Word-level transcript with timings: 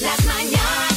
Las 0.00 0.24
mañanas. 0.26 0.88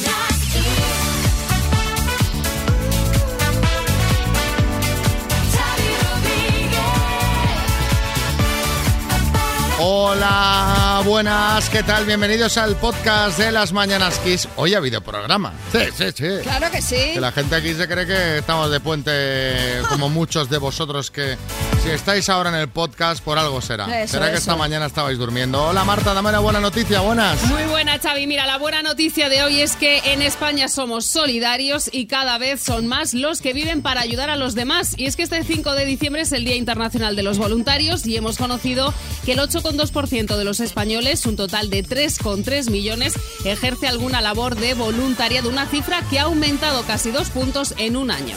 Hola, 9.84 10.71
buenas, 11.04 11.68
¿qué 11.68 11.82
tal? 11.82 12.04
Bienvenidos 12.06 12.56
al 12.58 12.76
podcast 12.76 13.38
de 13.38 13.50
las 13.50 13.72
Mañanas 13.72 14.18
Kiss. 14.20 14.48
Hoy 14.56 14.74
ha 14.74 14.78
habido 14.78 15.00
programa. 15.00 15.52
Sí, 15.72 15.78
sí, 15.96 16.04
sí. 16.14 16.42
Claro 16.42 16.70
que 16.70 16.80
sí. 16.80 17.14
Que 17.14 17.20
la 17.20 17.32
gente 17.32 17.56
aquí 17.56 17.74
se 17.74 17.88
cree 17.88 18.06
que 18.06 18.38
estamos 18.38 18.70
de 18.70 18.78
puente 18.78 19.80
como 19.88 20.08
muchos 20.08 20.48
de 20.48 20.58
vosotros 20.58 21.10
que 21.10 21.36
si 21.82 21.90
estáis 21.90 22.28
ahora 22.28 22.50
en 22.50 22.56
el 22.56 22.68
podcast 22.68 23.22
por 23.24 23.38
algo 23.38 23.60
será. 23.60 24.02
Eso, 24.02 24.12
será 24.12 24.26
que 24.26 24.32
eso. 24.32 24.42
esta 24.42 24.56
mañana 24.56 24.86
estabais 24.86 25.18
durmiendo. 25.18 25.64
Hola 25.64 25.84
Marta, 25.84 26.14
dame 26.14 26.28
una 26.28 26.38
buena 26.38 26.60
noticia, 26.60 27.00
buenas. 27.00 27.42
Muy 27.44 27.64
buena, 27.64 27.98
Xavi. 27.98 28.26
Mira, 28.26 28.46
la 28.46 28.58
buena 28.58 28.82
noticia 28.82 29.28
de 29.28 29.42
hoy 29.42 29.60
es 29.60 29.74
que 29.74 29.98
en 30.12 30.22
España 30.22 30.68
somos 30.68 31.06
solidarios 31.06 31.90
y 31.92 32.06
cada 32.06 32.38
vez 32.38 32.60
son 32.60 32.86
más 32.86 33.14
los 33.14 33.40
que 33.40 33.52
viven 33.52 33.82
para 33.82 34.02
ayudar 34.02 34.30
a 34.30 34.36
los 34.36 34.54
demás. 34.54 34.94
Y 34.96 35.06
es 35.06 35.16
que 35.16 35.24
este 35.24 35.42
5 35.42 35.74
de 35.74 35.84
diciembre 35.84 36.22
es 36.22 36.32
el 36.32 36.44
Día 36.44 36.54
Internacional 36.54 37.16
de 37.16 37.24
los 37.24 37.38
Voluntarios 37.38 38.06
y 38.06 38.16
hemos 38.16 38.38
conocido 38.38 38.94
que 39.24 39.32
el 39.32 39.40
8,2% 39.40 40.36
de 40.36 40.44
los 40.44 40.60
españoles, 40.60 40.91
un 40.92 41.36
total 41.36 41.70
de 41.70 41.82
3,3 41.82 42.70
millones, 42.70 43.14
ejerce 43.44 43.88
alguna 43.88 44.20
labor 44.20 44.56
de 44.56 44.74
voluntariado, 44.74 45.48
una 45.48 45.66
cifra 45.66 46.02
que 46.10 46.18
ha 46.18 46.24
aumentado 46.24 46.82
casi 46.82 47.10
dos 47.10 47.30
puntos 47.30 47.74
en 47.78 47.96
un 47.96 48.10
año. 48.10 48.34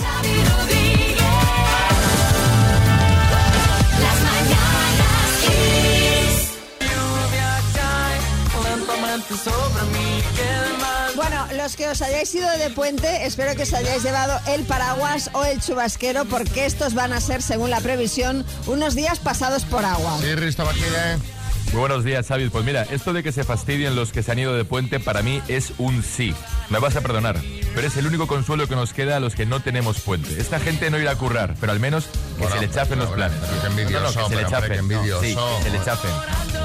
Bueno, 11.15 11.47
los 11.57 11.75
que 11.75 11.89
os 11.89 12.01
hayáis 12.01 12.33
ido 12.35 12.49
de 12.57 12.69
puente, 12.69 13.25
espero 13.25 13.53
que 13.55 13.63
os 13.63 13.73
hayáis 13.73 14.01
llevado 14.01 14.39
el 14.47 14.63
paraguas 14.63 15.29
o 15.33 15.43
el 15.43 15.59
chubasquero, 15.59 16.23
porque 16.25 16.65
estos 16.65 16.93
van 16.93 17.11
a 17.11 17.19
ser, 17.19 17.41
según 17.41 17.69
la 17.69 17.81
previsión, 17.81 18.45
unos 18.65 18.95
días 18.95 19.19
pasados 19.19 19.65
por 19.65 19.83
agua. 19.83 20.17
Sí, 20.21 20.35
Risto 20.35 20.63
Bakile. 20.63 21.34
Muy 21.75 21.81
buenos 21.81 22.05
días, 22.05 22.25
Xavi. 22.25 22.47
Pues 22.47 22.63
mira, 22.63 22.83
esto 22.83 23.11
de 23.11 23.21
que 23.21 23.33
se 23.33 23.43
fastidien 23.43 23.97
los 23.97 24.13
que 24.13 24.23
se 24.23 24.31
han 24.31 24.39
ido 24.39 24.55
de 24.55 24.63
puente 24.63 25.01
para 25.01 25.21
mí 25.21 25.41
es 25.49 25.73
un 25.77 26.03
sí. 26.03 26.33
Me 26.69 26.79
vas 26.79 26.95
a 26.95 27.01
perdonar, 27.01 27.35
pero 27.75 27.87
es 27.87 27.97
el 27.97 28.07
único 28.07 28.25
consuelo 28.27 28.67
que 28.67 28.75
nos 28.75 28.93
queda 28.93 29.17
a 29.17 29.19
los 29.19 29.35
que 29.35 29.45
no 29.45 29.59
tenemos 29.59 29.99
puente. 29.99 30.39
Esta 30.39 30.59
gente 30.59 30.89
no 30.89 30.97
irá 30.97 31.11
a 31.11 31.15
currar, 31.17 31.55
pero 31.59 31.71
al 31.73 31.79
menos 31.79 32.05
que 32.05 32.43
Bueno, 32.43 32.55
se 32.55 32.61
le 32.61 32.71
chafen 32.71 32.99
los 32.99 33.09
planes. 33.09 33.37
pero 33.41 33.61
qué 33.61 33.67
envidioso, 33.67 33.99
No, 33.99 34.05
no, 34.05 34.11
que 34.11 34.13
se 34.13 34.17
le 34.41 34.45
hombre, 34.45 34.49
chafen. 34.49 34.89
Sí, 35.21 35.35
que 35.57 35.63
se 35.63 35.69
le 35.77 35.83
chafen. 35.85 36.11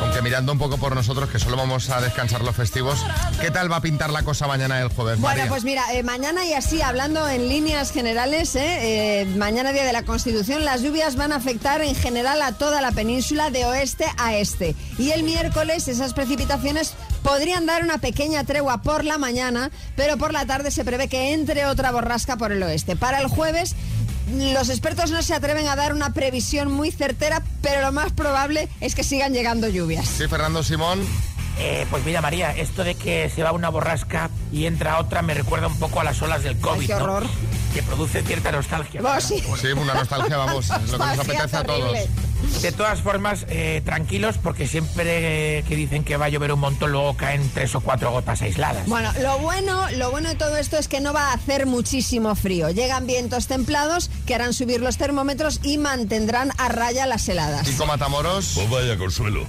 Aunque 0.03 0.23
mirando 0.23 0.53
un 0.53 0.59
poco 0.59 0.79
por 0.79 0.95
nosotros, 0.95 1.29
que 1.29 1.39
solo 1.39 1.57
vamos 1.57 1.91
a 1.91 2.01
descansar 2.01 2.41
los 2.43 2.57
festivos, 2.57 3.05
¿qué 3.41 3.51
tal 3.51 3.71
va 3.71 3.77
a 3.77 3.81
pintar 3.83 4.11
la 4.11 4.23
cosa 4.23 4.47
mañana 4.47 4.81
el 4.81 4.89
jueves, 4.89 5.21
Bueno, 5.21 5.37
María? 5.37 5.49
pues 5.49 5.65
mira, 5.65 5.93
eh, 5.93 6.03
mañana 6.03 6.45
y 6.47 6.55
así, 6.55 6.81
hablando 6.81 7.29
en 7.29 7.49
líneas 7.49 7.91
generales, 7.93 8.55
eh, 8.57 9.23
eh, 9.23 9.27
mañana 9.37 9.73
día 9.73 9.85
de 9.85 9.93
la 9.93 10.05
Constitución, 10.05 10.65
las 10.65 10.81
lluvias 10.83 11.17
van 11.17 11.33
a 11.33 11.37
afectar 11.37 11.83
en 11.83 11.95
general 11.95 12.41
a 12.41 12.53
toda 12.53 12.81
la 12.81 12.93
península 12.93 13.51
de 13.51 13.67
oeste 13.67 14.07
a 14.17 14.35
este. 14.37 14.75
Y 14.97 15.11
el 15.11 15.23
miércoles 15.23 15.87
esas 15.89 16.15
precipitaciones 16.15 16.95
podrían 17.31 17.65
dar 17.65 17.85
una 17.85 17.99
pequeña 17.99 18.43
tregua 18.43 18.83
por 18.83 19.05
la 19.05 19.17
mañana, 19.17 19.71
pero 19.95 20.17
por 20.17 20.33
la 20.33 20.47
tarde 20.47 20.73
se 20.73 20.85
prevé 20.85 21.07
que 21.07 21.33
entre 21.33 21.65
otra 21.67 21.93
borrasca 21.93 22.37
por 22.37 22.51
el 22.51 22.61
oeste. 22.63 22.97
Para 22.97 23.21
el 23.21 23.29
jueves... 23.29 23.77
Los 24.33 24.69
expertos 24.69 25.11
no 25.11 25.23
se 25.23 25.35
atreven 25.35 25.67
a 25.67 25.75
dar 25.75 25.93
una 25.93 26.13
previsión 26.13 26.71
muy 26.71 26.93
certera, 26.93 27.43
pero 27.63 27.81
lo 27.83 27.91
más 27.91 28.13
probable 28.13 28.69
es 28.81 28.95
que 28.95 29.03
sigan 29.03 29.33
llegando 29.33 29.67
lluvias. 29.69 30.07
Sí, 30.07 30.29
Fernando 30.29 30.63
Simón. 30.63 31.05
Eh, 31.59 31.85
pues 31.91 32.05
mira, 32.05 32.21
María, 32.21 32.53
esto 32.53 32.85
de 32.85 32.95
que 32.95 33.29
se 33.29 33.43
va 33.43 33.51
una 33.51 33.71
borrasca 33.71 34.31
y 34.53 34.67
entra 34.67 35.01
otra 35.01 35.23
me 35.23 35.35
recuerda 35.35 35.67
un 35.67 35.77
poco 35.81 36.01
a 36.01 36.05
las 36.05 36.23
olas 36.23 36.45
del 36.45 36.57
COVID, 36.59 36.87
qué 36.87 36.95
¿no? 36.95 37.03
horror. 37.03 37.27
Que 37.75 37.83
produce 37.83 38.23
cierta 38.23 38.53
nostalgia. 38.53 39.01
Oh, 39.03 39.21
sí. 39.21 39.43
Sí, 39.61 39.73
una 39.73 39.95
nostalgia, 39.95 40.37
vamos, 40.37 40.67
es 40.67 40.71
lo 40.71 40.77
que 40.77 40.83
nos 40.87 41.17
Nostalgia 41.17 41.39
apetece 41.39 41.57
a 41.57 41.65
todos. 41.65 41.99
De 42.63 42.73
todas 42.73 43.01
formas, 43.01 43.47
eh, 43.49 43.83
tranquilos, 43.85 44.37
porque 44.39 44.67
siempre 44.67 45.65
que 45.67 45.77
dicen 45.77 46.05
que 46.05 46.17
va 46.17 46.27
a 46.27 46.29
llover 46.29 46.53
un 46.53 46.61
montón, 46.61 46.93
luego 46.93 47.17
caen 47.17 47.49
tres 47.55 47.75
o 47.75 47.81
cuatro 47.81 48.11
gotas 48.11 48.43
aisladas. 48.43 48.87
Bueno, 48.87 49.11
lo 49.23 49.39
bueno, 49.39 49.91
lo 49.93 50.11
bueno 50.11 50.29
de 50.29 50.35
todo 50.35 50.57
esto 50.57 50.77
es 50.77 50.89
que 50.89 51.01
no 51.01 51.13
va 51.13 51.31
a 51.31 51.35
hacer 51.35 51.67
muchísimo 51.67 52.35
frío. 52.35 52.71
Llegan 52.71 53.07
vientos 53.07 53.47
templados 53.47 54.11
que 54.27 54.35
harán 54.35 54.53
subir 54.53 54.81
los 54.81 54.99
termómetros 54.99 55.61
y 55.63 55.79
mantendrán 55.79 56.51
a 56.59 56.69
raya 56.69 57.07
las 57.07 57.29
heladas. 57.29 57.67
Kiko 57.69 57.87
Matamoros. 57.87 58.53
Pues 58.55 58.71
vaya 58.71 58.99
consuelo. 58.99 59.47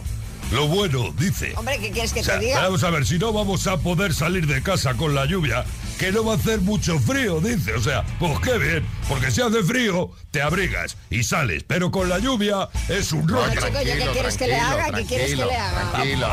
Lo 0.51 0.67
bueno, 0.67 1.13
dice. 1.17 1.53
Hombre, 1.55 1.79
¿qué 1.79 1.91
quieres 1.91 2.11
que 2.11 2.19
O 2.19 2.23
sea, 2.23 2.37
te 2.37 2.45
diga? 2.45 2.61
vamos 2.61 2.83
a 2.83 2.89
ver, 2.89 3.05
si 3.05 3.17
no 3.17 3.31
vamos 3.31 3.67
a 3.67 3.77
poder 3.77 4.13
salir 4.13 4.47
de 4.47 4.61
casa 4.61 4.95
con 4.95 5.15
la 5.15 5.25
lluvia, 5.25 5.63
que 5.97 6.11
no 6.11 6.25
va 6.25 6.33
a 6.33 6.35
hacer 6.35 6.59
mucho 6.59 6.99
frío, 6.99 7.39
dice. 7.39 7.73
O 7.73 7.81
sea, 7.81 8.03
pues 8.19 8.37
qué 8.41 8.57
bien, 8.57 8.85
porque 9.07 9.31
si 9.31 9.41
hace 9.41 9.63
frío, 9.63 10.11
te 10.29 10.41
abrigas 10.41 10.97
y 11.09 11.23
sales, 11.23 11.63
pero 11.65 11.89
con 11.89 12.09
la 12.09 12.19
lluvia 12.19 12.67
es 12.89 13.13
un 13.13 13.29
rollo. 13.29 13.49
chico, 13.49 13.81
¿yo 13.81 13.95
qué 13.95 14.09
quieres 14.11 14.37
que 14.37 14.47
le 14.47 14.55
haga? 14.57 14.91
¿Qué 14.91 15.05
quieres 15.05 15.29
que 15.29 15.35
le 15.37 15.55
haga? 15.55 15.91
Tranquilo, 15.91 16.27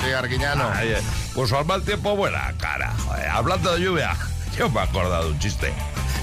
sí, 0.00 0.10
Arguiñano. 0.10 0.70
Ay, 0.72 0.88
eh, 0.90 1.02
pues 1.34 1.52
al 1.52 1.64
mal 1.64 1.82
tiempo, 1.82 2.14
buena 2.14 2.54
cara. 2.58 2.94
Joder, 3.04 3.28
hablando 3.28 3.74
de 3.74 3.80
lluvia, 3.82 4.16
yo 4.56 4.70
me 4.70 4.78
he 4.78 4.82
acordado 4.84 5.24
de 5.24 5.30
un 5.32 5.38
chiste. 5.40 5.72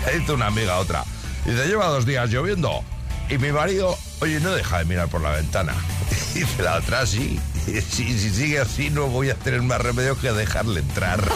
Le 0.05 0.19
dice 0.19 0.31
una 0.31 0.47
amiga 0.47 0.75
a 0.75 0.79
otra. 0.79 1.03
Dice, 1.45 1.67
lleva 1.67 1.87
dos 1.87 2.05
días 2.05 2.29
lloviendo. 2.29 2.85
Y 3.29 3.38
mi 3.38 3.51
marido, 3.51 3.97
oye, 4.22 4.39
no 4.39 4.51
deja 4.51 4.79
de 4.79 4.85
mirar 4.85 5.07
por 5.07 5.22
la 5.22 5.31
ventana. 5.31 5.73
Dice 6.34 6.61
la 6.61 6.78
otra, 6.78 7.06
sí. 7.06 7.39
Si, 7.66 7.81
si 8.19 8.29
sigue 8.29 8.59
así, 8.59 8.89
no 8.89 9.07
voy 9.07 9.29
a 9.29 9.35
tener 9.35 9.61
más 9.61 9.79
remedio 9.79 10.19
que 10.19 10.31
dejarle 10.31 10.81
entrar. 10.81 11.23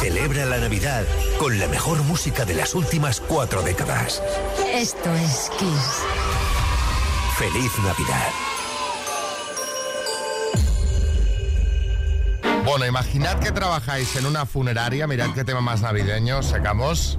Celebra 0.00 0.44
la 0.46 0.58
Navidad 0.58 1.04
con 1.38 1.58
la 1.58 1.68
mejor 1.68 2.02
música 2.02 2.44
de 2.44 2.54
las 2.54 2.74
últimas 2.74 3.20
cuatro 3.20 3.62
décadas. 3.62 4.20
Esto 4.74 5.14
es 5.14 5.50
Kiss. 5.58 6.02
Feliz 7.38 7.72
Navidad. 7.78 8.28
Bueno, 12.64 12.86
imaginad 12.86 13.38
que 13.40 13.50
trabajáis 13.50 14.14
en 14.16 14.26
una 14.26 14.46
funeraria, 14.46 15.06
mirad 15.06 15.30
qué 15.34 15.44
tema 15.44 15.60
más 15.60 15.82
navideño 15.82 16.42
sacamos. 16.42 17.18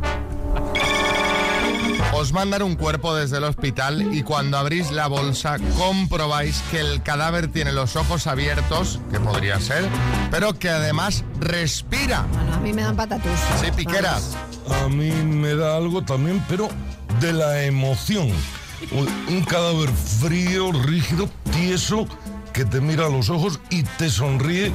Os 2.23 2.31
mandan 2.31 2.61
un 2.61 2.75
cuerpo 2.75 3.13
desde 3.13 3.35
el 3.35 3.43
hospital 3.43 4.15
y 4.15 4.23
cuando 4.23 4.57
abrís 4.57 4.91
la 4.93 5.07
bolsa 5.07 5.57
comprobáis 5.77 6.63
que 6.71 6.79
el 6.79 7.03
cadáver 7.03 7.49
tiene 7.49 7.73
los 7.73 7.97
ojos 7.97 8.27
abiertos, 8.27 9.01
que 9.11 9.19
podría 9.19 9.59
ser, 9.59 9.83
pero 10.31 10.57
que 10.57 10.69
además 10.69 11.25
respira. 11.41 12.25
Bueno, 12.31 12.53
a 12.53 12.59
mí 12.61 12.71
me 12.71 12.81
dan 12.81 12.95
patatus. 12.95 13.29
Sí, 13.59 13.71
piqueras. 13.75 14.37
A 14.69 14.87
mí 14.87 15.11
me 15.11 15.53
da 15.53 15.75
algo 15.75 16.01
también, 16.01 16.41
pero 16.47 16.69
de 17.19 17.33
la 17.33 17.65
emoción. 17.65 18.29
Un, 18.93 19.09
un 19.27 19.43
cadáver 19.43 19.89
frío, 19.89 20.71
rígido, 20.71 21.29
tieso, 21.51 22.07
que 22.53 22.63
te 22.63 22.79
mira 22.79 23.07
a 23.07 23.09
los 23.09 23.29
ojos 23.29 23.59
y 23.69 23.83
te 23.83 24.09
sonríe. 24.09 24.71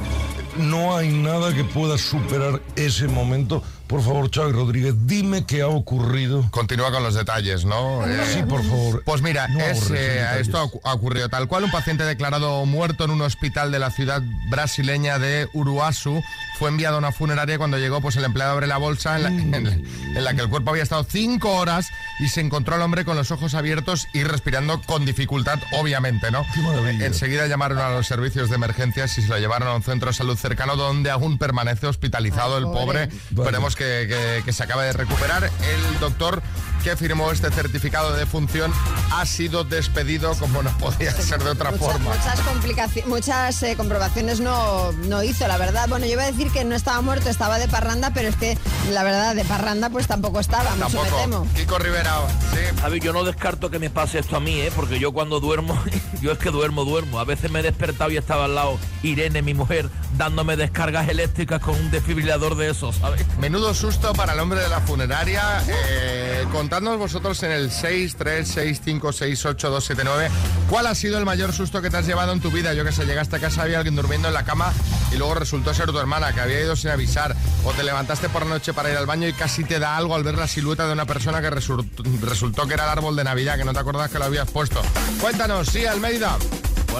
No 0.55 0.95
hay 0.95 1.11
nada 1.11 1.51
que 1.51 1.63
pueda 1.63 1.97
superar 1.97 2.61
ese 2.75 3.07
momento. 3.07 3.63
Por 3.89 4.03
favor, 4.03 4.29
Xavi 4.31 4.51
Rodríguez, 4.51 4.93
dime 5.07 5.45
qué 5.45 5.63
ha 5.63 5.67
ocurrido. 5.67 6.45
Continúa 6.51 6.91
con 6.91 7.01
los 7.01 7.15
detalles, 7.15 7.65
¿no? 7.65 8.05
Eh, 8.05 8.19
Sí, 8.33 8.43
por 8.43 8.63
favor. 8.63 9.01
Pues 9.03 9.23
mira, 9.23 9.47
No 9.47 9.59
es, 9.59 9.81
aborrece 9.81 10.19
eh, 10.19 10.39
esto 10.41 10.59
ha 10.59 10.63
ocu- 10.65 10.79
ha 10.83 10.93
ocurrido 10.93 11.27
tal 11.27 11.47
cual. 11.47 11.63
Un 11.63 11.71
paciente 11.71 12.03
declarado 12.03 12.63
muerto 12.67 13.03
en 13.05 13.09
un 13.09 13.21
hospital 13.23 13.71
de 13.71 13.79
la 13.79 13.89
ciudad 13.89 14.21
brasileña 14.51 15.17
de 15.17 15.49
Uruasu 15.53 16.21
fue 16.59 16.69
enviado 16.69 16.97
a 16.97 16.99
una 16.99 17.11
funeraria 17.11 17.57
cuando 17.57 17.77
llegó, 17.79 17.99
pues 17.99 18.15
el 18.17 18.25
empleado 18.25 18.51
abre 18.51 18.67
la 18.67 18.77
bolsa 18.77 19.15
en 19.15 19.23
la, 19.23 19.29
en 19.29 19.63
la- 19.63 19.71
en 20.19 20.23
la 20.23 20.33
que 20.35 20.41
el 20.41 20.49
cuerpo 20.49 20.69
había 20.69 20.83
estado 20.83 21.03
cinco 21.09 21.55
horas 21.55 21.87
y 22.19 22.27
se 22.27 22.41
encontró 22.41 22.75
al 22.75 22.81
hombre 22.83 23.05
con 23.05 23.15
los 23.17 23.31
ojos 23.31 23.55
abiertos 23.55 24.07
y 24.13 24.23
respirando 24.23 24.81
con 24.83 25.03
dificultad, 25.05 25.57
obviamente, 25.71 26.29
¿no? 26.29 26.45
Qué. 26.53 27.05
Enseguida 27.05 27.47
llamaron 27.47 27.79
a 27.79 27.89
los 27.89 28.05
servicios 28.05 28.49
de 28.49 28.55
emergencias 28.55 29.17
y 29.17 29.21
se 29.23 29.29
lo 29.29 29.39
llevaron 29.39 29.67
a 29.69 29.73
un 29.73 29.81
centro 29.83 30.09
de 30.09 30.13
salud 30.13 30.37
cercano 30.37 30.75
donde 30.75 31.09
aún 31.09 31.39
permanece 31.39 31.87
hospitalizado 31.87 32.57
el 32.59 32.65
pobre. 32.65 33.07
Vale. 33.07 33.19
Esperemos 33.31 33.75
que, 33.79 34.51
se 34.51 34.63
acabe 34.63 34.85
de 34.85 34.93
recuperar. 34.93 35.45
El 35.45 35.99
doctor 35.99 36.41
que 36.83 36.95
firmó 36.95 37.31
este 37.31 37.51
certificado 37.51 38.13
de 38.13 38.19
defunción 38.19 38.73
ha 39.11 39.25
sido 39.25 39.63
despedido 39.63 40.33
como 40.35 40.61
no 40.63 40.69
podía 40.77 41.11
ser 41.11 41.43
de 41.43 41.49
otra 41.51 41.71
Mucha- 41.71 41.83
forma. 41.83 42.09
Muchas, 42.15 42.39
complicaci- 42.41 43.05
muchas 43.05 43.61
eh, 43.63 43.75
comprobaciones 43.75 44.39
no, 44.39 44.91
no 44.93 45.23
hizo, 45.23 45.47
la 45.47 45.57
verdad. 45.57 45.87
Bueno, 45.89 46.05
yo 46.05 46.13
iba 46.13 46.23
a 46.23 46.31
decir 46.31 46.51
que 46.51 46.63
no 46.63 46.75
estaba 46.75 47.01
muerto, 47.01 47.29
estaba 47.29 47.57
de 47.59 47.67
parranda, 47.67 48.11
pero 48.13 48.29
es 48.29 48.35
que 48.35 48.57
la 48.91 49.03
verdad, 49.03 49.35
de 49.35 49.43
parranda 49.45 49.89
pues 49.89 50.07
tampoco 50.07 50.39
estaba, 50.39 50.75
mucho 50.75 50.89
me 50.89 50.95
Tampoco. 51.09 51.21
temo. 51.21 51.47
Kiko 51.55 51.77
Rivera, 51.79 52.13
sí. 52.51 52.79
Javi, 52.81 52.99
yo 52.99 53.13
no 53.13 53.23
descarto 53.23 53.69
que 53.69 53.79
me 53.79 53.89
pase 53.89 54.19
esto 54.19 54.35
a 54.37 54.39
mí, 54.39 54.59
¿eh? 54.61 54.71
Porque 54.75 54.99
yo 54.99 55.11
cuando 55.11 55.39
duermo, 55.39 55.81
yo 56.21 56.31
es 56.31 56.37
que 56.37 56.49
duermo, 56.51 56.85
duermo. 56.85 57.19
A 57.19 57.23
veces 57.25 57.51
me 57.51 57.59
he 57.59 57.63
despertado 57.63 58.09
y 58.11 58.17
estaba 58.17 58.45
al 58.45 58.55
lado 58.55 58.77
Irene, 59.03 59.41
mi 59.41 59.53
mujer, 59.53 59.89
dándome 60.17 60.55
descargas 60.55 61.07
eléctricas 61.09 61.61
con 61.61 61.75
un 61.75 61.91
desfibrilador 61.91 62.55
de 62.55 62.69
esos, 62.69 62.95
¿sabes? 62.97 63.25
Menudo 63.39 63.73
susto 63.73 64.13
para 64.13 64.33
el 64.33 64.39
hombre 64.39 64.59
de 64.61 64.69
la 64.69 64.81
funeraria. 64.81 65.61
Eh, 65.67 66.45
contadnos 66.69 66.99
vosotros 66.99 67.41
en 67.41 67.49
el 67.51 67.71
636568279 67.71 70.29
cuál 70.69 70.85
ha 70.85 70.93
sido 70.93 71.17
el 71.17 71.25
mayor 71.25 71.51
susto 71.51 71.81
que 71.81 71.89
te 71.89 71.97
has 71.97 72.05
llevado 72.05 72.31
en 72.31 72.41
tu 72.41 72.51
vida. 72.51 72.75
Yo 72.75 72.85
que 72.85 72.91
sé, 72.91 73.07
llegaste 73.07 73.37
a 73.37 73.39
casa, 73.39 73.63
había 73.63 73.77
alguien 73.79 73.95
durmiendo 73.95 74.27
en 74.27 74.35
la 74.35 74.45
cama 74.45 74.71
y 75.11 75.15
luego 75.17 75.33
resultó 75.33 75.73
ser 75.73 75.87
tu 75.91 75.97
hermana 75.97 76.31
que 76.31 76.41
había 76.41 76.61
ido 76.61 76.75
sin 76.75 76.91
avisar, 76.91 77.35
o 77.65 77.71
te 77.71 77.83
levantaste 77.83 78.29
por 78.29 78.43
la 78.43 78.49
noche 78.49 78.71
para 78.71 78.91
ir 78.91 78.97
al 78.97 79.07
baño 79.07 79.27
y 79.27 79.33
casi 79.33 79.63
te 79.63 79.79
da 79.79 79.97
algo 79.97 80.13
al 80.13 80.23
ver 80.23 80.37
la 80.37 80.47
silueta 80.47 80.85
de 80.85 80.93
una 80.93 81.05
persona 81.05 81.41
que 81.41 81.49
resul- 81.49 81.89
resultó 82.21 82.67
que 82.67 82.75
era 82.75 82.83
el 82.83 82.89
árbol 82.91 83.15
de 83.15 83.23
Navidad, 83.23 83.57
que 83.57 83.65
no 83.65 83.73
te 83.73 83.79
acordás 83.79 84.11
que 84.11 84.19
lo 84.19 84.25
habías 84.25 84.47
puesto. 84.51 84.79
Cuéntanos, 85.19 85.69
sí, 85.69 85.87
Almeida. 85.87 86.37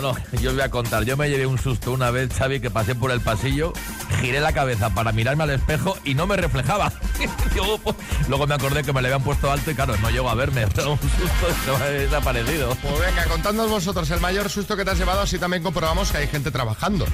Bueno, 0.01 0.15
yo 0.39 0.51
os 0.51 0.55
voy 0.55 0.63
a 0.63 0.69
contar. 0.69 1.03
Yo 1.03 1.17
me 1.17 1.29
llevé 1.29 1.45
un 1.45 1.57
susto 1.57 1.91
una 1.91 2.09
vez, 2.09 2.33
Xavi, 2.33 2.61
que 2.61 2.71
pasé 2.71 2.95
por 2.95 3.11
el 3.11 3.19
pasillo, 3.19 3.73
giré 4.21 4.39
la 4.39 4.53
cabeza 4.53 4.89
para 4.91 5.11
mirarme 5.11 5.43
al 5.43 5.49
espejo 5.49 5.97
y 6.05 6.13
no 6.13 6.25
me 6.25 6.37
reflejaba. 6.37 6.89
Luego 8.29 8.47
me 8.47 8.55
acordé 8.55 8.81
que 8.81 8.93
me 8.93 9.01
le 9.01 9.09
habían 9.09 9.23
puesto 9.23 9.51
alto 9.51 9.71
y 9.71 9.75
claro, 9.75 9.97
no 9.97 10.09
llegó 10.09 10.29
a 10.29 10.35
verme. 10.35 10.67
Pero 10.73 10.91
un 10.93 10.99
susto 10.99 11.47
se 11.65 11.71
me 11.77 11.83
ha 11.83 11.89
desaparecido. 11.89 12.77
Pues 12.81 12.97
venga, 12.97 13.25
contadnos 13.25 13.69
vosotros 13.69 14.09
el 14.11 14.21
mayor 14.21 14.49
susto 14.49 14.77
que 14.77 14.85
te 14.85 14.91
has 14.91 14.97
llevado, 14.97 15.19
así 15.19 15.37
también 15.37 15.63
comprobamos 15.63 16.13
que 16.13 16.19
hay 16.19 16.27
gente 16.27 16.49
trabajando. 16.49 17.05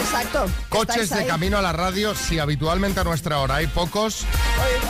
Exacto. 0.00 0.46
Coches 0.68 1.10
de 1.10 1.26
camino 1.26 1.58
a 1.58 1.62
la 1.62 1.72
radio, 1.72 2.14
si 2.14 2.38
habitualmente 2.38 3.00
a 3.00 3.04
nuestra 3.04 3.38
hora 3.38 3.56
hay 3.56 3.66
pocos, 3.66 4.24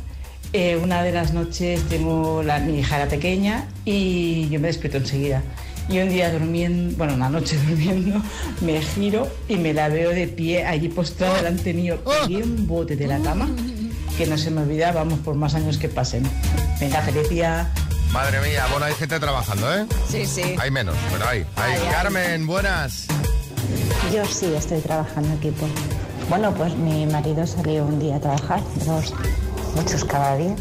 eh, 0.53 0.77
una 0.77 1.03
de 1.03 1.11
las 1.11 1.33
noches 1.33 1.81
tengo 1.89 2.43
la, 2.43 2.59
mi 2.59 2.79
hija 2.79 2.97
era 2.97 3.07
pequeña 3.07 3.67
y 3.85 4.49
yo 4.49 4.59
me 4.59 4.67
despierto 4.67 4.97
enseguida. 4.97 5.41
Y 5.89 5.99
un 5.99 6.09
día 6.09 6.31
durmiendo, 6.31 6.97
bueno, 6.97 7.13
una 7.15 7.29
noche 7.29 7.57
durmiendo, 7.67 8.21
me 8.61 8.81
giro 8.81 9.27
y 9.47 9.57
me 9.57 9.73
la 9.73 9.89
veo 9.89 10.11
de 10.11 10.27
pie 10.27 10.65
allí 10.65 10.89
postrada 10.89 11.35
delante 11.35 11.73
mío. 11.73 11.99
Pegué 12.03 12.43
un 12.43 12.67
bote 12.67 12.95
de 12.95 13.07
la 13.07 13.19
cama 13.19 13.49
que 14.17 14.27
no 14.27 14.37
se 14.37 14.51
me 14.51 14.61
olvida, 14.61 14.91
vamos, 14.91 15.19
por 15.19 15.35
más 15.35 15.55
años 15.55 15.77
que 15.77 15.89
pasen. 15.89 16.23
Venga, 16.79 17.01
feliz 17.01 17.27
día. 17.29 17.71
Madre 18.11 18.39
mía, 18.41 18.65
bueno, 18.69 18.85
hay 18.85 18.93
gente 18.93 19.19
trabajando, 19.19 19.73
¿eh? 19.75 19.87
Sí, 20.07 20.25
sí. 20.25 20.55
Hay 20.59 20.69
menos, 20.69 20.95
pero 21.11 21.27
hay. 21.27 21.39
Hay. 21.55 21.73
Ay, 21.73 21.81
ay. 21.83 21.91
Carmen, 21.91 22.45
buenas. 22.45 23.07
Yo 24.13 24.23
sí 24.25 24.53
estoy 24.55 24.81
trabajando 24.81 25.33
equipo. 25.33 25.67
Bueno, 26.29 26.53
pues 26.53 26.75
mi 26.75 27.05
marido 27.07 27.45
salió 27.47 27.85
un 27.85 27.99
día 27.99 28.17
a 28.17 28.19
trabajar, 28.19 28.61
dos, 28.85 29.13
muchos 29.75 30.05
cada 30.05 30.37
día, 30.37 30.55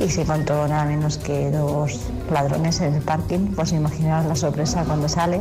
y 0.00 0.08
se 0.08 0.22
encontró 0.22 0.66
nada 0.66 0.84
menos 0.84 1.16
que 1.16 1.50
dos 1.50 2.00
ladrones 2.30 2.80
en 2.80 2.94
el 2.94 3.02
parking. 3.02 3.54
Pues 3.54 3.72
imaginaos 3.72 4.26
la 4.26 4.36
sorpresa 4.36 4.84
cuando 4.84 5.08
sale 5.08 5.40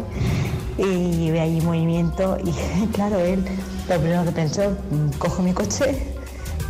y 0.77 1.29
ve 1.31 1.41
allí 1.41 1.61
movimiento 1.61 2.37
y 2.43 2.51
claro, 2.93 3.19
él 3.19 3.43
lo 3.87 3.99
primero 3.99 4.23
que 4.23 4.31
pensó, 4.31 4.61
"Mm, 4.91 5.09
cojo 5.17 5.41
mi 5.41 5.53
coche, 5.53 6.13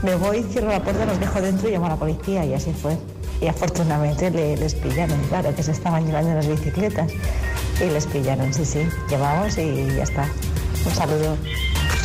me 0.04 0.16
voy, 0.16 0.44
cierro 0.44 0.70
la 0.70 0.82
puerta, 0.84 1.06
los 1.06 1.20
dejo 1.20 1.42
dentro 1.42 1.68
y 1.70 1.74
llamo 1.74 1.88
a 1.88 1.90
la 1.90 1.96
policía 1.98 2.46
y 2.46 2.54
así 2.54 2.72
fue. 2.74 2.98
Y 3.42 3.48
afortunadamente 3.48 4.30
le- 4.32 4.58
les 4.58 4.76
pillaron, 4.76 5.20
claro, 5.30 5.54
que 5.56 5.64
se 5.64 5.72
estaban 5.72 6.06
llevando 6.06 6.34
las 6.34 6.48
bicicletas. 6.48 7.12
Y 7.82 7.90
les 7.90 8.06
pillaron, 8.08 8.54
sí, 8.54 8.66
sí. 8.66 8.88
Llevamos 9.10 9.58
y 9.58 9.88
ya 9.96 10.04
está. 10.04 10.26
Un 10.86 10.94
saludo. 10.94 11.38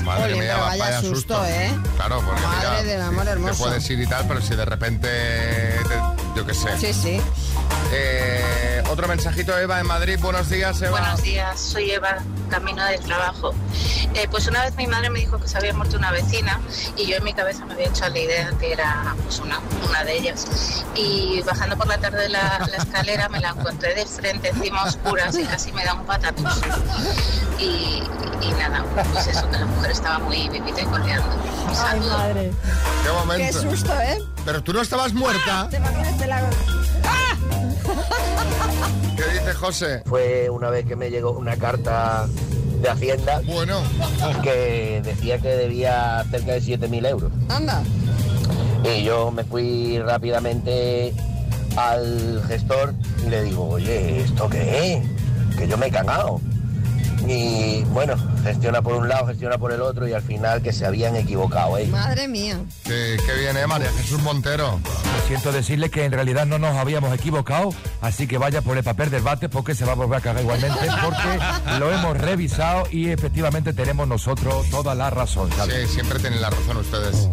Madre 0.05 0.34
mía, 0.37 0.56
vaya 0.58 1.00
susto, 1.00 1.44
¿eh? 1.46 1.70
Claro, 1.96 2.20
porque 2.25 2.40
Madre 2.43 2.69
mira, 2.70 2.82
del 2.82 3.00
amor 3.02 3.26
hermoso. 3.26 3.55
te 3.55 3.58
puedes 3.70 3.90
ir 3.90 4.00
y 4.00 4.06
tal, 4.06 4.25
pero 4.28 4.40
si 4.43 4.55
de 4.55 4.64
repente, 4.64 5.08
te- 5.08 6.37
yo 6.38 6.46
qué 6.46 6.55
sé. 6.55 6.69
Sí, 6.78 6.93
sí. 6.93 7.20
Eh, 7.92 8.82
otro 8.90 9.06
mensajito, 9.08 9.56
Eva, 9.58 9.81
en 9.81 9.86
Madrid. 9.86 10.19
Buenos 10.20 10.48
días, 10.48 10.81
Eva. 10.82 10.90
Buenos 11.00 11.22
días, 11.22 11.60
soy 11.60 11.90
Eva, 11.90 12.19
camino 12.50 12.84
del 12.84 13.00
trabajo. 13.00 13.54
Eh, 14.14 14.28
pues 14.31 14.46
una 14.46 14.62
vez 14.64 14.75
mi 14.76 14.86
madre 14.86 15.10
me 15.10 15.19
dijo 15.20 15.38
que 15.40 15.48
se 15.48 15.56
había 15.58 15.72
muerto 15.75 15.96
una 15.96 16.10
vecina 16.12 16.60
y 16.96 17.06
yo 17.06 17.16
en 17.16 17.25
mi 17.25 17.34
cabeza 17.34 17.64
me 17.66 17.75
había 17.75 17.88
hecho 17.88 18.08
la 18.08 18.19
idea 18.19 18.50
que 18.60 18.72
era 18.72 19.14
pues 19.25 19.38
una, 19.40 19.58
una 19.88 20.04
de 20.04 20.16
ellas. 20.19 20.84
Y 20.94 21.40
bajando 21.42 21.76
por 21.76 21.86
la 21.88 21.98
tarde 21.98 22.28
la, 22.28 22.58
la 22.70 22.76
escalera 22.76 23.28
me 23.28 23.40
la 23.40 23.50
encontré 23.50 23.94
de 23.94 24.06
frente, 24.06 24.50
encima 24.50 24.84
oscuras 24.84 25.36
y 25.36 25.44
casi 25.44 25.72
me 25.72 25.84
da 25.84 25.94
un 25.94 26.04
patatús. 26.06 26.60
Y, 27.58 28.02
y 28.40 28.52
nada, 28.58 28.84
pues 29.12 29.26
eso, 29.26 29.48
que 29.50 29.58
la 29.58 29.66
mujer 29.66 29.90
estaba 29.90 30.19
muy 30.20 30.48
vivita 30.48 30.81
y 30.81 30.84
coleando. 30.84 31.28
Ay, 31.84 32.00
madre. 32.00 32.52
Qué 33.04 33.10
momento. 33.10 33.60
Qué 33.62 33.69
susto, 33.70 34.00
¿eh? 34.00 34.19
Pero 34.44 34.62
tú 34.62 34.72
no 34.72 34.81
estabas 34.81 35.12
muerta. 35.12 35.69
¿Te 35.70 35.76
imaginas? 35.78 36.19
Te 36.19 36.26
la- 36.26 36.40
¿Qué 36.40 36.56
dice 36.56 36.83
José? 39.54 40.02
Fue 40.06 40.50
una 40.50 40.70
vez 40.70 40.86
que 40.86 40.96
me 40.96 41.10
llegó 41.10 41.32
una 41.32 41.56
carta 41.56 42.26
de 42.80 42.88
Hacienda 42.88 43.40
Bueno, 43.46 43.80
que 44.42 45.00
decía 45.04 45.38
que 45.38 45.48
debía 45.48 46.24
cerca 46.30 46.52
de 46.52 46.60
7.000 46.60 47.08
euros. 47.08 47.32
Anda. 47.48 47.82
Y 48.84 49.04
yo 49.04 49.30
me 49.30 49.44
fui 49.44 49.98
rápidamente 49.98 51.14
al 51.76 52.42
gestor 52.46 52.94
y 53.26 53.30
le 53.30 53.44
digo, 53.44 53.68
oye, 53.68 54.20
¿esto 54.20 54.48
qué 54.48 54.94
es? 54.94 55.56
Que 55.56 55.66
yo 55.66 55.78
me 55.78 55.86
he 55.86 55.90
cagado. 55.90 56.40
Y 57.26 57.82
bueno, 57.84 58.14
gestiona 58.42 58.82
por 58.82 58.94
un 58.94 59.08
lado, 59.08 59.26
gestiona 59.26 59.56
por 59.58 59.72
el 59.72 59.80
otro 59.80 60.06
y 60.06 60.12
al 60.12 60.22
final 60.22 60.62
que 60.62 60.72
se 60.72 60.84
habían 60.86 61.16
equivocado, 61.16 61.78
¿eh? 61.78 61.86
Madre 61.86 62.28
mía. 62.28 62.58
que, 62.84 63.16
que 63.24 63.34
viene 63.40 63.66
María 63.66 63.90
Jesús 63.96 64.20
Montero. 64.22 64.78
Lo 64.84 65.26
siento 65.26 65.52
decirle 65.52 65.90
que 65.90 66.04
en 66.04 66.12
realidad 66.12 66.44
no 66.46 66.58
nos 66.58 66.76
habíamos 66.76 67.14
equivocado, 67.14 67.70
así 68.02 68.26
que 68.26 68.36
vaya 68.38 68.60
por 68.62 68.76
el 68.76 68.84
papel 68.84 69.10
del 69.10 69.22
bate 69.22 69.48
porque 69.48 69.74
se 69.74 69.84
va 69.84 69.92
a 69.92 69.94
volver 69.94 70.18
a 70.18 70.20
cagar 70.20 70.42
igualmente, 70.42 70.78
porque 71.02 71.78
lo 71.78 71.92
hemos 71.92 72.16
revisado 72.18 72.84
y 72.90 73.08
efectivamente 73.10 73.72
tenemos 73.72 74.06
nosotros 74.06 74.68
toda 74.70 74.94
la 74.94 75.10
razón. 75.10 75.50
¿sabes? 75.56 75.88
Sí, 75.88 75.94
siempre 75.94 76.18
tienen 76.18 76.40
la 76.42 76.50
razón 76.50 76.76
ustedes. 76.76 77.28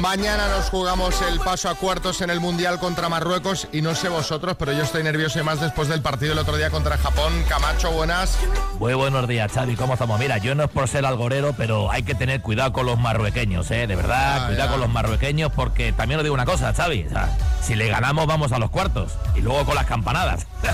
Mañana 0.00 0.46
nos 0.48 0.70
jugamos 0.70 1.20
el 1.22 1.40
paso 1.40 1.68
a 1.68 1.74
cuartos 1.74 2.20
en 2.20 2.30
el 2.30 2.38
Mundial 2.38 2.78
contra 2.78 3.08
Marruecos 3.08 3.66
y 3.72 3.82
no 3.82 3.94
sé 3.96 4.08
vosotros, 4.08 4.54
pero 4.58 4.72
yo 4.72 4.84
estoy 4.84 5.02
nervioso 5.02 5.40
y 5.40 5.42
más 5.42 5.60
después 5.60 5.88
del 5.88 6.02
partido 6.02 6.32
el 6.34 6.38
otro 6.38 6.56
día 6.56 6.70
contra 6.70 6.96
Japón. 6.96 7.32
Camacho, 7.48 7.90
buenas. 7.90 8.38
Muy 8.78 8.94
buenos 8.94 9.26
días, 9.26 9.50
Xavi. 9.52 9.74
¿Cómo 9.74 9.94
estamos? 9.94 10.20
Mira, 10.20 10.38
yo 10.38 10.54
no 10.54 10.64
es 10.64 10.70
por 10.70 10.88
ser 10.88 11.04
algorero, 11.04 11.52
pero 11.56 11.90
hay 11.90 12.04
que 12.04 12.14
tener 12.14 12.40
cuidado 12.42 12.72
con 12.72 12.86
los 12.86 12.98
marruequeños, 12.98 13.68
¿eh? 13.72 13.86
De 13.88 13.96
verdad, 13.96 14.44
Ah, 14.44 14.46
cuidado 14.46 14.66
ya. 14.66 14.70
con 14.70 14.80
los 14.80 14.88
marruequeños 14.88 15.50
porque 15.52 15.92
también 15.92 16.20
os 16.20 16.24
digo 16.24 16.34
una 16.34 16.44
cosa, 16.46 16.72
Xavi. 16.72 17.06
o 17.08 17.10
sea, 17.10 17.36
si 17.62 17.74
le 17.74 17.88
ganamos, 17.88 18.26
vamos 18.26 18.52
a 18.52 18.58
los 18.60 18.70
cuartos. 18.70 19.12
Y 19.34 19.40
luego 19.40 19.64
con 19.66 19.74
las 19.74 19.86
campanadas. 19.86 20.46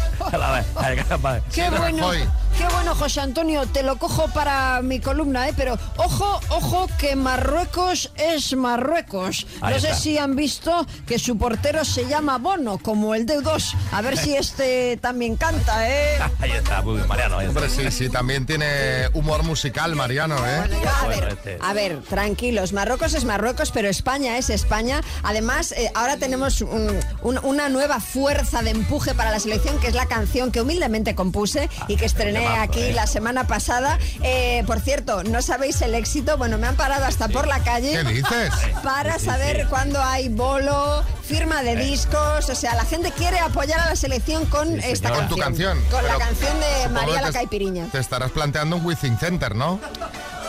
Qué 1.53 1.71
bueno, 1.71 2.11
qué 2.59 2.65
bueno, 2.73 2.95
José 2.95 3.21
Antonio. 3.21 3.67
Te 3.67 3.83
lo 3.83 3.97
cojo 3.97 4.29
para 4.29 4.81
mi 4.83 5.01
columna, 5.01 5.49
¿eh? 5.49 5.55
Pero 5.57 5.79
ojo, 5.97 6.41
ojo, 6.49 6.87
que 6.99 7.17
Marruecos 7.17 8.11
es 8.17 8.55
Marruecos. 8.57 9.14
Ahí 9.23 9.75
no 9.75 9.81
sé 9.81 9.89
está. 9.89 9.95
si 10.01 10.19
han 10.19 10.35
visto 10.37 10.87
que 11.07 11.19
su 11.19 11.37
portero 11.39 11.85
se 11.85 12.07
llama 12.07 12.39
Bono, 12.39 12.79
como 12.79 13.15
el 13.15 13.27
de 13.27 13.41
2 13.41 13.75
A 13.93 14.03
ver 14.03 14.17
si 14.17 14.35
este 14.37 14.97
también 14.99 15.37
canta, 15.37 15.89
¿eh? 15.89 16.19
Ahí 16.41 16.51
está, 16.53 16.83
muy 16.83 16.97
bien, 16.97 17.09
Mariano. 17.09 17.39
ahí 17.39 17.47
está. 17.47 17.61
Hombre, 17.61 17.75
sí, 17.75 17.91
sí, 17.97 18.09
también 18.11 18.47
tiene 18.47 19.09
humor 19.15 19.43
musical, 19.43 19.95
Mariano, 19.95 20.37
¿eh? 20.47 20.59
Bueno, 20.67 20.83
yo, 20.83 20.89
a, 20.91 21.05
Bueno, 21.05 21.21
ver, 21.23 21.29
este. 21.33 21.59
a 21.61 21.73
ver, 21.73 22.03
tranquilos, 22.03 22.73
Marruecos 22.73 23.15
es 23.15 23.25
Marruecos, 23.25 23.71
pero 23.73 23.89
España 23.89 24.39
es 24.39 24.51
España. 24.51 25.01
Además, 25.23 25.73
eh, 25.73 25.91
ahora 25.95 26.17
tenemos 26.17 26.61
un- 26.61 26.99
un- 27.23 27.39
una 27.43 27.69
nueva 27.69 28.01
fuerza 28.01 28.63
de 28.63 28.71
empuje 28.71 29.15
para 29.15 29.31
la 29.31 29.39
selección, 29.41 29.79
que 29.81 29.89
es 29.89 29.95
la 29.95 30.07
canción 30.07 30.51
que 30.51 30.61
humildemente 30.61 31.15
compuse 31.15 31.69
y 31.89 31.97
que 31.97 32.05
estrené 32.07 32.47
aquí 32.47 32.81
eh. 32.81 32.93
la 32.95 33.07
semana 33.07 33.47
pasada. 33.47 33.99
Eh, 34.23 34.63
por 34.67 34.81
cierto, 34.81 35.23
no 35.25 35.43
sabéis 35.43 35.81
el 35.83 35.95
éxito, 35.95 36.37
bueno, 36.39 36.59
me 36.59 36.67
han 36.67 36.77
parado 36.77 37.05
hasta 37.05 37.29
por 37.29 37.47
la 37.47 37.61
calle. 37.61 37.93
¿Qué 37.93 38.05
dices? 38.05 38.51
Para 38.83 39.04
Sí, 39.13 39.25
saber 39.27 39.61
sí. 39.63 39.67
cuándo 39.69 40.03
hay 40.03 40.29
bolo, 40.29 41.03
firma 41.23 41.63
de 41.63 41.77
discos, 41.77 42.49
o 42.49 42.55
sea, 42.55 42.75
la 42.75 42.85
gente 42.85 43.13
quiere 43.13 43.39
apoyar 43.39 43.81
a 43.81 43.87
la 43.91 43.97
selección 43.97 44.47
con 44.47 44.69
Sí, 44.69 44.81
esta 44.91 45.09
señora. 45.09 45.27
Con 45.29 45.29
tu 45.29 45.37
canción. 45.43 45.79
Con 45.91 46.01
Pero 46.03 46.19
la 46.19 46.25
canción 46.25 46.53
de 46.61 46.89
María 46.91 47.21
la 47.23 47.27
te- 47.29 47.33
Caipiriña. 47.35 47.87
Te 47.93 47.99
estarás 47.99 48.31
planteando 48.31 48.77
un 48.77 48.85
Within 48.87 49.19
Center, 49.19 49.55
¿no? 49.55 49.79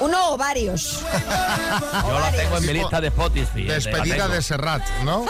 Uno 0.01 0.31
o 0.33 0.37
varios. 0.37 1.01
Yo 2.07 2.19
la 2.19 2.31
tengo 2.31 2.57
en 2.57 2.65
mi 2.65 2.73
lista 2.73 2.99
de 2.99 3.07
Spotify. 3.07 3.61
eh, 3.69 3.73
Despedida 3.73 4.27
de 4.27 4.41
Serrat, 4.41 4.81
¿no? 5.03 5.25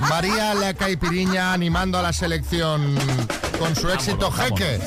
María 0.00 0.54
la 0.54 0.72
Caipiriña 0.74 1.52
animando 1.52 1.98
a 1.98 2.02
la 2.02 2.12
selección 2.12 2.96
con 3.58 3.74
su 3.76 3.90
éxito 3.90 4.30
Vámonos, 4.30 4.58
Jeque. 4.60 4.80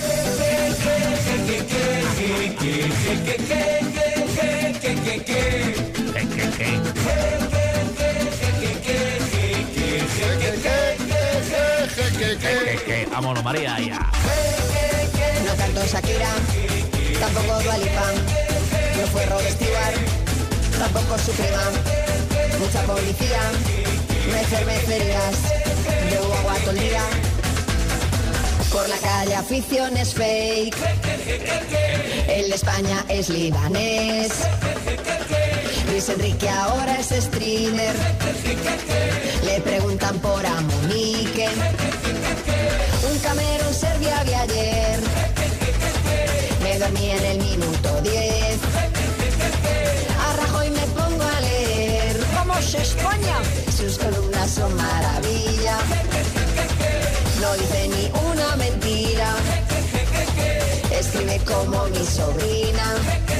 Que- 12.21 12.37
que- 12.37 12.83
que- 12.85 13.05
Vámonos, 13.11 13.43
María, 13.43 13.79
ya. 13.79 13.99
No 15.45 15.55
cantó 15.57 15.85
Shakira, 15.85 16.29
tampoco 17.19 17.59
Dua 17.63 17.77
Lipa, 17.77 18.11
no 18.99 19.07
fue 19.07 19.25
Rod 19.25 19.41
Stewart, 19.49 19.97
tampoco 20.77 21.17
su 21.17 21.31
prima. 21.31 21.71
Mucha 22.59 22.81
policía, 22.83 23.41
agua 26.39 26.53
todo 26.61 26.71
el 26.71 26.79
día. 26.79 27.01
Por 28.71 28.87
la 28.87 28.97
calle 28.97 29.35
afición 29.35 29.97
es 29.97 30.13
fake. 30.13 30.75
El 32.27 32.49
de 32.49 32.55
España 32.55 33.03
es 33.09 33.29
libanés. 33.29 34.31
Luis 35.91 36.07
Enrique 36.07 36.47
ahora 36.49 36.97
es 36.99 37.07
streamer. 37.25 37.95
Le 39.43 39.59
preguntan 39.61 40.17
por 40.19 40.45
Amonique. 40.45 41.49
En 43.23 43.73
Serbia 43.73 44.23
vi 44.23 44.33
ayer. 44.33 44.99
Me 46.63 46.79
dormí 46.79 47.11
en 47.11 47.25
el 47.25 47.37
minuto 47.37 48.01
10. 48.01 48.57
A 50.25 50.33
Rajoy 50.37 50.71
me 50.71 50.81
pongo 50.87 51.23
a 51.23 51.39
leer. 51.41 52.17
¡Vamos, 52.33 52.73
España! 52.73 53.37
Sus 53.77 53.99
columnas 53.99 54.49
son 54.49 54.75
maravilla. 54.75 55.77
No 57.41 57.53
dice 57.57 57.87
ni 57.89 58.11
una 58.31 58.55
mentira. 58.55 59.35
Escribe 60.91 61.39
como 61.45 61.85
mi 61.89 62.03
sobrina. 62.03 63.30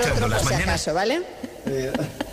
Escuchando 0.00 0.28
las 0.28 0.38
por 0.42 0.48
si 0.48 0.54
mañanas. 0.54 0.88
acaso, 0.88 0.94
¿vale? 0.94 1.22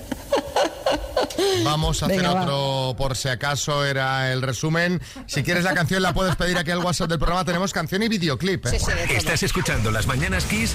Vamos 1.64 2.02
a 2.02 2.06
hacer 2.08 2.18
Venga, 2.18 2.34
va. 2.34 2.42
otro 2.44 2.96
por 2.98 3.16
si 3.16 3.30
acaso 3.30 3.86
era 3.86 4.32
el 4.32 4.42
resumen. 4.42 5.02
Si 5.28 5.44
quieres 5.44 5.64
la 5.64 5.74
canción 5.74 6.02
la 6.02 6.14
puedes 6.14 6.36
pedir 6.36 6.58
aquí 6.58 6.72
al 6.72 6.80
WhatsApp 6.80 7.10
del 7.10 7.20
programa. 7.20 7.46
Tenemos 7.46 7.74
canción 7.74 8.02
y 8.04 8.08
videoclip. 8.08 8.66
¿eh? 8.68 8.80
Estás 9.12 9.44
escuchando 9.44 9.92
Las 9.92 10.08
Mañanas 10.08 10.46
Kiss 10.46 10.72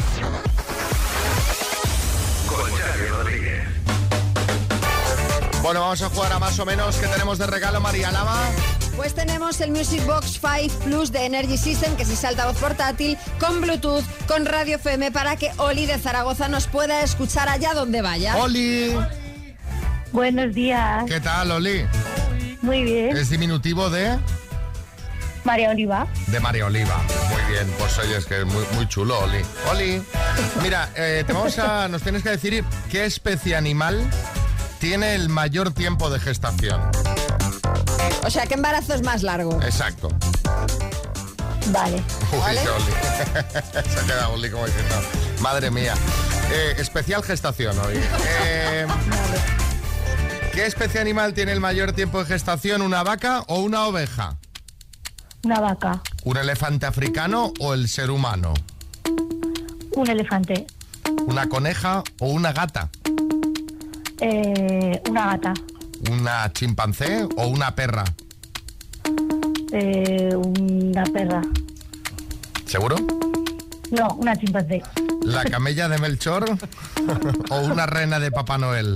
con 2.46 2.70
Xavi 2.70 3.06
Rodríguez. 3.08 3.62
Bueno, 5.62 5.80
vamos 5.80 6.02
a 6.02 6.08
jugar 6.10 6.32
a 6.32 6.38
más 6.38 6.58
o 6.58 6.64
menos 6.66 6.96
que 6.96 7.06
tenemos 7.08 7.38
de 7.38 7.46
regalo 7.46 7.80
María 7.80 8.12
Lama. 8.12 8.38
Pues 9.02 9.14
tenemos 9.16 9.60
el 9.60 9.72
Music 9.72 10.06
Box 10.06 10.38
5 10.40 10.84
Plus 10.84 11.10
de 11.10 11.26
Energy 11.26 11.58
System, 11.58 11.96
que 11.96 12.04
es 12.04 12.08
ese 12.08 12.28
altavoz 12.28 12.56
portátil, 12.56 13.18
con 13.40 13.60
Bluetooth, 13.60 14.04
con 14.28 14.46
radio 14.46 14.76
FM, 14.76 15.10
para 15.10 15.34
que 15.34 15.50
Oli 15.56 15.86
de 15.86 15.98
Zaragoza 15.98 16.46
nos 16.46 16.68
pueda 16.68 17.02
escuchar 17.02 17.48
allá 17.48 17.74
donde 17.74 18.00
vaya. 18.00 18.36
Oli. 18.36 18.96
Buenos 20.12 20.54
días. 20.54 21.04
¿Qué 21.08 21.18
tal, 21.18 21.50
Oli? 21.50 21.84
Muy 22.60 22.84
bien. 22.84 23.16
Es 23.16 23.28
diminutivo 23.28 23.90
de 23.90 24.16
María 25.42 25.70
Oliva. 25.70 26.06
de 26.28 26.38
María 26.38 26.66
Oliva. 26.66 27.02
Muy 27.28 27.52
bien, 27.52 27.66
pues 27.80 27.98
oye, 27.98 28.18
es 28.18 28.24
que 28.24 28.42
es 28.42 28.46
muy, 28.46 28.64
muy 28.76 28.86
chulo, 28.86 29.18
Oli. 29.18 29.42
Oli. 29.72 30.00
Mira, 30.62 30.90
eh, 30.94 31.24
te 31.26 31.32
vamos 31.32 31.58
a, 31.58 31.88
nos 31.90 32.02
tienes 32.02 32.22
que 32.22 32.30
decir 32.30 32.64
qué 32.88 33.04
especie 33.04 33.56
animal 33.56 34.00
tiene 34.78 35.16
el 35.16 35.28
mayor 35.28 35.74
tiempo 35.74 36.08
de 36.08 36.20
gestación. 36.20 36.80
O 38.24 38.30
sea, 38.30 38.46
¿qué 38.46 38.54
embarazo 38.54 38.94
es 38.94 39.02
más 39.02 39.22
largo? 39.22 39.60
Exacto. 39.62 40.08
Vale. 41.70 42.02
Uy, 42.32 42.38
¿Vale? 42.38 42.60
Oli. 42.60 42.92
Se 43.92 44.00
ha 44.00 44.06
quedado 44.06 44.32
Oli 44.34 44.50
como 44.50 44.66
diciendo, 44.66 44.94
madre 45.40 45.70
mía. 45.70 45.94
Eh, 46.52 46.74
especial 46.78 47.22
gestación 47.22 47.78
hoy. 47.78 48.00
Eh, 48.44 48.86
¿Qué 50.52 50.66
especie 50.66 51.00
animal 51.00 51.32
tiene 51.32 51.52
el 51.52 51.60
mayor 51.60 51.92
tiempo 51.92 52.18
de 52.18 52.26
gestación? 52.26 52.82
¿Una 52.82 53.02
vaca 53.02 53.42
o 53.48 53.60
una 53.60 53.86
oveja? 53.86 54.36
Una 55.44 55.60
vaca. 55.60 56.02
¿Un 56.24 56.36
elefante 56.36 56.86
africano 56.86 57.52
o 57.58 57.74
el 57.74 57.88
ser 57.88 58.10
humano? 58.10 58.52
Un 59.96 60.08
elefante. 60.08 60.66
¿Una 61.26 61.48
coneja 61.48 62.02
o 62.20 62.26
una 62.26 62.52
gata? 62.52 62.90
Eh, 64.20 65.02
una 65.08 65.26
gata. 65.36 65.54
¿Una 66.10 66.52
chimpancé 66.52 67.26
o 67.36 67.46
una 67.46 67.74
perra? 67.74 68.04
Eh, 69.72 70.34
una 70.34 71.04
perra. 71.04 71.42
¿Seguro? 72.66 72.96
No, 73.90 74.08
una 74.16 74.36
chimpancé. 74.36 74.82
¿La 75.22 75.44
camella 75.50 75.88
de 75.88 75.98
Melchor 75.98 76.44
o 77.50 77.60
una 77.60 77.86
rena 77.86 78.18
de 78.18 78.30
Papá 78.32 78.58
Noel? 78.58 78.94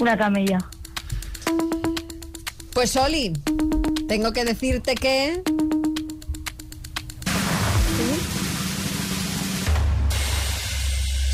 Una 0.00 0.16
camella. 0.16 0.58
Pues 2.74 2.96
Oli, 2.96 3.32
tengo 4.08 4.32
que 4.32 4.44
decirte 4.44 4.94
que... 4.94 5.42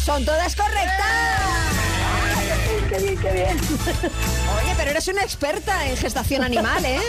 Son 0.05 0.25
todas 0.25 0.55
correctas. 0.57 1.48
¡Qué 2.99 3.05
bien, 3.05 3.19
qué 3.19 3.33
bien! 3.33 3.59
Oye, 3.59 4.75
pero 4.77 4.91
eres 4.91 5.07
una 5.09 5.23
experta 5.23 5.87
en 5.89 5.97
gestación 5.97 6.43
animal, 6.43 6.85
¿eh? 6.85 7.01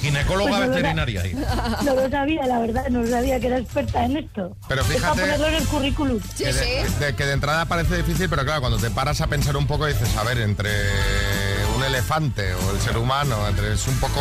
Ginecóloga 0.00 0.50
Pues 0.50 0.60
no 0.60 0.66
lo 0.66 0.70
veterinaria. 0.74 1.22
ahí. 1.22 1.34
No 1.84 1.94
lo 1.94 2.10
sabía, 2.10 2.46
la 2.46 2.58
verdad, 2.58 2.88
no 2.88 3.06
sabía 3.06 3.38
que 3.38 3.46
era 3.46 3.58
experta 3.58 4.04
en 4.04 4.16
esto. 4.16 4.56
Pero 4.68 4.80
Es 4.82 4.86
para 4.88 4.98
fíjate- 4.98 5.20
ponerlo 5.20 5.46
en 5.48 5.54
el 5.54 5.66
currículum. 5.66 6.20
que, 6.36 6.52
de, 6.52 6.88
de- 6.98 7.14
que 7.14 7.26
de 7.26 7.32
entrada 7.32 7.66
parece 7.66 7.96
difícil, 7.98 8.28
pero 8.28 8.44
claro, 8.44 8.60
cuando 8.60 8.78
te 8.78 8.90
paras 8.90 9.20
a 9.20 9.26
pensar 9.28 9.56
un 9.56 9.66
poco 9.66 9.86
dices, 9.86 10.16
a 10.16 10.24
ver, 10.24 10.38
entre 10.38 10.70
un 11.76 11.84
elefante 11.84 12.54
o 12.54 12.70
el 12.72 12.80
ser 12.80 12.96
humano, 12.98 13.46
entre, 13.48 13.74
es 13.74 13.86
un 13.86 13.98
poco 14.00 14.20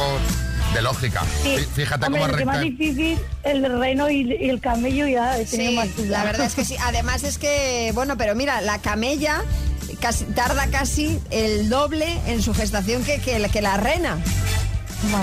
de 0.73 0.81
lógica. 0.81 1.23
Sí. 1.41 1.55
Fí- 1.57 1.65
Fíjate 1.67 2.05
Hombre, 2.05 2.21
cómo 2.21 2.33
el 2.33 2.37
que 2.39 2.45
más 2.45 2.57
recta. 2.57 2.69
difícil, 2.69 3.19
el 3.43 3.79
reno 3.79 4.09
y, 4.09 4.21
y 4.39 4.49
el 4.49 4.59
camello 4.61 5.07
ya 5.07 5.37
he 5.39 5.45
tenido 5.45 5.71
Sí, 5.71 5.77
más 5.77 5.95
dudas. 5.95 6.09
la 6.09 6.23
verdad 6.25 6.45
es 6.45 6.53
que 6.55 6.65
sí. 6.65 6.75
Además 6.83 7.23
es 7.23 7.37
que, 7.37 7.91
bueno, 7.95 8.17
pero 8.17 8.35
mira, 8.35 8.61
la 8.61 8.79
camella 8.79 9.41
casi- 9.99 10.25
tarda 10.25 10.67
casi 10.67 11.19
el 11.31 11.69
doble 11.69 12.19
en 12.27 12.41
su 12.41 12.53
gestación 12.53 13.03
que, 13.03 13.19
que, 13.19 13.39
la- 13.39 13.49
que 13.49 13.61
la 13.61 13.77
rena. 13.77 14.17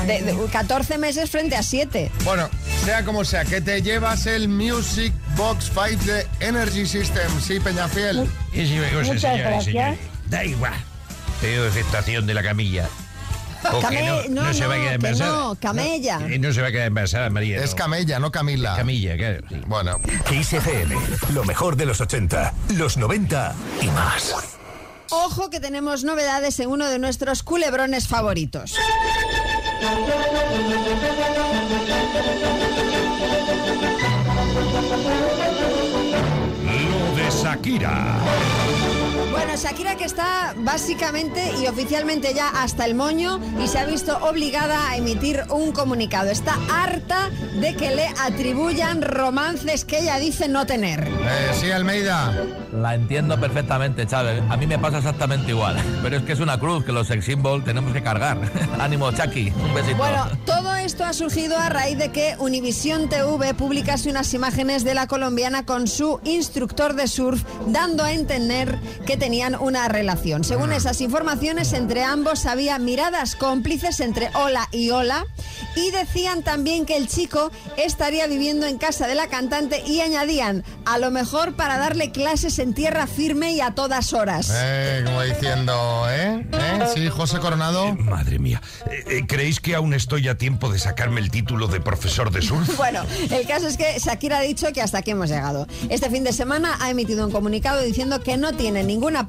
De, 0.07 0.23
de 0.23 0.37
14 0.53 0.99
meses 0.99 1.29
frente 1.31 1.57
a 1.57 1.63
7. 1.65 2.11
Bueno, 2.25 2.49
sea 2.85 3.05
como 3.05 3.25
sea, 3.25 3.45
que 3.45 3.61
te 3.61 3.83
llevas 3.83 4.27
el 4.27 4.49
Music 4.49 5.13
Box 5.37 5.73
5 5.75 6.05
de 6.05 6.27
Energy 6.39 6.87
System, 6.87 7.29
sí, 7.41 7.59
Peñafiel. 7.59 8.29
Y 8.53 8.67
si 8.67 8.75
me 8.75 8.89
cosa, 8.91 9.37
gracias. 9.37 9.65
señores, 9.65 9.99
Da 10.29 10.45
igual. 10.45 10.75
Pedido 11.41 11.65
de 11.65 11.73
gestación 11.73 12.25
de 12.27 12.35
la 12.35 12.43
camilla. 12.45 12.89
O 13.73 13.81
que 13.81 13.87
Came- 13.87 14.29
no, 14.29 14.43
no, 14.43 14.43
no 14.49 14.55
se 14.55 14.67
va 14.67 14.75
a 14.75 14.77
no, 14.77 14.83
quedar 14.85 14.89
que 14.91 14.95
embarazada. 15.09 15.31
no, 15.33 15.55
camella. 15.57 16.19
No, 16.21 16.29
y 16.35 16.39
no 16.39 16.53
se 16.53 16.61
va 16.63 16.69
a 16.69 16.71
quedar 16.71 16.87
embarazada, 16.87 17.31
María. 17.31 17.65
Es 17.65 17.75
camella, 17.75 18.19
no 18.21 18.31
Camila. 18.31 18.77
Camilla, 18.77 19.17
claro. 19.17 19.39
sí. 19.49 19.57
Bueno. 19.67 19.99
Kiss 20.29 20.53
FM, 20.53 20.95
lo 21.33 21.45
mejor 21.45 21.75
de 21.77 21.87
los 21.87 22.01
80, 22.01 22.53
los 22.77 22.97
90 22.97 23.55
y 23.83 23.87
más. 23.89 24.35
Ojo 25.11 25.51
que 25.51 25.61
tenemos 25.61 26.05
novedades 26.05 26.59
en 26.61 26.71
uno 26.71 26.89
de 26.89 26.99
nuestros 26.99 27.43
culebrones 27.43 28.09
favoritos. 28.09 28.75
Lo 36.65 37.17
de 37.17 37.31
Shakira. 37.31 38.64
Bueno, 39.55 39.69
Shakira 39.69 39.95
que 39.95 40.05
está 40.05 40.53
básicamente 40.57 41.53
y 41.63 41.69
oficialmente 41.69 42.35
ya 42.35 42.49
hasta 42.49 42.87
el 42.87 42.97
moño 42.97 43.39
y 43.63 43.69
se 43.69 43.79
ha 43.79 43.85
visto 43.85 44.19
obligada 44.19 44.91
a 44.91 44.97
emitir 44.97 45.45
un 45.49 45.71
comunicado. 45.71 46.31
Está 46.31 46.59
harta 46.73 47.31
de 47.61 47.77
que 47.77 47.95
le 47.95 48.09
atribuyan 48.21 49.01
romances 49.01 49.85
que 49.85 50.01
ella 50.01 50.19
dice 50.19 50.49
no 50.49 50.67
tener. 50.67 51.07
Eh, 51.07 51.53
sí, 51.55 51.71
Almeida. 51.71 52.35
La 52.73 52.97
entiendo 52.97 53.39
perfectamente, 53.39 54.05
Chávez. 54.09 54.43
A 54.49 54.57
mí 54.57 54.67
me 54.67 54.77
pasa 54.77 54.99
exactamente 54.99 55.53
igual. 55.53 55.77
Pero 56.03 56.17
es 56.17 56.25
que 56.25 56.33
es 56.33 56.41
una 56.41 56.59
cruz 56.59 56.85
que 56.85 56.91
los 56.91 57.07
sex 57.07 57.25
symbol 57.25 57.63
tenemos 57.63 57.93
que 57.93 58.03
cargar. 58.03 58.39
Ánimo, 58.81 59.13
Chucky. 59.13 59.53
Un 59.65 59.73
besito. 59.73 59.99
Bueno, 59.99 60.27
todo 60.45 60.75
esto 60.75 61.05
ha 61.05 61.13
surgido 61.13 61.57
a 61.57 61.69
raíz 61.69 61.97
de 61.97 62.11
que 62.11 62.35
Univisión 62.41 63.09
TV 63.09 63.55
publicase 63.55 64.11
unas 64.11 64.35
imágenes 64.35 64.83
de 64.83 64.95
la 64.95 65.07
colombiana 65.07 65.65
con 65.65 65.87
su 65.87 66.19
instructor 66.25 66.95
de 66.95 67.07
surf, 67.07 67.45
dando 67.69 68.03
a 68.03 68.13
entender 68.13 68.81
que 69.07 69.17
tenían 69.45 69.61
una 69.61 69.89
relación. 69.89 70.45
Según 70.45 70.73
esas 70.73 71.01
informaciones, 71.01 71.73
entre 71.73 72.03
ambos 72.03 72.47
había 72.47 72.79
miradas 72.79 73.37
cómplices 73.37 74.01
entre 74.01 74.31
Ola 74.35 74.69
y 74.73 74.91
Ola 74.91 75.27
Y 75.77 75.91
decían 75.91 76.43
también 76.43 76.87
que 76.87 76.97
el 76.97 77.09
chico 77.09 77.51
estaría 77.77 78.27
viviendo 78.27 78.67
en 78.67 78.79
casa 78.79 79.07
de 79.07 79.15
la 79.15 79.27
cantante 79.27 79.83
y 79.87 80.01
añadían, 80.01 80.65
a 80.85 80.99
lo 80.99 81.11
mejor 81.11 81.57
para 81.57 81.79
darle 81.79 82.13
clases 82.13 82.59
en 82.59 82.75
tierra 82.75 83.07
firme 83.07 83.53
y 83.53 83.61
a 83.61 83.73
todas 83.73 84.13
horas. 84.13 84.51
Eh, 84.55 85.03
como 85.05 85.23
diciendo, 85.23 86.07
¿eh? 86.09 86.47
¿Eh? 86.53 86.87
Sí, 86.95 87.09
José 87.09 87.39
Coronado. 87.39 87.95
Madre 87.97 88.39
mía, 88.39 88.63
eh, 88.91 89.05
eh, 89.09 89.27
¿creéis 89.27 89.61
que 89.61 89.75
aún 89.75 89.95
estoy 89.95 90.29
a 90.29 90.39
tiempo 90.39 90.71
de 90.71 90.79
sacarme 90.79 91.21
el 91.21 91.31
título 91.31 91.67
de 91.67 91.81
profesor 91.81 92.31
de 92.31 92.43
surf? 92.43 92.79
Bueno, 92.85 93.03
el 93.31 93.47
caso 93.47 93.67
es 93.67 93.77
que 93.77 93.99
Shakira 93.99 94.39
ha 94.39 94.43
dicho 94.43 94.71
que 94.73 94.83
hasta 94.83 94.99
aquí 94.99 95.13
hemos 95.13 95.31
llegado. 95.31 95.67
Este 95.89 96.11
fin 96.11 96.23
de 96.23 96.33
semana 96.33 96.77
ha 96.81 96.91
emitido 96.91 97.27
un 97.27 97.33
comunicado 97.33 97.81
diciendo 97.83 98.21
que 98.23 98.37
no 98.37 98.53
tiene 98.53 98.85
ninguna 98.85 99.27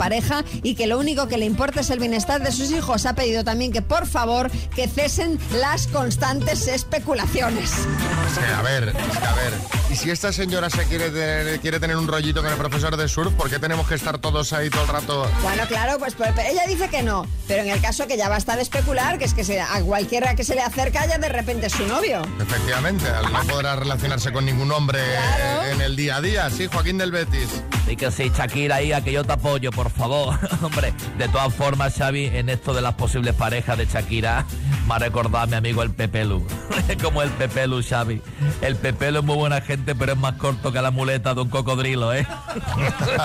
y 0.64 0.76
que 0.76 0.88
lo 0.88 1.00
único 1.00 1.28
que 1.28 1.38
le 1.38 1.46
importa 1.46 1.82
es 1.82 1.90
el 1.90 2.00
bienestar 2.00 2.44
de 2.44 2.52
sus 2.52 2.72
hijos. 2.72 3.06
Ha 3.06 3.16
pedido 3.16 3.44
también 3.44 3.72
que 3.72 3.82
por 3.82 4.06
favor 4.06 4.52
que 4.76 4.88
cesen 4.88 5.40
las 5.60 5.88
constantes 5.88 6.68
especulaciones. 6.68 7.72
Es 7.72 8.38
que, 8.38 8.54
a 8.54 8.62
ver, 8.62 8.90
a 8.90 9.34
ver. 9.34 9.85
Y 9.96 9.98
si 9.98 10.12
esta 10.12 10.34
señora 10.34 10.70
se 10.70 10.84
quiere 10.88 11.10
tener, 11.10 11.58
quiere 11.62 11.80
tener 11.80 11.96
un 11.96 12.06
rollito 12.06 12.42
con 12.44 12.52
el 12.52 12.58
profesor 12.58 12.98
de 12.98 13.08
surf, 13.08 13.32
¿por 13.36 13.50
qué 13.50 13.60
tenemos 13.60 13.88
que 13.88 13.96
estar 13.96 14.18
todos 14.18 14.52
ahí 14.52 14.70
todo 14.70 14.82
el 14.82 14.90
rato? 14.90 15.26
Bueno, 15.42 15.64
claro, 15.70 15.98
pues 16.00 16.16
pues, 16.16 16.32
ella 16.50 16.64
dice 16.68 16.90
que 16.90 17.02
no, 17.02 17.26
pero 17.48 17.64
en 17.64 17.70
el 17.70 17.80
caso 17.80 18.06
que 18.06 18.18
ya 18.18 18.28
basta 18.28 18.58
de 18.58 18.64
especular, 18.64 19.18
que 19.18 19.24
es 19.24 19.34
que 19.34 19.46
se- 19.46 19.62
a 19.62 19.80
cualquiera 19.84 20.36
que 20.36 20.44
se 20.44 20.54
le 20.54 20.62
acerca 20.64 21.06
ya 21.06 21.18
de 21.18 21.30
repente 21.30 21.68
es 21.68 21.72
su 21.72 21.88
novio. 21.88 22.24
Efectivamente, 22.42 23.06
no 23.32 23.40
podrá 23.48 23.78
relacionarse 23.78 24.34
con 24.34 24.44
ningún 24.44 24.70
hombre 24.74 25.00
eh, 25.00 25.72
en 25.72 25.80
el 25.80 25.96
día 25.96 26.18
a 26.18 26.22
día. 26.22 26.50
Sí, 26.50 26.68
Joaquín 26.70 26.98
del 26.98 27.12
Betis. 27.14 27.48
Y 27.88 27.96
que 27.96 28.12
sí, 28.12 28.30
Shakira, 28.36 28.82
hija, 28.82 29.00
que 29.02 29.14
yo 29.14 29.24
te 29.24 29.32
apoyo, 29.32 29.72
por 29.72 29.90
favor. 29.92 30.38
Hombre, 30.62 30.94
de 31.20 31.30
todas 31.30 31.54
formas, 31.54 31.94
Xavi, 31.96 32.26
en 32.34 32.50
esto 32.50 32.74
de 32.74 32.82
las 32.82 32.96
posibles 32.96 33.34
parejas 33.36 33.78
de 33.78 33.86
Shakira, 33.86 34.46
me 34.88 34.96
ha 34.96 35.00
recordado 35.00 35.44
a 35.44 35.46
mi 35.48 35.56
amigo 35.56 35.84
el 35.84 35.92
Pepelu. 35.92 36.46
Como 37.04 37.22
el 37.22 37.30
Pepelu, 37.30 37.82
Xavi. 37.88 38.22
El 38.62 38.76
Pepelu 38.76 39.20
es 39.20 39.24
muy 39.26 39.36
buena 39.36 39.62
gente, 39.62 39.85
pero 39.94 40.14
es 40.14 40.18
más 40.18 40.34
corto 40.34 40.72
que 40.72 40.82
la 40.82 40.90
muleta 40.90 41.34
de 41.34 41.42
un 41.42 41.50
cocodrilo, 41.50 42.14
¿eh? 42.14 42.26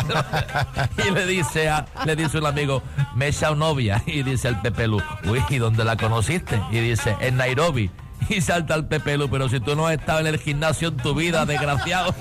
y 1.07 1.11
le 1.13 1.27
dice 1.27 1.69
a, 1.69 1.87
le 2.05 2.17
dice 2.17 2.39
un 2.39 2.47
amigo, 2.47 2.83
me 3.15 3.27
he 3.27 3.29
echado 3.29 3.55
novia. 3.55 4.03
Y 4.07 4.23
dice 4.23 4.49
el 4.49 4.61
Pepelu, 4.61 5.01
uy, 5.25 5.43
¿y 5.49 5.59
dónde 5.59 5.85
la 5.85 5.97
conociste? 5.97 6.61
Y 6.71 6.81
dice, 6.81 7.17
en 7.21 7.37
Nairobi. 7.37 7.91
Y 8.29 8.41
salta 8.43 8.75
el 8.75 8.85
Pepelu, 8.85 9.31
pero 9.31 9.49
si 9.49 9.61
tú 9.61 9.75
no 9.75 9.87
has 9.87 9.95
estado 9.95 10.21
en 10.21 10.27
el 10.27 10.39
gimnasio 10.39 10.89
en 10.89 10.97
tu 10.99 11.15
vida, 11.15 11.47
desgraciado. 11.47 12.15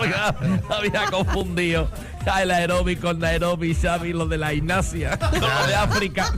Había 0.70 1.06
confundido 1.10 1.88
el 2.26 2.50
aeróbico 2.50 3.08
con 3.08 3.18
Nairobi, 3.18 3.74
Xavi, 3.74 4.12
lo 4.12 4.26
de 4.26 4.38
la 4.38 4.50
gimnasia, 4.50 5.18
lo 5.32 5.66
de 5.66 5.74
África. 5.74 6.32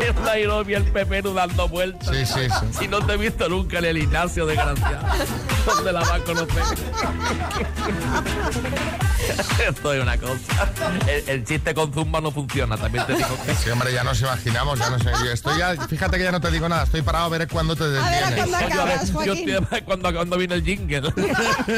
Es 0.00 0.14
Nairobi 0.24 0.74
el 0.74 0.84
Pepelu 0.84 1.32
dando 1.34 1.68
vueltas. 1.68 2.08
Sí, 2.14 2.26
sí, 2.26 2.40
sí. 2.48 2.66
Si 2.80 2.88
no 2.88 3.00
te 3.04 3.14
he 3.14 3.16
visto 3.16 3.48
nunca 3.48 3.78
en 3.78 3.84
el 3.86 3.98
gimnasio, 3.98 4.46
desgraciado. 4.46 5.06
¿Dónde 5.66 5.92
la 5.92 6.00
vas 6.00 6.10
a 6.10 6.18
conocer? 6.20 6.62
Esto 9.68 9.92
es 9.92 10.02
una 10.02 10.18
cosa. 10.18 10.36
El, 11.06 11.28
el 11.28 11.44
chiste 11.44 11.72
con 11.74 11.92
Zumba 11.92 12.20
no 12.20 12.32
funciona, 12.32 12.76
también 12.76 13.06
te 13.06 13.14
digo 13.14 13.28
que. 13.46 13.54
Sí, 13.54 13.70
hombre, 13.70 13.92
ya 13.92 14.02
nos 14.02 14.20
imaginamos, 14.20 14.78
ya 14.78 14.90
no 14.90 14.98
sé. 14.98 15.10
yo 15.24 15.30
Estoy 15.30 15.58
ya, 15.58 15.74
fíjate 15.88 16.18
que 16.18 16.24
ya 16.24 16.32
no 16.32 16.40
te 16.40 16.50
digo 16.50 16.68
nada, 16.68 16.82
estoy 16.82 17.02
parado 17.02 17.26
a 17.26 17.28
ver 17.28 17.46
cuándo 17.48 17.76
te 17.76 17.88
detienes. 17.88 18.46
Yo, 18.74 18.82
a 18.82 18.84
ver, 18.84 19.00
yo 19.24 19.32
estoy- 19.32 19.82
cuando, 19.82 20.12
cuando 20.12 20.36
viene 20.36 20.56
el 20.56 20.64
jingle. 20.64 21.00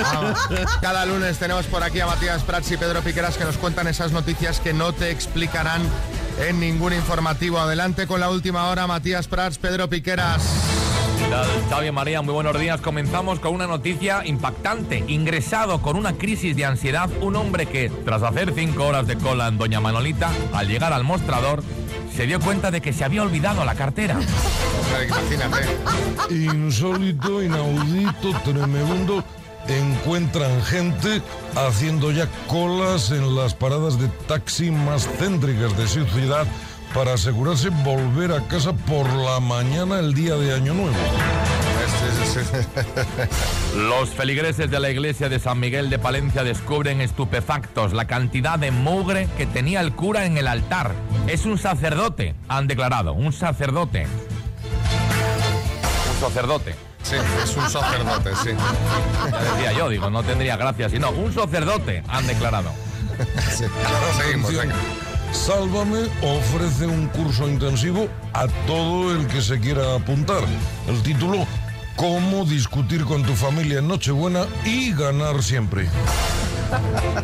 Vamos. 0.02 0.38
Cada 0.80 1.04
lunes 1.04 1.38
tenemos 1.38 1.66
por 1.66 1.82
aquí 1.82 2.00
a 2.00 2.06
Matías 2.14 2.44
Prats 2.44 2.70
y 2.70 2.76
Pedro 2.76 3.00
Piqueras 3.02 3.36
que 3.36 3.44
nos 3.44 3.56
cuentan 3.56 3.88
esas 3.88 4.12
noticias 4.12 4.60
que 4.60 4.72
no 4.72 4.92
te 4.92 5.10
explicarán 5.10 5.82
en 6.46 6.60
ningún 6.60 6.92
informativo. 6.92 7.58
Adelante 7.58 8.06
con 8.06 8.20
la 8.20 8.30
última 8.30 8.68
hora, 8.68 8.86
Matías 8.86 9.26
Prats, 9.26 9.58
Pedro 9.58 9.88
Piqueras. 9.90 10.40
¿Qué 11.18 11.24
tal, 11.28 11.48
Xavi 11.68 11.90
María? 11.90 12.22
Muy 12.22 12.32
buenos 12.32 12.56
días. 12.60 12.80
Comenzamos 12.80 13.40
con 13.40 13.52
una 13.52 13.66
noticia 13.66 14.24
impactante. 14.24 15.02
Ingresado 15.08 15.82
con 15.82 15.96
una 15.96 16.12
crisis 16.12 16.54
de 16.54 16.64
ansiedad, 16.64 17.10
un 17.20 17.34
hombre 17.34 17.66
que, 17.66 17.90
tras 18.04 18.22
hacer 18.22 18.52
cinco 18.54 18.86
horas 18.86 19.08
de 19.08 19.16
cola 19.16 19.48
en 19.48 19.58
Doña 19.58 19.80
Manolita, 19.80 20.30
al 20.52 20.68
llegar 20.68 20.92
al 20.92 21.02
mostrador, 21.02 21.64
se 22.14 22.28
dio 22.28 22.38
cuenta 22.38 22.70
de 22.70 22.80
que 22.80 22.92
se 22.92 23.02
había 23.02 23.24
olvidado 23.24 23.64
la 23.64 23.74
cartera. 23.74 24.20
Imagínate. 25.04 25.66
Insólito, 26.30 27.42
inaudito, 27.42 28.30
tremendo. 28.44 29.24
Encuentran 29.68 30.62
gente 30.62 31.22
haciendo 31.56 32.10
ya 32.10 32.28
colas 32.48 33.10
en 33.10 33.34
las 33.34 33.54
paradas 33.54 33.98
de 33.98 34.08
taxi 34.28 34.70
más 34.70 35.08
céntricas 35.18 35.76
de 35.76 35.88
su 35.88 36.04
ciudad 36.06 36.46
para 36.94 37.14
asegurarse 37.14 37.70
volver 37.70 38.32
a 38.32 38.46
casa 38.46 38.72
por 38.72 39.10
la 39.12 39.40
mañana 39.40 39.98
el 39.98 40.14
día 40.14 40.36
de 40.36 40.54
Año 40.54 40.74
Nuevo. 40.74 40.94
Los 43.76 44.10
feligreses 44.10 44.70
de 44.70 44.80
la 44.80 44.90
iglesia 44.90 45.28
de 45.28 45.38
San 45.38 45.60
Miguel 45.60 45.90
de 45.90 45.98
Palencia 45.98 46.44
descubren 46.44 47.00
estupefactos 47.00 47.92
la 47.92 48.06
cantidad 48.06 48.58
de 48.58 48.70
mugre 48.70 49.28
que 49.36 49.46
tenía 49.46 49.80
el 49.80 49.94
cura 49.94 50.26
en 50.26 50.36
el 50.36 50.46
altar. 50.46 50.92
Es 51.26 51.46
un 51.46 51.58
sacerdote, 51.58 52.34
han 52.48 52.66
declarado, 52.66 53.12
un 53.12 53.32
sacerdote. 53.32 54.06
Un 56.14 56.20
sacerdote. 56.20 56.74
Sí, 57.04 57.16
es 57.44 57.56
un 57.56 57.68
sacerdote, 57.70 58.30
sí. 58.42 58.50
Ya 59.30 59.38
decía 59.40 59.72
yo, 59.72 59.88
digo, 59.88 60.10
no 60.10 60.22
tendría 60.22 60.56
gracia 60.56 60.88
si 60.88 60.98
no. 60.98 61.10
Un 61.10 61.32
sacerdote, 61.32 62.02
han 62.08 62.26
declarado. 62.26 62.70
Seguimos, 63.50 64.50
Atención. 64.50 64.68
venga. 64.68 64.76
Sálvame 65.32 66.08
ofrece 66.22 66.86
un 66.86 67.08
curso 67.08 67.48
intensivo 67.48 68.08
a 68.32 68.46
todo 68.66 69.12
el 69.14 69.26
que 69.26 69.42
se 69.42 69.60
quiera 69.60 69.94
apuntar. 69.96 70.42
El 70.88 71.02
título, 71.02 71.46
Cómo 71.96 72.44
discutir 72.44 73.04
con 73.04 73.22
tu 73.22 73.34
familia 73.34 73.78
en 73.78 73.86
Nochebuena 73.86 74.46
y 74.64 74.92
ganar 74.92 75.42
siempre. 75.42 75.86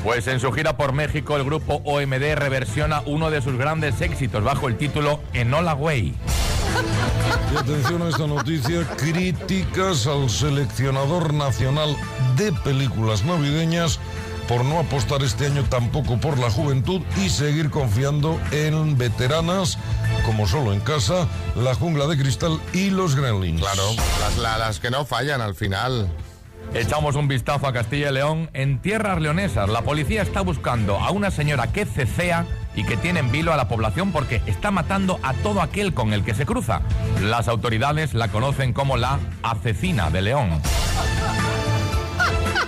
Pues 0.05 0.29
en 0.29 0.39
su 0.39 0.53
gira 0.53 0.77
por 0.77 0.93
México, 0.93 1.37
el 1.37 1.45
grupo 1.45 1.83
OMD 1.85 2.35
reversiona 2.37 3.03
uno 3.07 3.31
de 3.31 3.43
sus 3.43 3.57
grandes 3.57 4.01
éxitos 4.01 4.45
bajo 4.45 4.69
el 4.69 4.77
título 4.77 5.21
Enola 5.33 5.75
Way. 5.75 6.15
Y 7.53 7.57
atención 7.57 8.03
a 8.03 8.09
esta 8.09 8.27
noticia, 8.27 8.87
críticas 8.97 10.07
al 10.07 10.31
seleccionador 10.31 11.35
nacional 11.35 11.97
de 12.37 12.53
películas 12.53 13.25
navideñas 13.25 13.99
por 14.47 14.65
no 14.65 14.79
apostar 14.81 15.23
este 15.23 15.47
año 15.47 15.65
tampoco 15.69 16.19
por 16.19 16.39
la 16.39 16.51
juventud 16.51 17.01
y 17.25 17.29
seguir 17.29 17.71
confiando 17.71 18.41
en 18.51 18.97
veteranas 18.99 19.79
como 20.27 20.47
Solo 20.47 20.73
en 20.73 20.81
Casa, 20.81 21.27
La 21.57 21.75
Jungla 21.75 22.07
de 22.07 22.17
Cristal 22.19 22.61
y 22.73 22.91
Los 22.91 23.15
Gremlins. 23.17 23.61
Claro, 23.61 23.83
las, 24.21 24.39
la- 24.39 24.59
las 24.59 24.81
que 24.81 24.91
no 24.91 25.05
fallan 25.05 25.41
al 25.41 25.55
final. 25.55 26.09
Echamos 26.75 27.17
un 27.17 27.27
vistazo 27.27 27.67
a 27.67 27.73
Castilla 27.73 28.11
y 28.11 28.15
León. 28.15 28.51
En 28.53 28.81
tierras 28.81 29.21
leonesas, 29.21 29.69
la 29.69 29.83
policía 29.83 30.23
está 30.23 30.41
buscando 30.41 30.99
a 31.01 31.11
una 31.11 31.31
señora 31.33 31.73
que 31.73 31.85
cecea 31.85 32.47
y 32.75 32.85
que 32.85 32.97
tiene 32.97 33.21
en 33.21 33.31
vilo 33.31 33.53
a 33.53 33.57
la 33.57 33.69
población 33.69 34.13
porque 34.13 34.43
está 34.47 34.71
matando 34.71 35.19
a 35.23 35.35
todo 35.35 35.63
aquel 35.63 35.95
con 35.95 36.13
el 36.13 36.25
que 36.25 36.35
se 36.35 36.47
cruza. 36.47 36.83
Las 37.23 37.49
autoridades 37.49 38.15
la 38.15 38.29
conocen 38.29 38.73
como 38.73 38.97
la 38.97 39.19
asesina 39.43 40.11
de 40.11 40.23
León. 40.23 40.61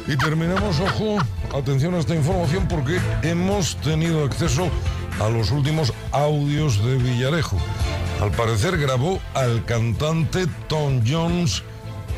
Y 0.06 0.16
terminamos, 0.16 0.80
ojo, 0.80 1.18
atención 1.56 1.94
a 1.94 1.98
esta 1.98 2.14
información 2.14 2.66
porque 2.68 2.98
hemos 3.22 3.76
tenido 3.76 4.24
acceso 4.24 4.68
a 5.20 5.28
los 5.28 5.50
últimos 5.50 5.92
audios 6.10 6.84
de 6.84 6.96
Villarejo. 6.96 7.56
Al 8.20 8.30
parecer 8.32 8.78
grabó 8.78 9.20
al 9.34 9.64
cantante 9.64 10.46
Tom 10.68 11.02
Jones 11.06 11.62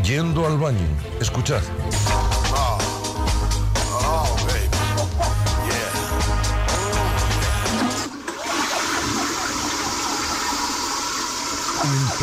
yendo 0.03 0.47
al 0.47 0.59
baño. 0.59 0.87
Escuchad. 1.21 1.63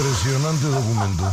Impresionante 0.02 0.66
documento. 0.66 1.32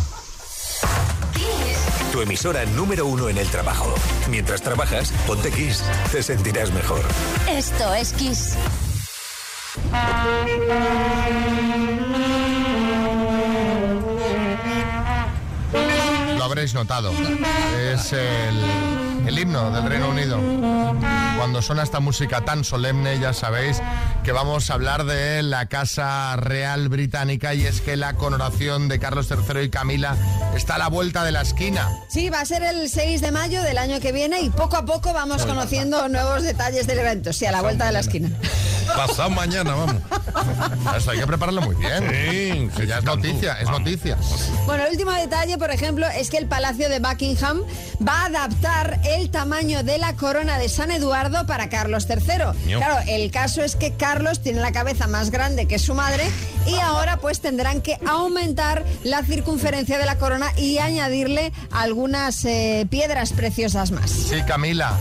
Tu 2.12 2.20
emisora 2.20 2.66
número 2.66 3.06
uno 3.06 3.30
en 3.30 3.38
el 3.38 3.46
trabajo. 3.48 3.94
Mientras 4.28 4.60
trabajas, 4.60 5.10
ponte 5.26 5.50
Kiss. 5.50 5.82
Te 6.12 6.22
sentirás 6.22 6.70
mejor. 6.70 7.00
Esto 7.48 7.94
es 7.94 8.12
Kiss. 8.12 8.56
Lo 16.36 16.44
habréis 16.44 16.74
notado. 16.74 17.10
Es 17.90 18.12
el, 18.12 19.07
el 19.28 19.38
himno 19.38 19.70
del 19.70 19.84
Reino 19.84 20.08
Unido. 20.08 20.40
Cuando 21.36 21.60
suena 21.60 21.82
esta 21.82 22.00
música 22.00 22.46
tan 22.46 22.64
solemne, 22.64 23.20
ya 23.20 23.34
sabéis 23.34 23.80
que 24.24 24.32
vamos 24.32 24.70
a 24.70 24.74
hablar 24.74 25.04
de 25.04 25.42
la 25.42 25.66
Casa 25.66 26.34
Real 26.36 26.88
Británica 26.88 27.54
y 27.54 27.66
es 27.66 27.82
que 27.82 27.98
la 27.98 28.14
coronación 28.14 28.88
de 28.88 28.98
Carlos 28.98 29.28
III 29.30 29.64
y 29.64 29.68
Camila 29.68 30.16
está 30.56 30.76
a 30.76 30.78
la 30.78 30.88
vuelta 30.88 31.24
de 31.24 31.32
la 31.32 31.42
esquina. 31.42 31.90
Sí, 32.08 32.30
va 32.30 32.40
a 32.40 32.46
ser 32.46 32.62
el 32.62 32.88
6 32.88 33.20
de 33.20 33.30
mayo 33.30 33.62
del 33.62 33.76
año 33.76 34.00
que 34.00 34.12
viene 34.12 34.40
y 34.40 34.48
poco 34.48 34.76
a 34.76 34.86
poco 34.86 35.12
vamos 35.12 35.44
conociendo 35.44 36.08
nuevos 36.08 36.42
detalles 36.42 36.86
del 36.86 36.98
evento. 36.98 37.34
Sí, 37.34 37.44
a 37.44 37.52
la 37.52 37.60
vuelta 37.60 37.84
de 37.84 37.92
la 37.92 38.00
esquina. 38.00 38.30
Pasado 38.96 39.30
mañana, 39.30 39.74
vamos. 39.74 39.96
Eso 40.96 41.10
hay 41.10 41.18
que 41.18 41.26
prepararlo 41.26 41.62
muy 41.62 41.74
bien. 41.76 42.04
Sí, 42.10 42.70
Que 42.76 42.86
ya 42.86 42.98
es 42.98 43.04
noticia, 43.04 43.60
es 43.60 43.68
noticia. 43.70 44.16
Bueno, 44.66 44.84
el 44.84 44.92
último 44.92 45.12
detalle, 45.12 45.58
por 45.58 45.70
ejemplo, 45.70 46.06
es 46.06 46.30
que 46.30 46.38
el 46.38 46.46
Palacio 46.46 46.88
de 46.88 46.98
Buckingham 47.00 47.62
va 48.06 48.22
a 48.22 48.26
adaptar 48.26 49.00
el 49.04 49.30
tamaño 49.30 49.82
de 49.82 49.98
la 49.98 50.14
corona 50.14 50.58
de 50.58 50.68
San 50.68 50.90
Eduardo 50.90 51.46
para 51.46 51.68
Carlos 51.68 52.06
III. 52.08 52.74
Claro, 52.76 53.04
el 53.08 53.30
caso 53.30 53.62
es 53.62 53.76
que 53.76 53.92
Carlos 53.92 54.40
tiene 54.40 54.60
la 54.60 54.72
cabeza 54.72 55.06
más 55.06 55.30
grande 55.30 55.66
que 55.66 55.78
su 55.78 55.94
madre 55.94 56.24
y 56.66 56.76
ahora 56.76 57.18
pues 57.18 57.40
tendrán 57.40 57.80
que 57.80 57.98
aumentar 58.06 58.84
la 59.04 59.22
circunferencia 59.22 59.98
de 59.98 60.06
la 60.06 60.18
corona 60.18 60.52
y 60.56 60.78
añadirle 60.78 61.52
algunas 61.70 62.44
eh, 62.44 62.86
piedras 62.90 63.32
preciosas 63.32 63.90
más. 63.90 64.10
Sí, 64.10 64.42
Camila. 64.46 64.96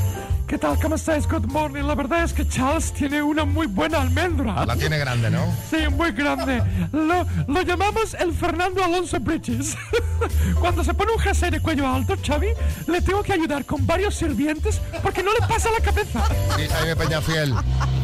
¿Qué 0.47 0.57
tal? 0.57 0.79
¿Cómo 0.79 0.95
estáis? 0.95 1.27
Good 1.27 1.47
morning. 1.47 1.83
La 1.83 1.93
verdad 1.93 2.23
es 2.23 2.31
que 2.31 2.47
Charles 2.47 2.93
tiene 2.93 3.21
una 3.21 3.43
muy 3.43 3.67
buena 3.67 3.99
almendra. 4.01 4.65
La 4.65 4.77
tiene 4.77 4.97
grande, 4.97 5.29
¿no? 5.29 5.53
Sí, 5.69 5.89
muy 5.91 6.13
grande. 6.13 6.63
Lo, 6.93 7.25
lo 7.47 7.61
llamamos 7.63 8.13
el 8.13 8.31
Fernando 8.33 8.81
Alonso 8.81 9.19
Bridges. 9.19 9.75
Cuando 10.61 10.85
se 10.85 10.93
pone 10.93 11.11
un 11.11 11.19
jersey 11.19 11.51
de 11.51 11.59
cuello 11.59 11.85
alto, 11.85 12.15
Xavi, 12.25 12.47
le 12.87 13.01
tengo 13.01 13.23
que 13.23 13.33
ayudar 13.33 13.65
con 13.65 13.85
varios 13.85 14.15
sirvientes 14.15 14.79
porque 15.03 15.21
no 15.21 15.33
le 15.33 15.45
pasa 15.47 15.69
la 15.69 15.83
cabeza. 15.83 16.23
Sí, 16.55 16.65
Jaime 16.69 16.95
Peñafiel. 16.95 17.53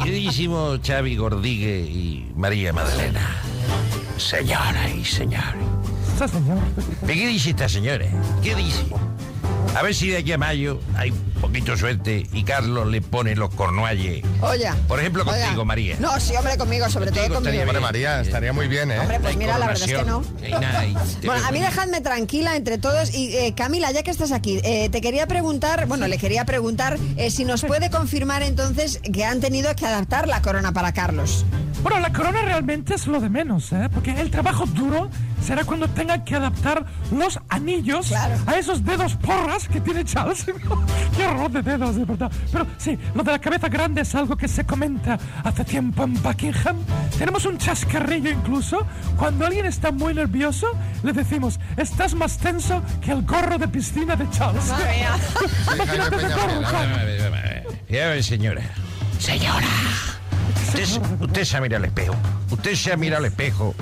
Queridísimo 0.03 0.77
Xavi 0.86 1.15
Gordigue 1.15 1.79
y 1.79 2.29
María 2.36 2.73
Magdalena. 2.73 3.21
Señora 4.17 4.89
y 4.89 5.06
señor. 5.06 5.56
Sí, 6.19 6.27
señor. 6.27 6.60
¿Qué 7.08 7.27
dice 7.27 7.51
esta 7.51 7.69
señora? 7.69 8.06
¿Qué 8.43 8.53
dice? 8.53 8.84
A 9.76 9.82
ver 9.82 9.95
si 9.95 10.10
de 10.10 10.17
aquí 10.17 10.32
a 10.32 10.38
mayo 10.38 10.80
hay 10.95 11.12
un 11.12 11.41
poquito 11.41 11.76
suerte 11.76 12.28
y 12.32 12.43
Carlos 12.43 12.88
le 12.88 13.02
pone 13.02 13.36
los 13.36 13.54
cornualles. 13.54 14.23
Oye. 14.41 14.69
Por 14.88 14.99
ejemplo, 14.99 15.26
contigo, 15.26 15.65
María. 15.65 15.95
No, 15.99 16.19
sí, 16.19 16.36
hombre, 16.36 16.58
conmigo, 16.58 16.89
sobre 16.89 17.12
todo 17.12 17.36
conmigo. 17.36 17.63
Hombre, 17.63 17.80
María, 17.80 18.21
estaría 18.21 18.54
muy 18.54 18.67
bien, 18.67 18.91
¿eh? 18.91 18.99
Hombre, 18.99 19.19
pues 19.19 19.36
mira, 19.36 19.58
la 19.58 19.67
verdad 19.67 19.89
es 19.89 19.95
que 19.95 20.06
no. 20.06 20.23
Hay 20.41 20.52
nada 20.52 20.86
Bueno, 21.26 21.45
a 21.45 21.52
mí 21.52 21.60
dejadme 21.60 22.02
tranquila 22.02 22.56
entre 22.56 22.78
todos. 22.78 23.13
Y 23.13 23.36
eh, 23.36 23.54
Camila, 23.56 23.91
ya 23.91 24.04
que 24.04 24.12
estás 24.12 24.32
aquí, 24.32 24.60
eh, 24.63 24.89
te 24.89 25.02
quería 25.02 25.28
preguntar, 25.28 25.88
bueno, 25.88 26.08
le 26.08 26.17
quería 26.17 26.45
preguntar 26.45 26.97
eh, 27.17 27.32
si 27.32 27.45
nos 27.45 27.63
puede 27.63 27.89
confirmar 27.89 28.43
entonces 28.43 28.99
que 29.12 29.26
han 29.26 29.39
tenido 29.39 29.76
que 29.76 29.86
adaptar 29.86 30.28
la 30.28 30.41
corona 30.41 30.71
para 30.71 30.93
Carlos. 30.93 31.45
Bueno, 31.82 31.99
la 31.99 32.13
corona 32.13 32.41
realmente 32.43 32.95
es 32.95 33.08
lo 33.08 33.19
de 33.19 33.30
menos, 33.30 33.73
¿eh? 33.73 33.89
Porque 33.93 34.12
el 34.12 34.32
trabajo 34.32 34.65
duro 34.67 35.10
será 35.43 35.63
cuando 35.63 35.88
tengan 35.89 36.23
que 36.23 36.36
adaptar 36.36 36.86
los 37.12 37.39
anillos 37.49 38.12
a 38.13 38.58
esos 38.58 38.84
dedos 38.84 39.15
porras 39.15 39.67
que 39.67 39.82
tiene 39.82 40.06
Charles. 40.06 40.45
Qué 41.17 41.25
horror 41.25 41.51
de 41.51 41.62
dedos, 41.62 41.95
de 41.95 42.06
verdad. 42.06 42.32
Pero 42.51 42.65
sí, 42.77 42.97
lo 43.13 43.23
de 43.23 43.32
la 43.32 43.39
cabeza 43.39 43.67
grande 43.67 44.01
es 44.01 44.15
algo 44.15 44.36
que 44.36 44.47
se 44.47 44.65
comenta 44.65 45.19
hace 45.43 45.65
tiempo 45.65 46.03
en 46.03 46.13
Buckingham. 46.21 46.77
Tenemos 47.17 47.45
un 47.45 47.58
chascarrillo 47.58 48.32
incluso. 48.32 48.86
Cuando 49.17 49.45
alguien 49.45 49.65
está 49.65 49.91
muy 49.91 50.13
nervioso, 50.13 50.67
le 51.03 51.13
decimos, 51.13 51.60
estás 51.77 52.15
más 52.15 52.38
tenso 52.38 52.82
que 53.01 53.12
el 53.12 53.23
gorro 53.23 53.58
de 53.58 53.67
piscina 53.67 54.15
de 54.15 54.29
Charles. 54.32 54.65
Imagínate 55.73 56.17
de 56.17 56.34
gorro, 56.34 56.62
Charles. 56.69 57.63
Ya 57.89 58.08
ve, 58.08 58.23
señora. 58.23 58.62
Señora. 59.19 59.67
Usted, 60.73 60.86
se- 60.86 60.99
usted 61.23 61.43
se 61.43 61.62
mira 61.62 61.77
al 61.77 61.86
espejo. 61.86 62.15
Usted 62.49 62.75
se 62.75 62.97
mira 62.97 63.17
al 63.17 63.25
espejo 63.25 63.75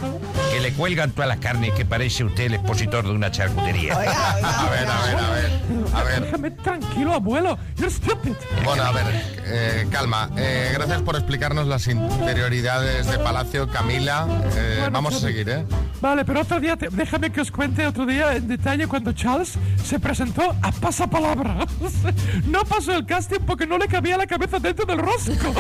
que 0.51 0.59
le 0.59 0.73
cuelgan 0.73 1.11
todas 1.11 1.29
las 1.29 1.37
carnes 1.37 1.71
que 1.73 1.85
parece 1.85 2.23
usted 2.25 2.45
el 2.45 2.55
expositor 2.55 3.05
de 3.05 3.11
una 3.11 3.31
charcutería. 3.31 3.93
A 3.93 3.99
ver, 3.99 4.09
a 4.09 4.69
ver, 4.69 4.87
a 4.89 5.29
ver. 5.31 5.51
A 5.93 6.03
ver. 6.03 6.21
Déjame 6.23 6.51
tranquilo, 6.51 7.13
abuelo. 7.13 7.57
You're 7.77 7.91
stupid. 7.91 8.33
Bueno, 8.63 8.83
a 8.83 8.91
ver, 8.91 9.05
eh, 9.45 9.87
calma. 9.91 10.29
Eh, 10.37 10.71
gracias 10.73 11.01
por 11.01 11.15
explicarnos 11.15 11.67
las 11.67 11.87
interioridades 11.87 13.07
de 13.07 13.19
Palacio, 13.19 13.67
Camila. 13.69 14.25
Eh, 14.55 14.75
Bueno, 14.79 14.91
vamos 14.93 15.15
a 15.15 15.19
seguir, 15.19 15.49
¿eh? 15.49 15.65
Vale, 15.99 16.25
pero 16.25 16.41
otro 16.41 16.59
día, 16.59 16.75
te- 16.77 16.89
déjame 16.89 17.31
que 17.31 17.41
os 17.41 17.51
cuente 17.51 17.85
otro 17.85 18.05
día 18.05 18.35
en 18.35 18.47
detalle 18.47 18.87
cuando 18.87 19.11
Charles 19.13 19.53
se 19.83 19.99
presentó 19.99 20.55
a 20.61 20.71
pasapalabra. 20.71 21.65
No 22.45 22.63
pasó 22.65 22.93
el 22.93 23.05
casting 23.05 23.39
porque 23.45 23.65
no 23.67 23.77
le 23.77 23.87
cabía 23.87 24.17
la 24.17 24.25
cabeza 24.27 24.59
dentro 24.59 24.85
del 24.85 24.97
rosco. 24.99 25.31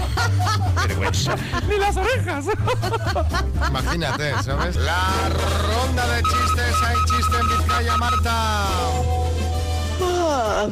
Vergüenza. 0.87 1.35
Ni 1.69 1.77
las 1.77 1.95
orejas. 1.97 2.45
Imagínate, 3.69 4.33
¿sabes? 4.43 4.75
La 4.77 5.09
ronda 5.29 6.07
de 6.15 6.23
chistes. 6.23 6.75
Hay 6.85 6.95
chiste 7.09 7.37
en 7.39 7.49
Vizcaya, 7.49 7.97
Marta. 7.97 8.65
Ah. 10.03 10.67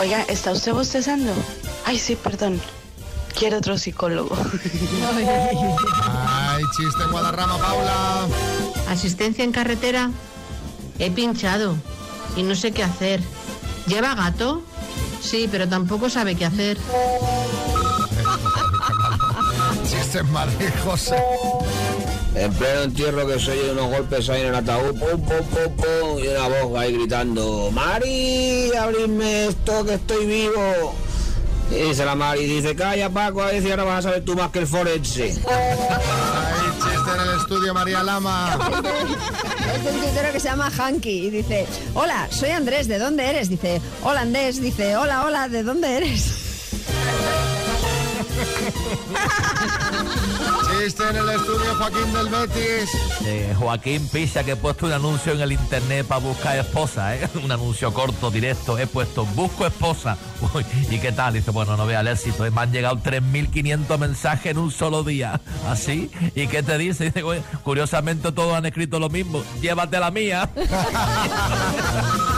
Oiga, 0.00 0.22
¿está 0.28 0.52
usted 0.52 0.72
bostezando? 0.72 1.32
Ay, 1.84 1.98
sí, 1.98 2.16
perdón. 2.16 2.60
Quiero 3.36 3.58
otro 3.58 3.78
psicólogo. 3.78 4.36
Hay 4.36 6.64
chiste 6.76 7.02
en 7.04 7.10
Guadarrama, 7.10 7.58
Paula. 7.58 8.26
Asistencia 8.88 9.44
en 9.44 9.52
carretera. 9.52 10.10
He 10.98 11.10
pinchado 11.10 11.76
y 12.36 12.42
no 12.42 12.54
sé 12.54 12.72
qué 12.72 12.82
hacer. 12.82 13.20
¿Lleva 13.86 14.14
gato? 14.14 14.62
Sí, 15.20 15.48
pero 15.50 15.68
tampoco 15.68 16.10
sabe 16.10 16.34
qué 16.34 16.46
hacer. 16.46 16.78
Chiste 19.88 20.18
en 20.18 20.32
Madrid, 20.32 20.68
José. 20.84 21.16
En 22.34 22.52
pleno 22.52 22.82
entierro 22.82 23.26
que 23.26 23.40
se 23.40 23.52
oye 23.52 23.72
unos 23.72 23.90
golpes 23.90 24.28
ahí 24.28 24.42
en 24.42 24.48
el 24.48 24.54
ataúd, 24.54 24.98
pum, 24.98 25.20
pum, 25.22 25.46
pum, 25.46 25.76
pum, 25.76 26.18
y 26.22 26.28
una 26.28 26.48
voz 26.48 26.78
ahí 26.78 26.92
gritando, 26.92 27.70
Mari, 27.72 28.70
abridme 28.74 29.48
esto 29.48 29.84
que 29.84 29.94
estoy 29.94 30.26
vivo. 30.26 30.94
Y 31.70 31.74
dice 31.74 32.04
la 32.04 32.14
Mari, 32.14 32.46
dice, 32.46 32.76
calla 32.76 33.10
Paco, 33.10 33.42
a 33.42 33.46
ver 33.46 33.62
si 33.62 33.70
ahora 33.70 33.84
vas 33.84 33.98
a 33.98 34.08
saber 34.08 34.24
tú 34.24 34.34
más 34.34 34.50
que 34.50 34.60
el 34.60 34.66
forense. 34.66 35.24
Hay 35.24 36.70
chiste 36.74 37.10
en 37.14 37.20
el 37.20 37.38
estudio, 37.40 37.74
María 37.74 38.02
Lama. 38.02 38.58
Es 39.68 39.94
un 39.94 40.00
tuitero 40.00 40.32
que 40.32 40.40
se 40.40 40.48
llama 40.48 40.70
Hanky 40.70 41.26
y 41.26 41.30
dice, 41.30 41.66
hola, 41.94 42.26
soy 42.30 42.50
Andrés, 42.50 42.88
¿de 42.88 42.98
dónde 42.98 43.26
eres? 43.26 43.50
Dice, 43.50 43.82
hola 44.02 44.22
Andrés, 44.22 44.62
dice, 44.62 44.96
hola, 44.96 45.24
hola, 45.26 45.48
¿de 45.48 45.62
dónde 45.62 45.96
eres? 45.96 46.47
Chiste 50.80 51.02
en 51.08 51.16
el 51.16 51.28
estudio, 51.30 51.74
Joaquín 51.76 52.12
del 52.12 52.28
Betis. 52.28 52.90
Eh, 53.24 53.54
Joaquín 53.58 54.08
Pisa 54.08 54.44
que 54.44 54.52
he 54.52 54.56
puesto 54.56 54.86
un 54.86 54.92
anuncio 54.92 55.32
en 55.32 55.40
el 55.40 55.52
internet 55.52 56.06
para 56.06 56.20
buscar 56.20 56.56
esposa, 56.56 57.16
¿eh? 57.16 57.28
un 57.42 57.50
anuncio 57.50 57.92
corto, 57.92 58.30
directo, 58.30 58.78
he 58.78 58.86
puesto 58.86 59.24
busco 59.26 59.66
esposa. 59.66 60.16
Uy, 60.54 60.64
¿Y 60.90 60.98
qué 60.98 61.12
tal? 61.12 61.34
Dice, 61.34 61.50
bueno, 61.50 61.76
no 61.76 61.86
vea 61.86 62.00
el 62.00 62.08
éxito, 62.08 62.44
eh, 62.46 62.50
me 62.50 62.60
han 62.62 62.72
llegado 62.72 62.96
3.500 62.98 63.98
mensajes 63.98 64.52
en 64.52 64.58
un 64.58 64.70
solo 64.70 65.02
día, 65.02 65.40
así. 65.68 66.10
¿Y 66.34 66.46
qué 66.46 66.62
te 66.62 66.78
dice? 66.78 67.04
Dice, 67.06 67.22
"Oye, 67.22 67.42
curiosamente 67.64 68.30
todos 68.32 68.54
han 68.54 68.66
escrito 68.66 68.98
lo 68.98 69.08
mismo, 69.08 69.42
llévate 69.60 69.98
la 69.98 70.10
mía. 70.10 70.48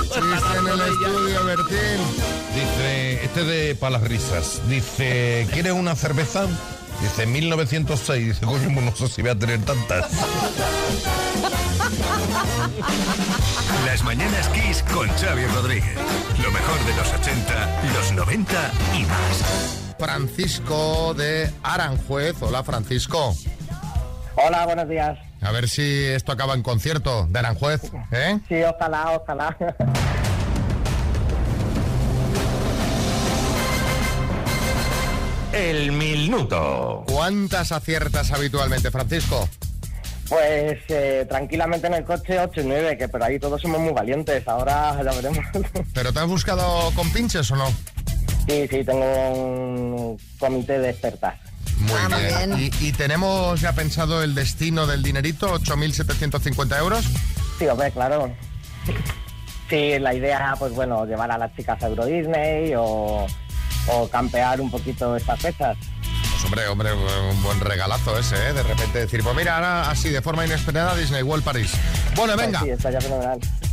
Chiste 0.03 0.59
en 0.59 0.67
el 0.67 0.81
estudio, 0.81 1.45
Bertín. 1.45 2.40
Dice, 2.55 3.25
este 3.25 3.45
de 3.45 3.75
para 3.75 3.93
las 3.93 4.03
risas. 4.03 4.61
Dice, 4.69 5.47
¿quieres 5.53 5.73
una 5.73 5.95
cerveza? 5.95 6.47
Dice, 7.01 7.27
1906. 7.27 8.27
Dice, 8.27 8.47
coño, 8.47 8.71
pues 8.75 8.87
no 8.87 8.97
sé 8.97 9.09
si 9.09 9.23
voy 9.23 9.31
a 9.31 9.39
tener 9.39 9.61
tantas. 9.63 10.11
Las 13.87 14.03
mañanas 14.05 14.49
Kiss 14.49 14.83
con 14.93 15.09
Xavi 15.09 15.47
Rodríguez. 15.47 15.97
Lo 16.43 16.51
mejor 16.51 16.85
de 16.85 16.97
los 16.97 17.13
80, 17.13 17.83
los 17.95 18.13
90 18.13 18.73
y 18.97 19.03
más. 19.05 19.95
Francisco 19.99 21.15
de 21.15 21.51
Aranjuez. 21.63 22.37
Hola, 22.41 22.65
Francisco. 22.65 23.35
Hola, 24.35 24.65
buenos 24.67 24.89
días. 24.89 25.19
A 25.43 25.53
ver 25.53 25.69
si 25.69 25.83
esto 26.07 26.33
acaba 26.33 26.55
en 26.55 26.63
concierto 26.63 27.27
de 27.29 27.39
Aranjuez, 27.39 27.83
¿eh? 28.13 28.39
Sí, 28.49 28.63
ojalá, 28.63 29.13
ojalá. 29.13 29.57
El 35.53 35.93
minuto. 35.93 37.05
¿Cuántas 37.07 37.73
aciertas 37.73 38.31
habitualmente, 38.31 38.91
Francisco? 38.91 39.49
Pues 40.29 40.79
eh, 40.89 41.27
tranquilamente 41.29 41.89
en 41.89 41.95
el 41.95 42.05
coche 42.05 42.39
8 42.39 42.61
y 42.61 42.65
9, 42.65 42.97
que 42.97 43.09
por 43.09 43.23
ahí 43.23 43.41
todos 43.41 43.61
somos 43.61 43.81
muy 43.81 43.93
valientes. 43.93 44.47
Ahora 44.47 44.97
ya 45.03 45.11
veremos. 45.13 45.45
¿Pero 45.95 46.13
te 46.13 46.19
has 46.21 46.29
buscado 46.29 46.93
con 46.95 47.11
pinches 47.13 47.51
o 47.51 47.57
no? 47.57 47.67
Sí, 48.49 48.69
sí, 48.71 48.85
tengo 48.85 49.31
un 49.33 50.19
comité 50.39 50.79
de 50.79 50.91
expertas. 50.91 51.35
Muy 51.79 52.21
bien. 52.21 52.59
¿Y, 52.59 52.87
y 52.87 52.93
tenemos 52.93 53.61
ya 53.61 53.73
pensado 53.73 54.23
el 54.23 54.35
destino 54.35 54.87
del 54.87 55.03
dinerito, 55.03 55.53
8.750 55.59 56.79
euros? 56.79 57.05
Sí, 57.59 57.67
hombre, 57.67 57.91
claro. 57.91 58.33
Sí, 59.69 59.99
la 59.99 60.15
idea, 60.15 60.55
pues 60.59 60.73
bueno, 60.73 61.07
llevar 61.07 61.31
a 61.31 61.39
las 61.39 61.55
chicas 61.57 61.83
a 61.83 61.89
Euro 61.89 62.07
Disney 62.07 62.73
o, 62.77 63.27
o 63.89 64.09
campear 64.09 64.61
un 64.61 64.71
poquito 64.71 65.17
estas 65.17 65.41
fechas. 65.41 65.77
Pues 66.41 66.45
hombre, 66.45 66.69
hombre, 66.69 66.93
un 66.93 67.43
buen 67.43 67.61
regalazo 67.61 68.19
ese, 68.19 68.37
¿eh? 68.49 68.53
De 68.53 68.63
repente 68.63 69.01
decir, 69.01 69.23
pues 69.23 69.37
mira, 69.37 69.57
ahora 69.57 69.91
así, 69.91 70.09
de 70.09 70.23
forma 70.23 70.47
inesperada, 70.47 70.95
Disney 70.97 71.23
World 71.23 71.45
París. 71.45 71.73
Bueno, 72.17 72.37
venga. 72.37 72.61
Pues 72.61 72.81
sí. 72.81 72.89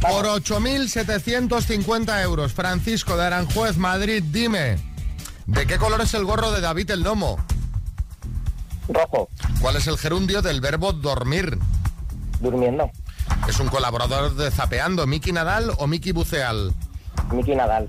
Por 0.02 0.26
8.750 0.26 2.24
euros, 2.24 2.52
Francisco 2.54 3.16
de 3.16 3.26
Aranjuez, 3.26 3.78
Madrid, 3.78 4.24
dime, 4.32 4.78
¿de 5.46 5.66
qué 5.66 5.78
color 5.78 6.02
es 6.02 6.14
el 6.14 6.26
gorro 6.26 6.52
de 6.52 6.62
David 6.62 6.92
el 6.92 7.04
Domo? 7.04 7.38
Rojo. 8.90 9.30
¿Cuál 9.62 9.78
es 9.78 9.88
el 9.88 9.98
gerundio 9.98 10.42
del 10.42 10.62
verbo 10.62 10.94
dormir? 10.94 11.58
Durmiendo. 12.40 12.92
¿Es 13.48 13.60
un 13.60 13.68
colaborador 13.70 14.36
de 14.36 14.52
Zapeando, 14.52 15.08
Miki 15.08 15.32
Nadal 15.32 15.72
o 15.78 15.88
Miki 15.88 16.12
Buceal? 16.12 16.74
Miki 17.32 17.56
Nadal. 17.56 17.88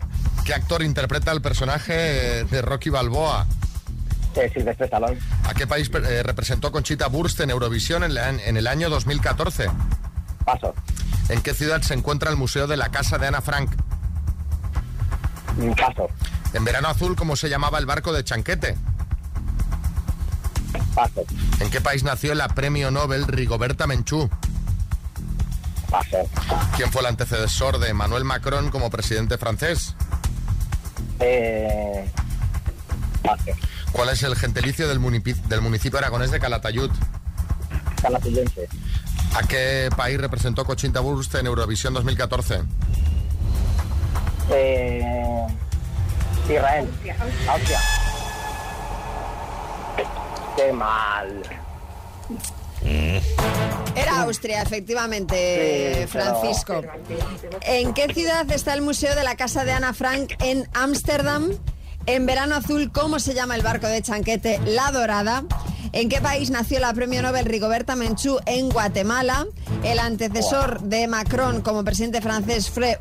¿Qué 0.48 0.54
actor 0.54 0.82
interpreta 0.82 1.30
el 1.32 1.42
personaje 1.42 1.92
de 2.44 2.62
Rocky 2.62 2.88
Balboa? 2.88 3.44
Eh, 4.34 4.50
Silvestre 4.54 4.86
Stallone. 4.86 5.18
¿A 5.44 5.52
qué 5.52 5.66
país 5.66 5.90
eh, 5.92 6.22
representó 6.22 6.72
Conchita 6.72 7.06
Wurst 7.08 7.38
en 7.40 7.50
Eurovisión 7.50 8.02
en, 8.02 8.14
la- 8.14 8.30
en 8.30 8.56
el 8.56 8.66
año 8.66 8.88
2014? 8.88 9.66
Paso. 10.46 10.74
¿En 11.28 11.42
qué 11.42 11.52
ciudad 11.52 11.82
se 11.82 11.92
encuentra 11.92 12.30
el 12.30 12.36
Museo 12.38 12.66
de 12.66 12.78
la 12.78 12.88
Casa 12.88 13.18
de 13.18 13.26
Ana 13.26 13.42
Frank? 13.42 13.70
Paso. 15.76 16.08
En 16.54 16.64
Verano 16.64 16.88
Azul, 16.88 17.14
¿cómo 17.14 17.36
se 17.36 17.50
llamaba 17.50 17.78
el 17.78 17.84
barco 17.84 18.14
de 18.14 18.24
Chanquete? 18.24 18.78
Paso. 20.94 21.24
¿En 21.60 21.68
qué 21.68 21.82
país 21.82 22.04
nació 22.04 22.34
la 22.34 22.48
premio 22.48 22.90
Nobel 22.90 23.26
Rigoberta 23.26 23.86
Menchú? 23.86 24.30
Paso. 25.90 26.16
¿Quién 26.74 26.90
fue 26.90 27.02
el 27.02 27.08
antecesor 27.08 27.78
de 27.78 27.90
Emmanuel 27.90 28.24
Macron 28.24 28.70
como 28.70 28.88
presidente 28.88 29.36
francés? 29.36 29.94
Eh. 31.20 32.10
¿Cuál 33.92 34.08
es 34.10 34.22
el 34.22 34.36
gentilicio 34.36 34.88
del, 34.88 35.00
municipio 35.00 35.98
aragonés 35.98 36.30
de 36.30 36.40
Calatayud? 36.40 36.90
Calatillense. 38.00 38.68
¿A 39.34 39.42
qué 39.42 39.90
país 39.96 40.20
representó 40.20 40.64
Conchita 40.64 41.00
Wurst 41.00 41.34
en 41.34 41.46
Eurovisión 41.46 41.94
2014? 41.94 42.62
Eh, 44.50 45.46
Israel. 46.44 46.88
Austria. 47.48 47.80
Qué 50.56 50.72
mal. 50.72 51.42
Era 53.94 54.22
Austria, 54.22 54.62
efectivamente, 54.62 56.06
Francisco. 56.08 56.82
¿En 57.62 57.94
qué 57.94 58.12
ciudad 58.14 58.50
está 58.50 58.74
el 58.74 58.82
Museo 58.82 59.14
de 59.14 59.24
la 59.24 59.36
Casa 59.36 59.64
de 59.64 59.72
Ana 59.72 59.92
Frank 59.92 60.34
en 60.40 60.68
Ámsterdam? 60.72 61.50
En 62.06 62.24
verano 62.24 62.54
azul, 62.54 62.90
¿cómo 62.92 63.18
se 63.18 63.34
llama 63.34 63.54
el 63.54 63.62
barco 63.62 63.86
de 63.86 64.00
Chanquete? 64.00 64.60
La 64.64 64.90
Dorada. 64.92 65.44
¿En 65.92 66.08
qué 66.08 66.20
país 66.20 66.50
nació 66.50 66.78
la 66.80 66.92
premio 66.92 67.22
Nobel 67.22 67.44
Rigoberta 67.46 67.96
Menchú? 67.96 68.38
En 68.46 68.68
Guatemala. 68.68 69.46
El 69.84 69.98
antecesor 69.98 70.80
de 70.82 71.06
Macron 71.08 71.60
como 71.62 71.84
presidente 71.84 72.20
francés 72.20 72.70
fue, 72.70 72.98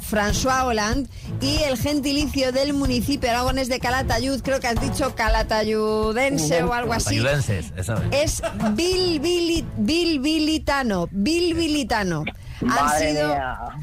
François 0.00 0.64
Hollande. 0.66 1.08
Y 1.40 1.58
el 1.62 1.76
gentilicio 1.78 2.52
del 2.52 2.72
municipio 2.72 3.30
aragonés 3.30 3.68
de 3.68 3.78
Calatayud, 3.80 4.40
creo 4.42 4.60
que 4.60 4.68
has 4.68 4.80
dicho 4.80 5.14
calatayudense 5.14 6.62
o 6.62 6.72
algo 6.72 6.92
así. 6.92 7.16
Ayudenses, 7.16 7.72
eso 7.76 7.94
es. 8.10 8.40
Es 8.40 8.42
bilbili- 8.74 9.64
bilbilitano, 9.76 11.08
bilbilitano. 11.10 12.24
Han 12.62 12.98
sido 12.98 13.34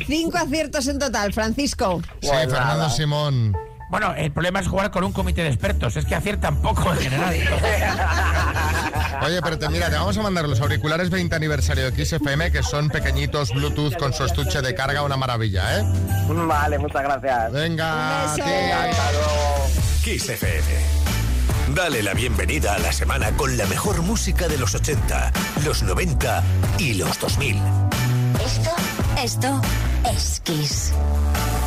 cinco 0.07 0.37
aciertos 0.37 0.87
en 0.87 0.99
total, 0.99 1.31
Francisco. 1.33 2.01
Sí, 2.21 2.29
Fernando 2.29 2.89
Simón. 2.89 3.55
Bueno, 3.93 4.15
el 4.15 4.31
problema 4.31 4.59
es 4.59 4.67
jugar 4.67 4.89
con 4.89 5.03
un 5.03 5.11
comité 5.11 5.43
de 5.43 5.49
expertos. 5.49 5.95
Es 5.97 6.05
que 6.05 6.15
aciertan 6.15 6.59
poco 6.63 6.91
en 6.93 6.97
general. 6.97 7.35
Oye, 9.21 9.39
pero 9.39 9.59
te, 9.59 9.69
mira, 9.69 9.87
te 9.91 9.95
vamos 9.97 10.17
a 10.17 10.23
mandar 10.23 10.49
los 10.49 10.59
auriculares 10.61 11.11
20 11.11 11.35
aniversario 11.35 11.91
de 11.91 12.03
XFM, 12.03 12.51
que 12.51 12.63
son 12.63 12.89
pequeñitos 12.89 13.51
Bluetooth 13.53 13.95
con 13.97 14.11
su 14.11 14.25
estuche 14.25 14.63
de 14.63 14.73
carga, 14.73 15.03
una 15.03 15.15
maravilla, 15.15 15.77
¿eh? 15.77 15.83
Vale, 16.27 16.79
muchas 16.79 17.03
gracias. 17.03 17.51
Venga, 17.51 18.31
Un 18.31 18.35
beso. 18.35 18.43
a 18.43 18.47
ti. 18.47 18.71
Hasta 18.71 19.11
luego. 19.11 19.67
Kiss 20.03 20.27
FM. 20.27 21.75
Dale 21.75 22.01
la 22.01 22.15
bienvenida 22.15 22.73
a 22.73 22.79
la 22.79 22.91
semana 22.91 23.29
con 23.37 23.55
la 23.57 23.67
mejor 23.67 24.01
música 24.01 24.47
de 24.47 24.57
los 24.57 24.73
80, 24.73 25.31
los 25.65 25.83
90 25.83 26.43
y 26.79 26.95
los 26.95 27.19
2000. 27.19 27.61
Esto, 28.43 28.71
esto 29.23 29.61
es 30.11 30.39
Kiss. 30.43 30.93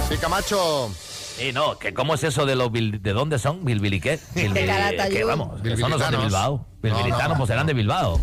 Sí, 0.08 0.16
Camacho. 0.18 0.90
Y 1.40 1.52
no, 1.52 1.78
que 1.78 1.92
cómo 1.92 2.14
es 2.14 2.24
eso 2.24 2.46
de 2.46 2.56
los 2.56 2.70
bil- 2.70 3.00
de 3.02 3.12
dónde 3.12 3.38
son, 3.38 3.64
Bilbili 3.64 4.00
qué? 4.00 4.18
Bilbili- 4.34 5.08
que 5.10 5.24
vamos, 5.24 5.60
que 5.62 5.76
son 5.76 5.90
los 5.90 6.00
de 6.00 6.06
Bilbilitanos. 6.06 6.24
Bilbao. 6.24 6.66
Bilbilitanos, 6.82 7.22
No, 7.22 7.28
no. 7.28 7.36
pues 7.36 7.48
serán 7.48 7.66
de 7.66 7.74
Bilbao. 7.74 8.20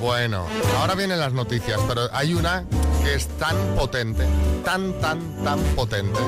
Bueno, 0.00 0.46
ahora 0.78 0.94
vienen 0.94 1.18
las 1.18 1.32
noticias, 1.32 1.80
pero 1.88 2.02
hay 2.12 2.34
una 2.34 2.64
que 3.02 3.14
es 3.14 3.26
tan 3.38 3.56
potente, 3.76 4.24
tan, 4.64 4.92
tan, 5.00 5.20
tan 5.42 5.58
potente, 5.74 6.20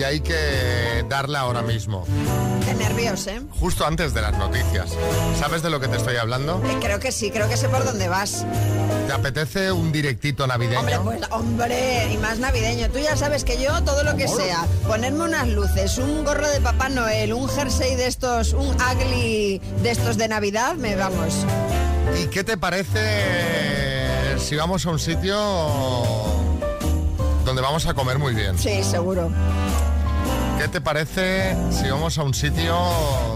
que 0.00 0.06
hay 0.06 0.20
que 0.20 1.04
darla 1.10 1.40
ahora 1.40 1.60
mismo, 1.60 2.06
Qué 2.64 2.72
nervios, 2.72 3.26
¿eh? 3.26 3.42
justo 3.50 3.84
antes 3.84 4.14
de 4.14 4.22
las 4.22 4.32
noticias. 4.38 4.96
¿Sabes 5.38 5.62
de 5.62 5.68
lo 5.68 5.78
que 5.78 5.88
te 5.88 5.98
estoy 5.98 6.16
hablando? 6.16 6.62
Eh, 6.64 6.78
Creo 6.80 6.98
que 6.98 7.12
sí, 7.12 7.30
creo 7.30 7.50
que 7.50 7.58
sé 7.58 7.68
por 7.68 7.84
dónde 7.84 8.08
vas. 8.08 8.46
¿Te 9.06 9.12
apetece 9.12 9.70
un 9.70 9.92
directito 9.92 10.46
navideño? 10.46 10.80
Hombre, 10.80 10.98
pues 11.04 11.20
hombre, 11.32 12.10
y 12.14 12.16
más 12.16 12.38
navideño. 12.38 12.88
Tú 12.88 12.98
ya 12.98 13.14
sabes 13.14 13.44
que 13.44 13.62
yo 13.62 13.82
todo 13.82 14.02
lo 14.02 14.16
que 14.16 14.26
sea, 14.26 14.64
ponerme 14.88 15.24
unas 15.24 15.46
luces, 15.48 15.98
un 15.98 16.24
gorro 16.24 16.48
de 16.48 16.62
Papá 16.62 16.88
Noel, 16.88 17.34
un 17.34 17.46
jersey 17.50 17.94
de 17.96 18.06
estos, 18.06 18.54
un 18.54 18.68
ugly 18.76 19.60
de 19.82 19.90
estos 19.90 20.16
de 20.16 20.28
Navidad, 20.28 20.76
me 20.76 20.96
vamos. 20.96 21.34
¿Y 22.18 22.28
qué 22.28 22.42
te 22.42 22.56
parece 22.56 24.38
si 24.38 24.56
vamos 24.56 24.86
a 24.86 24.90
un 24.92 24.98
sitio 24.98 25.36
donde 27.44 27.60
vamos 27.60 27.84
a 27.86 27.92
comer 27.92 28.18
muy 28.18 28.32
bien? 28.32 28.58
Sí, 28.58 28.82
seguro. 28.82 29.30
¿Qué 30.60 30.68
te 30.68 30.82
parece 30.82 31.56
si 31.72 31.88
vamos 31.88 32.18
a 32.18 32.22
un 32.22 32.34
sitio 32.34 32.76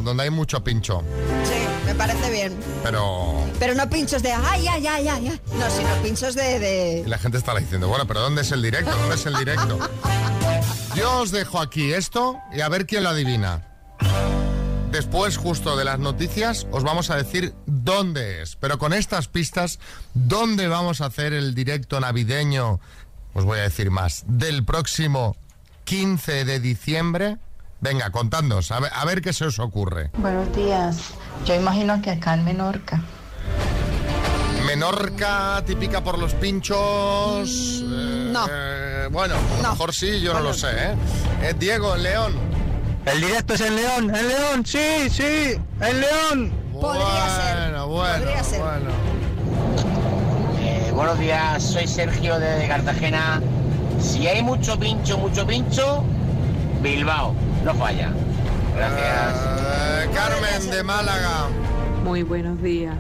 donde 0.05 0.25
hay 0.25 0.29
mucho 0.29 0.63
pincho? 0.63 1.03
Sí, 1.45 1.87
me 1.87 1.95
parece 1.95 2.31
bien. 2.31 2.55
Pero 2.83 3.47
Pero 3.59 3.75
no 3.75 3.89
pinchos 3.89 4.23
de 4.23 4.31
ay, 4.31 4.69
ay, 4.69 4.87
ay, 4.87 5.09
ay, 5.09 5.29
ay. 5.29 5.41
No, 5.59 5.71
sino 5.71 5.89
pinchos 6.03 6.35
de, 6.35 7.03
y 7.07 7.09
la 7.09 7.17
gente 7.17 7.39
estará 7.39 7.61
diciendo, 7.61 7.89
bueno, 7.89 8.07
pero 8.07 8.21
¿dónde 8.21 8.43
es 8.43 8.53
el 8.53 8.61
directo? 8.61 8.95
¿Dónde 8.95 9.15
es 9.15 9.25
el 9.25 9.37
directo? 9.37 9.79
Yo 10.95 11.23
os 11.23 11.31
dejo 11.31 11.61
aquí 11.61 11.95
esto 11.95 12.37
y 12.53 12.61
a 12.61 12.69
ver 12.69 12.85
quién 12.85 13.03
lo 13.03 13.09
adivina. 13.09 13.71
Después, 14.91 15.39
justo 15.39 15.79
de 15.79 15.87
las 15.87 15.99
noticias, 15.99 16.67
os 16.73 16.85
vamos 16.85 17.09
a 17.09 17.17
decir 17.17 17.55
dónde 17.65 18.43
es. 18.43 18.57
Pero 18.57 18.79
con 18.79 18.93
estas 18.93 19.29
pistas, 19.29 19.79
¿dónde 20.13 20.69
vamos 20.69 21.01
a 21.01 21.07
hacer 21.07 21.33
el 21.33 21.55
directo 21.55 21.99
navideño? 22.01 22.81
Os 23.33 23.45
voy 23.47 23.61
a 23.61 23.63
decir 23.63 23.91
más. 23.91 24.25
Del 24.27 24.63
próximo 24.63 25.37
15 25.85 26.45
de 26.45 26.61
diciembre. 26.61 27.37
Venga, 27.81 28.11
contadnos, 28.11 28.71
a 28.71 28.81
ver, 28.81 28.91
a 28.95 29.05
ver 29.05 29.21
qué 29.21 29.33
se 29.33 29.45
os 29.45 29.59
ocurre. 29.59 30.11
Buenos 30.17 30.55
días. 30.57 31.11
Yo 31.45 31.55
imagino 31.55 32.01
que 32.01 32.11
acá 32.13 32.35
en 32.35 32.45
Menorca. 32.45 33.03
Menorca, 34.67 35.63
típica 35.67 36.03
por 36.03 36.19
los 36.19 36.33
pinchos. 36.35 37.83
no. 37.85 38.47
Eh, 38.51 39.09
bueno, 39.11 39.35
a 39.59 39.63
lo 39.63 39.71
mejor 39.71 39.93
sí, 39.95 40.21
yo 40.21 40.33
no 40.33 40.41
lo 40.41 40.55
sé, 40.55 40.69
¿eh? 40.71 40.95
Eh, 41.43 41.55
Diego, 41.59 41.95
en 41.97 42.03
León. 42.03 42.33
El 43.05 43.21
directo 43.21 43.53
es 43.55 43.61
en 43.61 43.77
León, 43.77 44.15
en 44.17 44.29
León, 44.29 44.65
sí, 44.67 45.11
sí, 45.11 45.53
en 45.81 46.01
León. 46.01 46.53
Podría 46.73 47.29
ser. 47.29 47.57
Bueno, 47.71 47.87
bueno, 47.89 48.19
Podría 48.25 48.43
ser. 48.45 48.61
bueno. 48.61 48.91
Eh, 50.61 50.91
buenos 50.95 51.19
días, 51.19 51.63
soy 51.63 51.87
Sergio 51.87 52.39
de 52.39 52.67
Cartagena. 52.67 53.43
Si 54.05 54.27
hay 54.29 54.43
mucho 54.43 54.79
pincho, 54.79 55.19
mucho 55.19 55.47
pincho, 55.47 56.05
Bilbao, 56.83 57.35
no 57.65 57.75
falla. 57.75 58.11
Gracias. 58.77 59.35
Eh, 59.37 60.11
Carmen 60.15 60.71
de 60.71 60.83
Málaga. 60.83 61.47
Muy 62.05 62.23
buenos 62.23 62.61
días. 62.63 62.95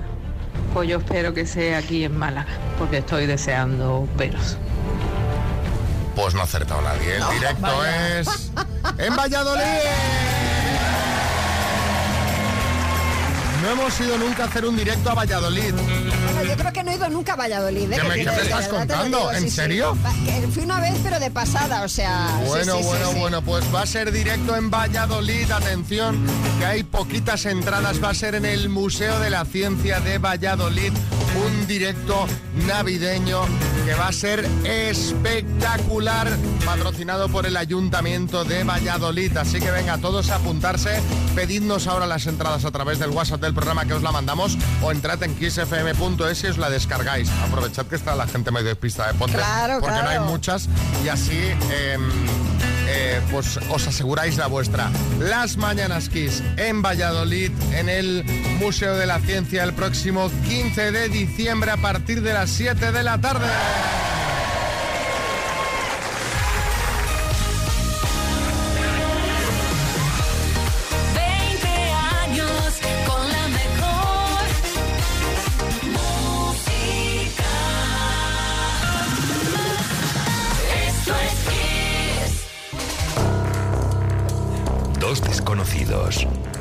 Pues 0.73 0.88
yo 0.88 0.99
espero 0.99 1.33
que 1.35 1.47
sea 1.47 1.79
aquí 1.79 2.05
en 2.05 2.17
Málaga, 2.19 2.49
porque 2.79 2.99
estoy 2.99 3.27
deseando 3.27 4.09
veros. 4.17 4.57
Pues 6.17 6.35
no 6.35 6.40
ha 6.40 6.45
acertado 6.45 6.81
nadie. 6.83 7.14
El 7.14 7.21
No, 7.21 7.31
directo 7.33 7.61
vaya. 7.62 8.19
es 8.21 8.51
en 8.99 9.14
Valladolid. 9.17 9.62
No 13.62 13.71
hemos 13.71 14.01
ido 14.01 14.19
nunca 14.19 14.45
a 14.45 14.47
hacer 14.47 14.64
un 14.67 14.77
directo 14.77 15.11
a 15.11 15.14
Valladolid. 15.14 15.75
Yo 16.48 16.57
creo 16.57 16.72
que 16.72 16.83
no 16.85 16.90
he 16.90 16.94
ido 16.96 17.09
nunca 17.09 17.33
a 17.35 17.37
Valladolid. 17.37 17.92
¿eh? 17.92 17.96
¿Qué 17.96 18.02
me- 18.09 18.14
Que 18.14 18.24
qué 18.24 18.30
de- 18.30 18.30
me 18.30 18.37
de 18.37 18.42
estás 18.44 18.68
contando? 18.68 19.18
digo, 19.18 19.33
¿En 19.33 19.42
sí, 19.42 19.50
serio? 19.50 19.96
Fui 20.52 20.62
una 20.64 20.80
vez, 20.80 20.94
pero 21.02 21.18
de 21.18 21.30
pasada, 21.30 21.83
o 21.83 21.88
sea... 21.88 22.40
Bueno, 22.46 22.76
sí, 22.78 22.85
bueno, 22.85 23.12
bueno, 23.12 23.42
pues 23.42 23.64
va 23.74 23.83
a 23.83 23.87
ser 23.87 24.12
directo 24.12 24.57
en 24.57 24.70
Valladolid. 24.70 25.50
Atención, 25.50 26.24
que 26.59 26.66
hay 26.66 26.83
poquitas 26.85 27.44
entradas. 27.46 28.02
Va 28.02 28.11
a 28.11 28.14
ser 28.14 28.35
en 28.35 28.44
el 28.44 28.68
Museo 28.68 29.18
de 29.20 29.30
la 29.30 29.44
Ciencia 29.44 30.00
de 30.00 30.18
Valladolid. 30.18 30.92
un 31.46 31.66
directo 31.66 32.26
navideño 32.66 33.40
que 33.85 33.94
va 33.94 34.09
a 34.09 34.12
ser 34.12 34.47
espectacular, 34.64 36.29
patrocinado 36.64 37.29
por 37.29 37.47
el 37.47 37.57
Ayuntamiento 37.57 38.44
de 38.44 38.64
Valladolid. 38.64 39.37
Así 39.37 39.61
que 39.61 39.70
venga, 39.70 39.99
todos 39.99 40.31
a 40.31 40.37
apuntarse, 40.37 41.01
pedidnos 41.35 41.87
ahora 41.87 42.07
las 42.07 42.27
entradas 42.27 42.64
a 42.64 42.70
través 42.70 42.99
del 42.99 43.11
WhatsApp 43.11 43.40
del 43.40 43.53
programa 43.53 43.85
que 43.85 43.94
os 43.94 44.03
la 44.03 44.12
mandamos 44.12 44.57
o 44.83 44.90
entrad 44.90 45.23
en 45.23 45.35
kissfm.es 45.35 46.44
y 46.44 46.47
os 46.47 46.59
la 46.59 46.70
descargáis. 46.70 47.31
Aprovechad 47.47 47.87
que 47.87 47.97
está 47.97 48.14
la 48.14 48.27
gente 48.27 48.51
medio 48.51 48.68
despistada 48.68 49.12
de 49.12 49.18
Ponte, 49.18 49.37
Claro, 49.37 49.81
porque 49.81 50.03
no 50.03 50.09
hay 50.09 50.20
muchas 50.20 50.68
y 51.05 51.09
así 51.09 51.37
em, 51.70 52.11
eh, 52.88 53.20
pues 53.31 53.59
os 53.70 53.87
aseguráis 53.87 54.37
la 54.37 54.46
vuestra. 54.46 54.90
Las 55.18 55.57
Mañanas 55.57 56.09
Kiss 56.09 56.42
en 56.57 56.83
Valladolid, 56.83 57.50
en 57.72 57.88
el 57.88 58.24
Museo 58.61 58.96
de 58.96 59.07
la 59.07 59.20
Ciencia, 59.20 59.64
el 59.64 59.72
próximo 59.72 60.31
15 60.48 60.92
de 60.92 61.09
diciembre 61.09 61.70
a 61.70 61.77
partir 61.77 62.22
de 62.22 62.33
las 62.33 62.50
7 62.50 62.92
de 62.92 63.03
la 63.03 63.20
tarde. 63.20 63.46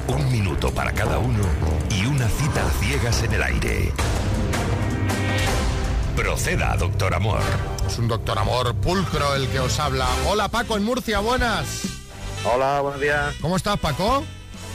Un 0.08 0.32
minuto 0.32 0.72
para 0.72 0.92
cada 0.92 1.18
uno 1.18 1.44
y 1.90 2.06
una 2.06 2.28
cita 2.28 2.62
a 2.68 2.70
ciegas 2.84 3.24
en 3.24 3.34
el 3.34 3.42
aire. 3.42 3.92
Proceda, 6.16 6.76
doctor 6.78 7.16
Amor. 7.16 7.40
Es 7.88 7.98
un 7.98 8.08
doctor 8.08 8.38
amor 8.38 8.76
pulcro 8.76 9.36
el 9.36 9.48
que 9.50 9.60
os 9.60 9.80
habla. 9.80 10.08
Hola 10.28 10.50
Paco 10.50 10.78
en 10.78 10.84
Murcia, 10.84 11.20
buenas. 11.20 11.82
Hola, 12.46 12.82
buenos 12.82 13.02
días. 13.02 13.34
¿Cómo 13.42 13.56
estás 13.58 13.80
Paco? 13.80 14.24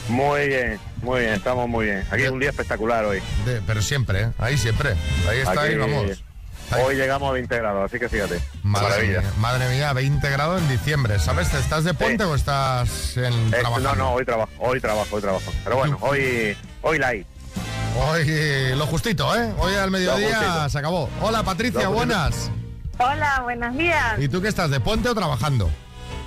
Muy 0.09 0.47
bien, 0.47 0.79
muy 1.03 1.21
bien, 1.21 1.33
estamos 1.35 1.69
muy 1.69 1.85
bien. 1.85 2.03
Aquí 2.11 2.23
es 2.23 2.29
un 2.31 2.39
día 2.39 2.49
espectacular 2.49 3.05
hoy. 3.05 3.21
De- 3.45 3.61
pero 3.65 3.81
siempre, 3.81 4.23
¿eh? 4.23 4.31
ahí 4.39 4.57
siempre. 4.57 4.95
Ahí 5.29 5.37
está, 5.37 5.61
ahí 5.61 5.69
Aquí- 5.69 5.77
vamos. 5.77 6.23
Hoy 6.71 6.95
llegamos 6.95 7.29
a 7.29 7.33
20 7.33 7.57
grados, 7.57 7.85
así 7.85 7.99
que 7.99 8.09
fíjate. 8.09 8.39
Madre 8.63 8.89
Maravilla. 8.89 9.21
mía, 9.21 9.31
madre 9.37 9.69
mía, 9.69 9.93
20 9.93 10.29
grados 10.29 10.61
en 10.61 10.69
diciembre. 10.69 11.19
¿Sabes? 11.19 11.53
¿Estás 11.53 11.83
de 11.83 11.93
puente 11.93 12.23
o 12.23 12.35
estás 12.35 13.17
en 13.17 13.33
Eh, 13.33 13.57
trabajando? 13.59 13.89
no, 13.89 13.95
no, 13.95 14.11
hoy 14.13 14.25
trabajo, 14.25 14.51
hoy 14.59 14.79
trabajo, 14.79 15.15
hoy 15.15 15.21
trabajo. 15.21 15.51
Pero 15.63 15.77
bueno, 15.77 15.97
hoy, 16.01 16.55
hoy 16.81 16.99
light. 16.99 17.25
Hoy 17.97 18.75
lo 18.75 18.85
justito, 18.85 19.35
¿eh? 19.35 19.51
Hoy 19.57 19.73
al 19.75 19.89
mediodía 19.91 20.69
se 20.69 20.77
acabó. 20.77 21.09
Hola 21.21 21.43
Patricia, 21.43 21.87
buenas. 21.87 22.51
Hola, 22.99 23.41
buenos 23.43 23.75
días. 23.75 24.19
¿Y 24.19 24.27
tú 24.27 24.41
qué 24.41 24.49
estás, 24.49 24.69
de 24.69 24.79
puente 24.79 25.09
o 25.09 25.15
trabajando? 25.15 25.69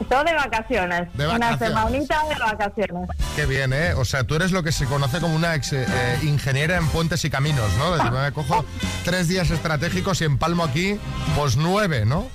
Todo 0.09 0.25
de 0.25 0.35
vacaciones. 0.35 1.13
De 1.15 1.27
Una 1.27 1.39
vacaciones. 1.39 1.69
semanita 1.69 2.17
de 2.29 2.35
vacaciones. 2.39 3.09
Qué 3.37 3.47
bien, 3.47 3.73
¿eh? 3.73 3.95
O 3.95 4.05
sea, 4.05 4.25
tú 4.25 4.35
eres 4.35 4.53
lo 4.53 4.63
que 4.63 4.73
se 4.73 4.87
conoce 4.87 5.21
como 5.21 5.35
una 5.35 5.55
ex, 5.55 5.73
eh, 5.73 5.87
ingeniera 6.23 6.77
en 6.77 6.87
puentes 6.89 7.25
y 7.25 7.31
caminos, 7.31 7.73
¿no? 7.79 7.97
Decir, 7.97 8.11
me 8.11 8.33
cojo 8.33 8.65
tres 9.05 9.29
días 9.29 9.51
estratégicos 9.51 10.21
y 10.21 10.25
empalmo 10.25 10.65
aquí, 10.65 10.99
pues 11.37 11.57
nueve, 11.57 12.05
¿no? 12.05 12.27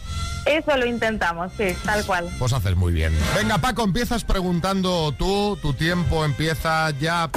Eso 0.45 0.77
lo 0.77 0.85
intentamos, 0.85 1.51
sí, 1.57 1.75
tal 1.83 2.05
cual. 2.05 2.29
Pues 2.39 2.53
haces 2.53 2.75
muy 2.75 2.93
bien. 2.93 3.13
Venga, 3.35 3.57
Paco, 3.57 3.83
empiezas 3.83 4.23
preguntando 4.23 5.11
tú, 5.11 5.57
tu 5.61 5.73
tiempo 5.73 6.23
empieza 6.23 6.89
ya. 6.91 7.29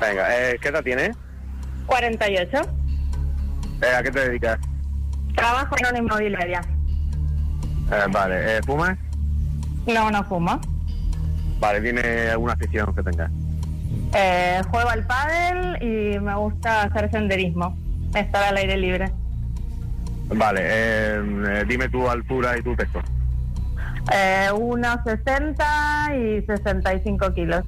Venga, 0.00 0.36
eh, 0.50 0.58
¿qué 0.60 0.68
edad 0.68 0.82
tienes? 0.82 1.16
48. 1.86 2.60
Eh, 3.82 3.94
¿A 3.94 4.02
qué 4.02 4.10
te 4.10 4.20
dedicas? 4.28 4.58
Trabajo 5.34 5.76
en 5.78 5.86
una 5.86 5.98
inmobiliaria. 5.98 6.62
Eh, 7.90 8.04
vale, 8.10 8.56
eh, 8.56 8.60
¿fumas? 8.64 8.98
No, 9.86 10.10
no 10.10 10.24
fumo. 10.24 10.60
Vale, 11.60 11.80
dime 11.80 12.30
alguna 12.30 12.54
afición 12.54 12.94
que 12.94 13.02
tengas. 13.02 13.30
Eh, 14.14 14.60
juego 14.70 14.88
al 14.88 15.06
pádel 15.06 15.82
y 15.82 16.18
me 16.18 16.34
gusta 16.34 16.82
hacer 16.82 17.10
senderismo. 17.10 17.76
Estar 18.14 18.42
al 18.42 18.56
aire 18.56 18.76
libre. 18.76 19.12
Vale, 20.28 20.60
eh, 20.62 21.22
eh, 21.48 21.64
dime 21.68 21.88
tu 21.88 22.08
altura 22.08 22.58
y 22.58 22.62
tu 22.62 22.74
peso. 22.74 23.00
Eh, 24.12 24.48
unos 24.52 24.98
60 25.04 26.16
y 26.16 26.42
65 26.46 27.32
kilos. 27.34 27.64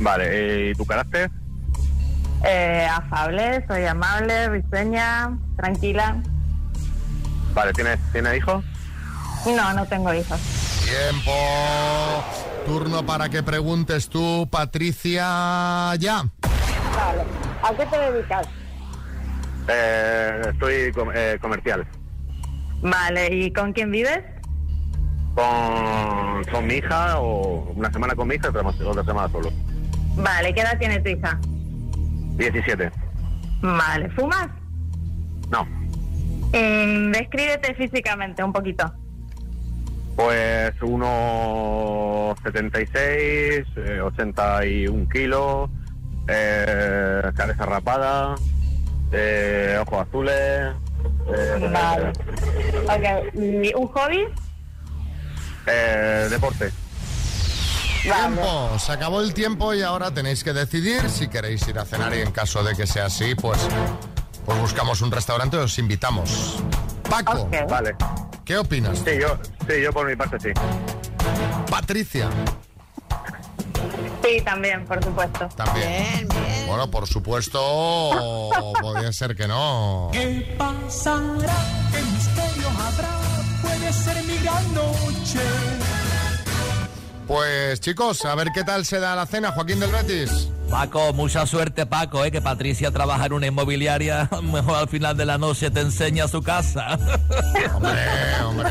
Vale, 0.00 0.24
eh, 0.28 0.70
¿y 0.70 0.74
tu 0.74 0.84
carácter? 0.84 1.30
Eh, 2.46 2.86
afable, 2.90 3.64
soy 3.66 3.84
amable, 3.84 4.48
risueña, 4.48 5.36
tranquila. 5.56 6.16
Vale, 7.54 7.72
¿tienes, 7.72 7.98
¿tienes 8.12 8.36
hijos? 8.36 8.64
No, 9.46 9.72
no 9.74 9.86
tengo 9.86 10.12
hijos. 10.14 10.40
Tiempo. 10.84 11.32
Turno 12.66 13.04
para 13.04 13.28
que 13.28 13.42
preguntes 13.42 14.08
tú, 14.08 14.48
Patricia, 14.50 15.94
ya. 15.98 16.24
Vale. 16.96 17.24
¿A 17.62 17.74
qué 17.76 17.86
te 17.86 17.98
dedicas? 17.98 18.46
Eh, 19.68 20.42
estoy 20.50 20.92
com- 20.92 21.10
eh, 21.14 21.38
comercial. 21.40 21.86
Vale, 22.82 23.34
¿y 23.34 23.52
con 23.52 23.72
quién 23.72 23.90
vives? 23.90 24.20
Con, 25.34 26.44
con 26.50 26.66
mi 26.66 26.74
hija 26.74 27.18
o 27.18 27.72
una 27.74 27.90
semana 27.92 28.14
con 28.14 28.28
mi 28.28 28.34
hija 28.36 28.46
y 28.46 28.56
otra, 28.56 28.62
otra 28.68 29.04
semana 29.04 29.28
solo. 29.32 29.50
Vale, 30.16 30.54
¿qué 30.54 30.60
edad 30.60 30.78
tiene 30.78 31.00
tu 31.00 31.08
hija? 31.10 31.38
17. 32.36 32.90
Vale, 33.62 34.08
¿fumas? 34.10 34.48
No, 35.50 35.64
Mm, 36.56 37.10
descríbete 37.10 37.74
físicamente 37.74 38.44
un 38.44 38.52
poquito. 38.52 38.92
Pues 40.16 40.72
unos 40.82 42.36
76, 42.44 43.66
eh, 43.76 44.00
81 44.02 45.08
kilos, 45.08 45.70
eh, 46.28 47.22
cabeza 47.36 47.66
rapada, 47.66 48.34
eh, 49.12 49.78
ojos 49.86 50.06
azules. 50.08 50.34
eh, 50.34 51.70
Vale. 51.72 52.08
Ok, 52.84 53.34
¿y 53.34 53.74
un 53.74 53.88
hobby? 53.88 54.24
eh, 55.66 56.26
deporte. 56.30 56.70
Tiempo, 58.02 58.78
se 58.78 58.92
acabó 58.92 59.22
el 59.22 59.32
tiempo 59.32 59.72
y 59.72 59.80
ahora 59.80 60.12
tenéis 60.12 60.44
que 60.44 60.52
decidir 60.52 61.08
si 61.08 61.28
queréis 61.28 61.66
ir 61.68 61.78
a 61.78 61.86
cenar 61.86 62.14
y 62.14 62.20
en 62.20 62.32
caso 62.32 62.62
de 62.62 62.74
que 62.76 62.86
sea 62.86 63.06
así, 63.06 63.34
pues, 63.34 63.66
pues 64.44 64.58
buscamos 64.60 65.00
un 65.00 65.10
restaurante 65.10 65.56
y 65.56 65.60
os 65.60 65.78
invitamos. 65.78 66.62
Paco, 67.08 67.48
Vale. 67.68 67.96
¿Qué 68.44 68.56
opinas? 68.58 68.98
Sí, 68.98 69.12
yo, 69.20 69.38
sí, 69.68 69.82
yo 69.82 69.92
por 69.92 70.06
mi 70.08 70.16
parte 70.16 70.38
sí. 70.40 70.48
Patricia, 71.70 72.28
Sí, 74.22 74.40
también, 74.42 74.86
por 74.86 75.04
supuesto. 75.04 75.48
también. 75.54 76.26
Bueno, 76.66 76.90
por 76.90 77.06
supuesto, 77.06 78.50
podría 78.80 79.12
ser 79.12 79.36
que 79.36 79.46
no. 79.46 80.08
¿Qué 80.12 80.54
pasará? 80.58 81.54
¿Qué 81.92 82.00
misterio 82.02 82.68
habrá? 82.70 83.10
Puede 83.60 83.92
ser 83.92 84.24
mi 84.24 84.38
gran 84.38 84.74
noche. 84.74 85.40
Pues 87.26 87.80
chicos, 87.80 88.24
a 88.24 88.34
ver 88.34 88.48
qué 88.54 88.64
tal 88.64 88.86
se 88.86 88.98
da 88.98 89.14
la 89.14 89.26
cena, 89.26 89.52
Joaquín 89.52 89.78
del 89.80 89.90
Betis. 89.92 90.48
Paco, 90.70 91.12
mucha 91.12 91.46
suerte, 91.46 91.86
Paco, 91.86 92.24
¿eh? 92.24 92.30
que 92.30 92.40
Patricia 92.40 92.90
trabaja 92.90 93.26
en 93.26 93.32
una 93.34 93.46
inmobiliaria. 93.46 94.28
Mejor 94.42 94.76
al 94.76 94.88
final 94.88 95.16
de 95.16 95.24
la 95.24 95.38
noche 95.38 95.70
te 95.70 95.80
enseña 95.80 96.26
su 96.26 96.42
casa. 96.42 96.98
hombre, 97.74 98.00
hombre. 98.44 98.68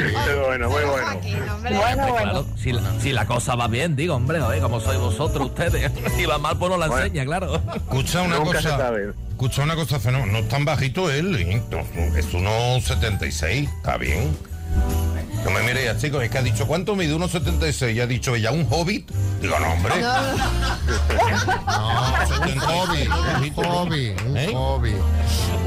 Muy 0.00 0.46
bueno, 0.46 0.70
muy 0.70 0.82
bueno. 0.84 1.20
Bueno, 1.62 2.06
Claro, 2.14 2.46
si, 2.56 2.72
la, 2.72 2.82
si 3.00 3.12
la 3.12 3.26
cosa 3.26 3.54
va 3.54 3.68
bien, 3.68 3.96
digo, 3.96 4.14
hombre, 4.14 4.40
oye, 4.40 4.60
como 4.60 4.80
sois 4.80 4.98
vosotros 4.98 5.46
ustedes. 5.48 5.90
Si 6.16 6.26
va 6.26 6.38
mal, 6.38 6.56
pues 6.56 6.70
no 6.70 6.76
la 6.78 6.86
enseña, 6.86 7.24
claro. 7.24 7.60
Escucha 7.74 8.22
una 8.22 8.36
Nunca 8.38 8.58
se 8.62 8.68
cosa. 8.68 8.78
sabe. 8.78 9.12
Escucha 9.30 9.62
una 9.62 9.74
cosa, 9.74 9.98
fenómeno. 10.00 10.32
No 10.32 10.38
es 10.38 10.48
tan 10.48 10.64
bajito 10.64 11.10
él, 11.10 11.34
¿eh? 11.36 11.62
No, 11.70 11.80
es 12.16 12.32
unos 12.32 12.84
76, 12.84 13.68
está 13.78 13.96
bien. 13.98 14.36
No 15.44 15.50
me 15.50 15.62
mire 15.62 15.84
ya, 15.84 15.96
chicos, 15.98 16.22
es 16.22 16.30
que 16.30 16.38
ha 16.38 16.42
dicho, 16.42 16.66
¿cuánto 16.66 16.96
mide? 16.96 17.12
Unos 17.14 17.30
76. 17.32 17.94
Y 17.96 18.00
ha 18.00 18.06
dicho, 18.06 18.34
¿ya 18.36 18.50
un 18.50 18.66
hobbit? 18.70 19.10
Digo, 19.42 19.58
no, 19.58 19.72
hombre. 19.72 20.00
No, 20.00 20.14
un 22.46 22.58
hobby, 22.58 23.06
un 23.06 23.54
hobby, 23.54 24.14
un 24.26 24.36
¿Eh? 24.38 24.50
hobby. 24.54 24.94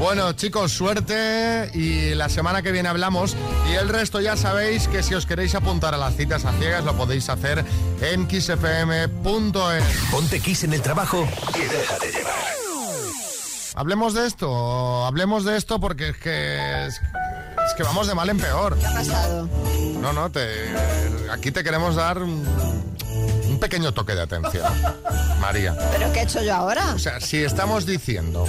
Bueno, 0.00 0.32
chicos, 0.32 0.72
suerte 0.72 1.70
y 1.74 2.14
la 2.14 2.28
semana 2.28 2.62
que 2.62 2.72
viene 2.72 2.88
hablamos. 2.88 3.36
Y 3.70 3.74
el 3.74 3.88
resto 3.88 4.20
ya 4.20 4.36
sabéis 4.36 4.88
que 4.88 5.02
si 5.02 5.14
os 5.14 5.26
queréis 5.26 5.54
apuntar 5.54 5.94
a 5.94 5.96
las 5.96 6.16
citas 6.16 6.44
a 6.44 6.52
ciegas 6.54 6.84
lo 6.84 6.96
podéis 6.96 7.28
hacer 7.28 7.64
en 8.00 8.26
kissfm.es. 8.26 9.84
Ponte 10.10 10.40
Kiss 10.40 10.64
en 10.64 10.72
el 10.72 10.82
trabajo 10.82 11.26
y 11.54 11.60
déjate 11.60 12.12
llevar. 12.12 12.34
Hablemos 13.74 14.14
de 14.14 14.26
esto, 14.26 15.06
hablemos 15.06 15.44
de 15.44 15.56
esto 15.56 15.78
porque 15.78 16.08
es 16.08 16.16
que 16.16 16.86
es, 16.86 17.00
es 17.68 17.74
que 17.74 17.82
vamos 17.82 18.06
de 18.06 18.14
mal 18.14 18.28
en 18.30 18.38
peor. 18.38 18.78
¿Qué 18.78 18.86
ha 18.86 18.92
pasado? 18.92 19.48
No, 20.00 20.12
no, 20.12 20.30
te, 20.30 20.48
aquí 21.30 21.52
te 21.52 21.62
queremos 21.62 21.96
dar 21.96 22.22
un, 22.22 22.46
pequeño 23.60 23.92
toque 23.92 24.14
de 24.14 24.22
atención. 24.22 24.64
María. 25.40 25.76
¿Pero 25.92 26.12
qué 26.12 26.20
he 26.20 26.22
hecho 26.22 26.42
yo 26.42 26.54
ahora? 26.54 26.94
O 26.94 26.98
sea, 26.98 27.20
si 27.20 27.42
estamos 27.42 27.86
diciendo 27.86 28.44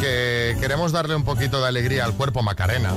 que 0.00 0.56
queremos 0.60 0.92
darle 0.92 1.14
un 1.14 1.24
poquito 1.24 1.60
de 1.60 1.68
alegría 1.68 2.04
al 2.04 2.14
cuerpo 2.14 2.42
Macarena, 2.42 2.92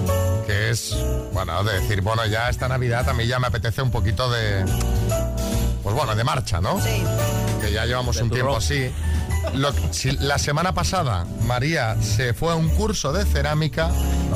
que 0.45 0.69
es, 0.69 0.95
bueno, 1.33 1.63
de 1.63 1.79
decir, 1.79 2.01
bueno, 2.01 2.25
ya 2.27 2.49
esta 2.49 2.67
Navidad 2.67 3.09
a 3.09 3.13
mí 3.13 3.25
ya 3.27 3.39
me 3.39 3.47
apetece 3.47 3.81
un 3.81 3.91
poquito 3.91 4.29
de, 4.29 4.63
pues 5.83 5.95
bueno, 5.95 6.15
de 6.15 6.23
marcha, 6.23 6.61
¿no? 6.61 6.79
Sí. 6.81 7.03
Que 7.59 7.71
ya 7.71 7.85
llevamos 7.85 8.17
un 8.17 8.29
tiempo 8.29 8.55
así. 8.55 8.91
Lo- 9.53 9.73
si 9.93 10.11
la 10.11 10.37
semana 10.37 10.73
pasada 10.73 11.25
María 11.45 11.95
se 12.01 12.33
fue 12.33 12.53
a 12.53 12.55
un 12.55 12.69
curso 12.69 13.11
de 13.11 13.25
cerámica 13.25 13.89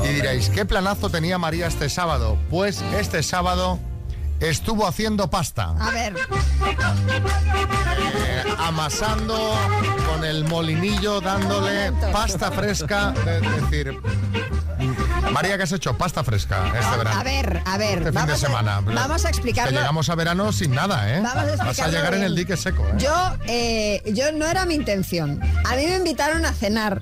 y 0.03 0.13
diréis, 0.13 0.49
¿qué 0.49 0.65
planazo 0.65 1.09
tenía 1.09 1.37
María 1.37 1.67
este 1.67 1.89
sábado? 1.89 2.37
Pues 2.49 2.81
este 2.97 3.23
sábado 3.23 3.79
estuvo 4.39 4.85
haciendo 4.87 5.29
pasta. 5.29 5.73
A 5.79 5.91
ver, 5.91 6.15
Eh, 8.27 8.43
amasando 8.59 9.37
con 10.11 10.23
el 10.25 10.43
molinillo, 10.45 11.21
dándole 11.21 11.91
pasta 12.11 12.51
fresca. 12.51 13.13
Es 13.25 13.61
decir, 13.61 13.97
María, 15.35 15.57
¿qué 15.57 15.63
has 15.63 15.71
hecho? 15.73 15.97
Pasta 15.97 16.23
fresca 16.23 16.71
este 16.79 16.97
verano. 16.97 17.19
a 17.19 17.23
ver, 17.23 17.61
a 17.65 17.77
ver. 17.77 17.97
Este 17.97 18.13
fin 18.17 18.25
de 18.25 18.37
semana. 18.37 18.77
A, 18.77 18.81
vamos 18.81 19.25
a 19.25 19.27
Que 19.27 19.31
explicarlo. 19.35 19.77
llegamos 19.77 20.09
a 20.09 20.15
verano 20.15 20.53
sin 20.53 20.73
nada, 20.73 21.13
¿eh? 21.13 21.19
Vamos 21.21 21.59
a 21.59 21.65
Vas 21.65 21.79
a 21.81 21.87
llegar 21.89 22.13
en 22.13 22.23
el 22.23 22.33
dique 22.37 22.55
seco, 22.55 22.87
¿eh? 22.87 22.93
Yo, 22.99 23.35
eh, 23.45 24.01
yo 24.13 24.31
no 24.31 24.45
era 24.45 24.65
mi 24.65 24.75
intención. 24.75 25.41
A 25.65 25.75
mí 25.75 25.87
me 25.87 25.97
invitaron 25.97 26.45
a 26.45 26.53
cenar 26.53 27.01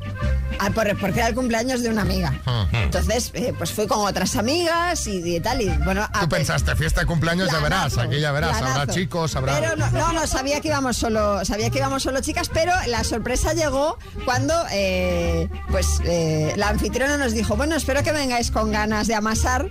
a- 0.59 0.69
por- 0.71 0.97
porque 0.99 1.19
era 1.19 1.29
el 1.29 1.35
cumpleaños 1.35 1.81
de 1.83 1.89
una 1.89 2.01
amiga. 2.01 2.33
Entonces, 2.71 3.31
eh, 3.33 3.53
pues 3.57 3.71
fui 3.71 3.87
con 3.87 3.99
otras 4.05 4.35
amigas 4.35 5.07
y, 5.07 5.35
y 5.35 5.39
tal. 5.39 5.61
Y 5.61 5.69
bueno, 5.83 6.07
Tú 6.19 6.27
pensaste, 6.29 6.75
fiesta 6.75 7.01
de 7.01 7.07
cumpleaños 7.07 7.49
ya 7.51 7.59
verás, 7.59 7.93
Planazo, 7.93 8.01
aquí 8.01 8.19
ya 8.19 8.31
verás, 8.31 8.57
habrá 8.57 8.73
planazo. 8.73 8.93
chicos, 8.99 9.35
habrá... 9.35 9.59
Pero 9.59 9.75
no, 9.75 9.89
no, 9.91 10.13
no, 10.13 10.27
sabía 10.27 10.61
que 10.61 10.67
íbamos 10.69 10.97
solo, 10.97 11.43
sabía 11.45 11.69
que 11.69 11.79
íbamos 11.79 12.03
solo 12.03 12.21
chicas, 12.21 12.49
pero 12.53 12.71
la 12.87 13.03
sorpresa 13.03 13.53
llegó 13.53 13.97
cuando 14.25 14.53
eh, 14.71 15.49
pues 15.69 15.87
eh, 16.05 16.53
la 16.57 16.69
anfitriona 16.69 17.17
nos 17.17 17.33
dijo, 17.33 17.55
bueno, 17.55 17.75
espero 17.75 18.03
que 18.03 18.11
vengáis 18.11 18.51
con 18.51 18.71
ganas 18.71 19.07
de 19.07 19.15
amasar 19.15 19.69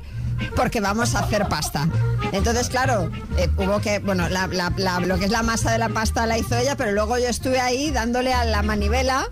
porque 0.56 0.80
vamos 0.80 1.14
a 1.14 1.20
hacer 1.20 1.46
pasta. 1.48 1.88
Entonces, 2.32 2.68
claro, 2.68 3.10
eh, 3.36 3.48
hubo 3.56 3.80
que, 3.80 3.98
bueno, 4.00 4.28
la- 4.28 4.46
la- 4.48 4.72
la- 4.76 4.98
lo 5.00 5.18
que 5.18 5.26
es 5.26 5.30
la 5.30 5.42
masa 5.42 5.70
de 5.70 5.78
la 5.78 5.88
pasta 5.90 6.26
la 6.26 6.38
hizo 6.38 6.56
ella, 6.56 6.76
pero 6.76 6.92
luego 6.92 7.18
yo 7.18 7.28
estuve 7.28 7.60
ahí 7.60 7.90
dándole 7.90 8.32
a 8.32 8.44
la 8.44 8.62
manivela. 8.62 9.26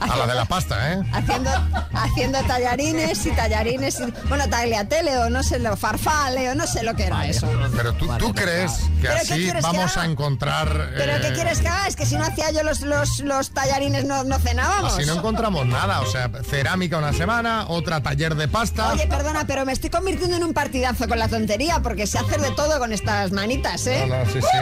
A 0.00 0.16
la 0.16 0.26
de 0.26 0.34
la 0.34 0.44
pasta, 0.44 0.92
¿eh? 0.92 1.02
Haciendo, 1.12 1.50
haciendo 1.92 2.38
tallarines 2.42 3.24
y 3.26 3.30
tallarines, 3.30 4.00
y, 4.00 4.28
bueno, 4.28 4.48
tagliatelle 4.48 5.16
o 5.18 5.30
no 5.30 5.42
sé, 5.42 5.58
lo 5.58 5.76
farfalle 5.76 6.50
o 6.50 6.54
no 6.54 6.66
sé 6.66 6.82
lo 6.82 6.94
que 6.94 7.04
era 7.04 7.26
eso. 7.26 7.48
Pero 7.76 7.92
tú, 7.94 8.08
¿tú 8.18 8.34
crees 8.34 8.72
que 9.00 9.08
¿Pero 9.08 9.14
qué 9.14 9.20
así 9.20 9.52
que 9.52 9.60
vamos 9.60 9.96
a 9.96 10.04
encontrar... 10.04 10.90
¿Pero 10.96 11.16
eh, 11.16 11.20
qué 11.22 11.32
quieres 11.32 11.60
que 11.60 11.68
haga? 11.68 11.86
Es 11.88 11.96
que 11.96 12.06
si 12.06 12.16
no 12.16 12.24
hacía 12.24 12.50
yo 12.50 12.62
los, 12.62 12.82
los, 12.82 13.20
los 13.20 13.50
tallarines 13.50 14.04
no, 14.04 14.24
no 14.24 14.38
cenábamos. 14.38 14.94
Así 14.94 15.06
no 15.06 15.14
encontramos 15.14 15.66
nada, 15.66 16.00
o 16.00 16.06
sea, 16.06 16.30
cerámica 16.48 16.98
una 16.98 17.12
semana, 17.12 17.66
otra 17.68 18.02
taller 18.02 18.34
de 18.34 18.48
pasta. 18.48 18.92
Oye, 18.92 19.06
perdona, 19.06 19.46
pero 19.46 19.64
me 19.64 19.72
estoy 19.72 19.90
convirtiendo 19.90 20.36
en 20.36 20.44
un 20.44 20.52
partidazo 20.52 21.08
con 21.08 21.18
la 21.18 21.28
tontería 21.28 21.80
porque 21.80 22.06
sé 22.06 22.18
hacer 22.18 22.40
de 22.40 22.50
todo 22.50 22.78
con 22.78 22.92
estas 22.92 23.32
manitas, 23.32 23.86
¿eh? 23.86 24.06
No, 24.08 24.16
no, 24.18 24.26
sí, 24.30 24.40
sí. 24.40 24.56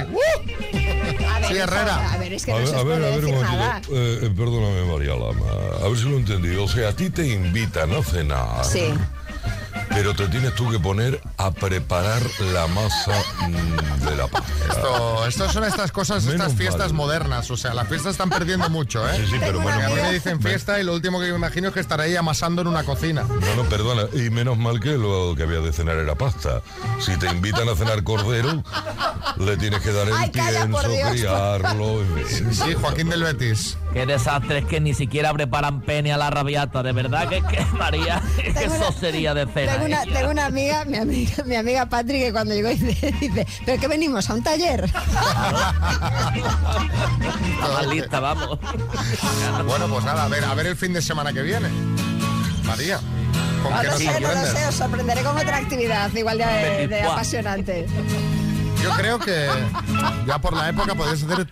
A 1.27 1.39
ver, 1.41 1.49
Sí, 1.49 1.57
Herrera. 1.57 2.13
A 2.13 2.17
ver, 2.17 2.33
es 2.33 2.45
que 2.45 2.53
a 2.53 2.55
no 2.55 2.61
ver, 2.61 2.69
se 2.69 2.77
os 2.77 2.83
puede 2.83 2.97
a 2.97 3.11
ver, 3.11 3.21
decir 3.21 3.39
nada. 3.41 3.81
Eh, 3.91 4.19
eh, 4.23 4.31
perdóname, 4.35 4.85
María 4.85 5.15
A 5.31 5.89
ver 5.89 5.97
si 5.99 6.05
lo 6.05 6.13
he 6.17 6.19
entendido. 6.21 6.65
O 6.65 6.69
sea, 6.69 6.89
a 6.91 6.93
ti 6.93 7.11
te 7.11 7.27
invitan 7.27 7.93
a 7.93 8.03
cenar. 8.03 8.65
Sí. 8.65 8.93
Pero 9.91 10.15
te 10.15 10.27
tienes 10.29 10.55
tú 10.55 10.71
que 10.71 10.79
poner 10.79 11.21
a 11.37 11.51
preparar 11.51 12.23
la 12.53 12.67
masa 12.69 13.13
mm, 13.49 14.05
de 14.07 14.17
la 14.17 14.27
pasta. 14.27 14.53
Esto, 14.71 15.27
esto 15.27 15.53
son 15.53 15.65
estas 15.65 15.93
cosas, 15.93 16.25
Menos 16.25 16.41
estas 16.47 16.55
fiestas 16.59 16.93
mal. 16.93 17.07
modernas. 17.07 17.51
O 17.51 17.57
sea, 17.57 17.75
las 17.75 17.87
fiestas 17.89 18.13
están 18.13 18.31
perdiendo 18.31 18.69
mucho, 18.71 19.07
¿eh? 19.09 19.13
Sí, 19.17 19.27
sí, 19.33 19.37
pero 19.39 19.61
Porque 19.61 19.77
menos 19.77 19.93
a 19.93 19.95
mí 19.95 20.03
me 20.03 20.13
dicen 20.13 20.41
fiesta 20.41 20.81
y 20.81 20.85
lo 20.85 20.95
último 20.95 21.21
que 21.21 21.27
me 21.31 21.37
imagino 21.37 21.69
es 21.69 21.75
que 21.75 21.81
estaré 21.81 22.05
ahí 22.05 22.17
amasando 22.17 22.63
en 22.63 22.69
una 22.69 22.83
cocina. 22.85 23.23
No, 23.25 23.57
no, 23.57 23.69
perdona. 23.69 24.05
Y 24.15 24.31
menos 24.31 24.57
mal 24.59 24.81
que 24.81 24.97
lo 24.97 25.35
que 25.37 25.43
había 25.45 25.61
de 25.61 25.73
cenar 25.73 25.97
era 25.97 26.15
pasta. 26.15 26.63
Si 27.01 27.17
te 27.19 27.27
invitan 27.29 27.69
a 27.69 27.77
cenar 27.77 28.03
cordero, 28.03 28.65
le 29.37 29.57
tienes 29.59 29.81
que 29.81 29.93
dar 29.93 30.09
el 30.09 30.15
Ay, 30.15 30.31
calla, 30.31 30.67
pienso, 30.67 30.89
Dios. 30.89 31.11
criarlo. 31.11 32.01
Sí, 32.29 32.75
Joaquín 32.81 33.11
del 33.11 33.23
Betis. 33.23 33.77
Qué 33.95 34.05
desastre 34.07 34.59
es 34.59 34.65
que 34.65 34.81
ni 34.81 34.93
siquiera 34.93 35.33
preparan 35.33 35.81
pene 35.81 36.13
a 36.13 36.17
la 36.17 36.29
rabiata. 36.29 36.83
De 36.83 36.91
verdad 36.91 37.29
que, 37.29 37.41
que 37.43 37.65
María, 37.79 38.21
es 38.43 38.53
que 38.53 38.65
eso 38.65 38.93
sería 38.93 39.35
de 39.35 39.47
cena. 39.47 39.75
Tengo 39.75 39.87
una, 39.87 40.03
¿eh? 40.03 40.09
tengo 40.13 40.31
una 40.33 40.47
amiga, 40.47 40.85
mi 40.85 40.97
amiga, 40.99 41.45
mi 41.45 41.55
amiga 41.55 41.87
Patri, 41.87 42.19
que 42.19 42.33
cuando 42.33 42.55
llegó 42.55 42.71
dice, 42.71 43.15
dice, 43.21 43.47
¿pero 43.65 43.81
qué 43.81 43.87
venimos? 43.87 44.29
¿A 44.29 44.35
un 44.35 44.43
taller? 44.43 44.85
Está 44.85 44.99
más 47.73 47.87
lista, 47.87 48.19
vamos. 48.19 48.59
Bueno, 49.65 49.87
pues 49.89 50.05
nada, 50.05 50.25
a 50.25 50.29
ver, 50.29 50.45
a 50.45 50.55
ver 50.55 50.67
el 50.67 50.77
fin 50.77 50.93
de 50.93 51.01
semana 51.01 51.33
que 51.33 51.43
viene. 51.43 51.69
María, 52.65 52.99
¿con 53.63 53.73
No 53.73 53.81
qué 53.81 53.91
sé, 53.93 54.21
no 54.21 54.29
lo 54.29 54.45
sé, 54.45 54.67
os 54.67 54.75
sorprenderé 54.75 55.23
con 55.23 55.39
otra 55.39 55.59
actividad 55.59 56.13
igual 56.15 56.39
de, 56.39 57.01
apasionante. 57.01 57.87
Yo 58.85 58.91
creo 58.99 59.19
que 59.19 59.49
ya 60.27 60.39
por 60.39 60.53
la 60.55 60.69
época 60.69 60.95
podéis 60.95 61.23
hacer 61.25 61.49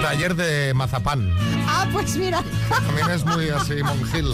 taller 0.00 0.36
de 0.36 0.72
mazapán. 0.74 1.34
Ah, 1.66 1.86
pues 1.92 2.16
mira. 2.16 2.40
También 2.68 3.10
es 3.10 3.24
muy 3.24 3.48
así, 3.48 3.82
monjil. 3.82 4.32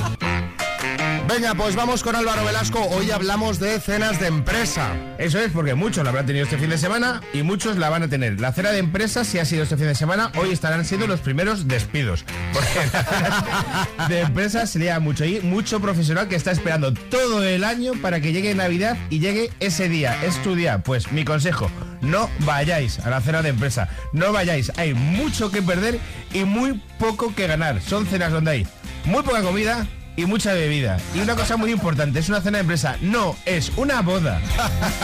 Venga, 1.34 1.54
pues 1.56 1.74
vamos 1.74 2.04
con 2.04 2.14
Álvaro 2.14 2.44
Velasco. 2.44 2.80
Hoy 2.80 3.10
hablamos 3.10 3.58
de 3.58 3.80
cenas 3.80 4.20
de 4.20 4.28
empresa. 4.28 4.94
Eso 5.18 5.40
es, 5.40 5.50
porque 5.50 5.74
muchos 5.74 6.04
la 6.04 6.10
habrán 6.10 6.26
tenido 6.26 6.44
este 6.44 6.58
fin 6.58 6.70
de 6.70 6.78
semana 6.78 7.22
y 7.32 7.42
muchos 7.42 7.76
la 7.76 7.88
van 7.88 8.04
a 8.04 8.08
tener. 8.08 8.40
La 8.40 8.52
cena 8.52 8.70
de 8.70 8.78
empresa, 8.78 9.24
si 9.24 9.40
ha 9.40 9.44
sido 9.44 9.64
este 9.64 9.76
fin 9.76 9.86
de 9.86 9.96
semana, 9.96 10.30
hoy 10.36 10.52
estarán 10.52 10.84
siendo 10.84 11.08
los 11.08 11.18
primeros 11.18 11.66
despidos. 11.66 12.24
Porque 12.52 12.68
la 12.92 13.04
cena 13.04 14.08
de 14.08 14.20
empresa 14.20 14.66
sería 14.68 15.00
mucho 15.00 15.24
y 15.24 15.40
mucho 15.40 15.80
profesional 15.80 16.28
que 16.28 16.36
está 16.36 16.52
esperando 16.52 16.92
todo 16.92 17.42
el 17.42 17.64
año 17.64 17.94
para 18.00 18.20
que 18.20 18.32
llegue 18.32 18.54
Navidad 18.54 18.96
y 19.10 19.18
llegue 19.18 19.50
ese 19.58 19.88
día. 19.88 20.22
Es 20.24 20.40
tu 20.42 20.54
día. 20.54 20.84
Pues 20.84 21.10
mi 21.10 21.24
consejo, 21.24 21.68
no 22.00 22.30
vayáis 22.40 23.00
a 23.00 23.10
la 23.10 23.20
cena 23.20 23.42
de 23.42 23.48
empresa. 23.48 23.88
No 24.12 24.32
vayáis. 24.32 24.70
Hay 24.76 24.94
mucho 24.94 25.50
que 25.50 25.62
perder 25.62 25.98
y 26.32 26.44
muy 26.44 26.80
poco 27.00 27.34
que 27.34 27.48
ganar. 27.48 27.80
Son 27.80 28.06
cenas 28.06 28.30
donde 28.30 28.50
hay 28.52 28.66
muy 29.04 29.22
poca 29.22 29.42
comida 29.42 29.86
y 30.16 30.26
mucha 30.26 30.52
bebida. 30.52 30.98
Y 31.14 31.20
una 31.20 31.34
cosa 31.34 31.56
muy 31.56 31.70
importante, 31.70 32.18
es 32.18 32.28
una 32.28 32.40
cena 32.40 32.58
de 32.58 32.62
empresa, 32.62 32.96
no 33.00 33.36
es 33.46 33.72
una 33.76 34.02
boda. 34.02 34.40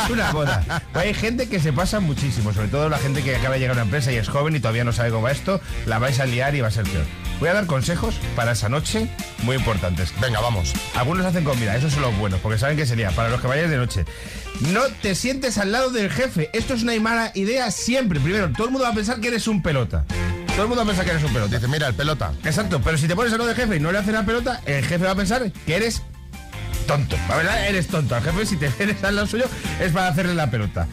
Es 0.05 0.11
una 0.11 0.33
boda. 0.33 0.83
Pues 0.93 1.07
hay 1.07 1.15
gente 1.15 1.49
que 1.49 1.61
se 1.61 1.73
pasa 1.73 2.01
muchísimo, 2.01 2.53
sobre 2.53 2.69
todo 2.69 2.89
la 2.89 2.99
gente 2.99 3.23
que 3.23 3.37
acaba 3.37 3.55
de 3.55 3.61
llegar 3.61 3.77
a 3.77 3.81
una 3.81 3.85
empresa 3.85 4.13
y 4.13 4.17
es 4.17 4.29
joven 4.29 4.57
y 4.57 4.61
todavía 4.61 4.85
no 4.85 4.93
sabe 4.93 5.11
cómo 5.11 5.23
va 5.23 5.33
esto, 5.33 5.61
la 5.87 5.99
vais 5.99 6.21
a 6.21 6.27
liar 6.27 6.55
y 6.55 6.61
va 6.61 6.69
a 6.69 6.73
ser 6.73 6.85
peor. 6.85 7.05
Voy 7.41 7.49
a 7.49 7.55
dar 7.55 7.67
consejos 7.67 8.17
para 8.37 8.53
esa 8.53 8.69
noche 8.69 9.09
muy 9.45 9.57
importantes. 9.57 10.13
Venga, 10.21 10.41
vamos. 10.41 10.75
Algunos 10.95 11.25
hacen 11.25 11.45
comida, 11.45 11.75
esos 11.75 11.95
son 11.95 12.03
los 12.03 12.17
buenos, 12.19 12.39
porque 12.41 12.59
saben 12.59 12.77
que 12.77 12.87
sería 12.87 13.11
para 13.13 13.31
los 13.31 13.41
que 13.41 13.47
vayáis 13.47 13.71
de 13.71 13.79
noche. 13.79 14.05
No 14.73 14.83
te 15.01 15.15
sientes 15.15 15.57
al 15.57 15.73
lado 15.73 15.91
del 15.91 16.11
jefe. 16.11 16.51
Esto 16.53 16.75
es 16.75 16.83
una 16.83 16.95
mala 17.01 17.33
idea 17.35 17.71
siempre. 17.71 18.21
Primero, 18.21 18.51
todo 18.51 18.67
el 18.67 18.73
mundo 18.73 18.85
va 18.85 18.93
a 18.93 18.95
pensar 18.95 19.21
que 19.21 19.29
eres 19.29 19.49
un 19.49 19.63
pelota. 19.63 20.05
Todo 20.53 20.63
el 20.63 20.69
mundo 20.69 20.83
a 20.83 20.87
pensar 20.87 21.05
que 21.05 21.13
eres 21.13 21.25
un 21.25 21.33
pelota. 21.33 21.55
Dice, 21.57 21.69
mira, 21.69 21.89
el 21.89 21.95
pelota. 21.95 22.33
Exacto, 22.45 22.81
pero 22.83 22.99
si 22.99 23.09
te 23.09 23.17
pones 23.17 23.33
lado 23.33 23.47
del 23.47 23.57
jefe 23.57 23.77
y 23.77 23.81
no 23.81 23.93
le 23.93 23.99
haces 23.99 24.13
la 24.13 24.25
pelota, 24.27 24.61
el 24.67 24.85
jefe 24.85 25.05
va 25.05 25.13
a 25.13 25.15
pensar 25.15 25.51
que 25.51 25.77
eres 25.77 26.03
tonto. 26.87 27.17
La 27.29 27.37
verdad, 27.37 27.69
eres 27.69 27.87
tonto. 27.87 28.15
Al 28.15 28.23
jefe, 28.23 28.47
si 28.47 28.57
te 28.57 28.69
vienes 28.79 29.03
al 29.05 29.17
lado 29.17 29.27
suyo, 29.27 29.47
es 29.81 29.93
para 29.93 30.09
hacerle 30.09 30.35
la 30.35 30.51
pelota. 30.51 30.87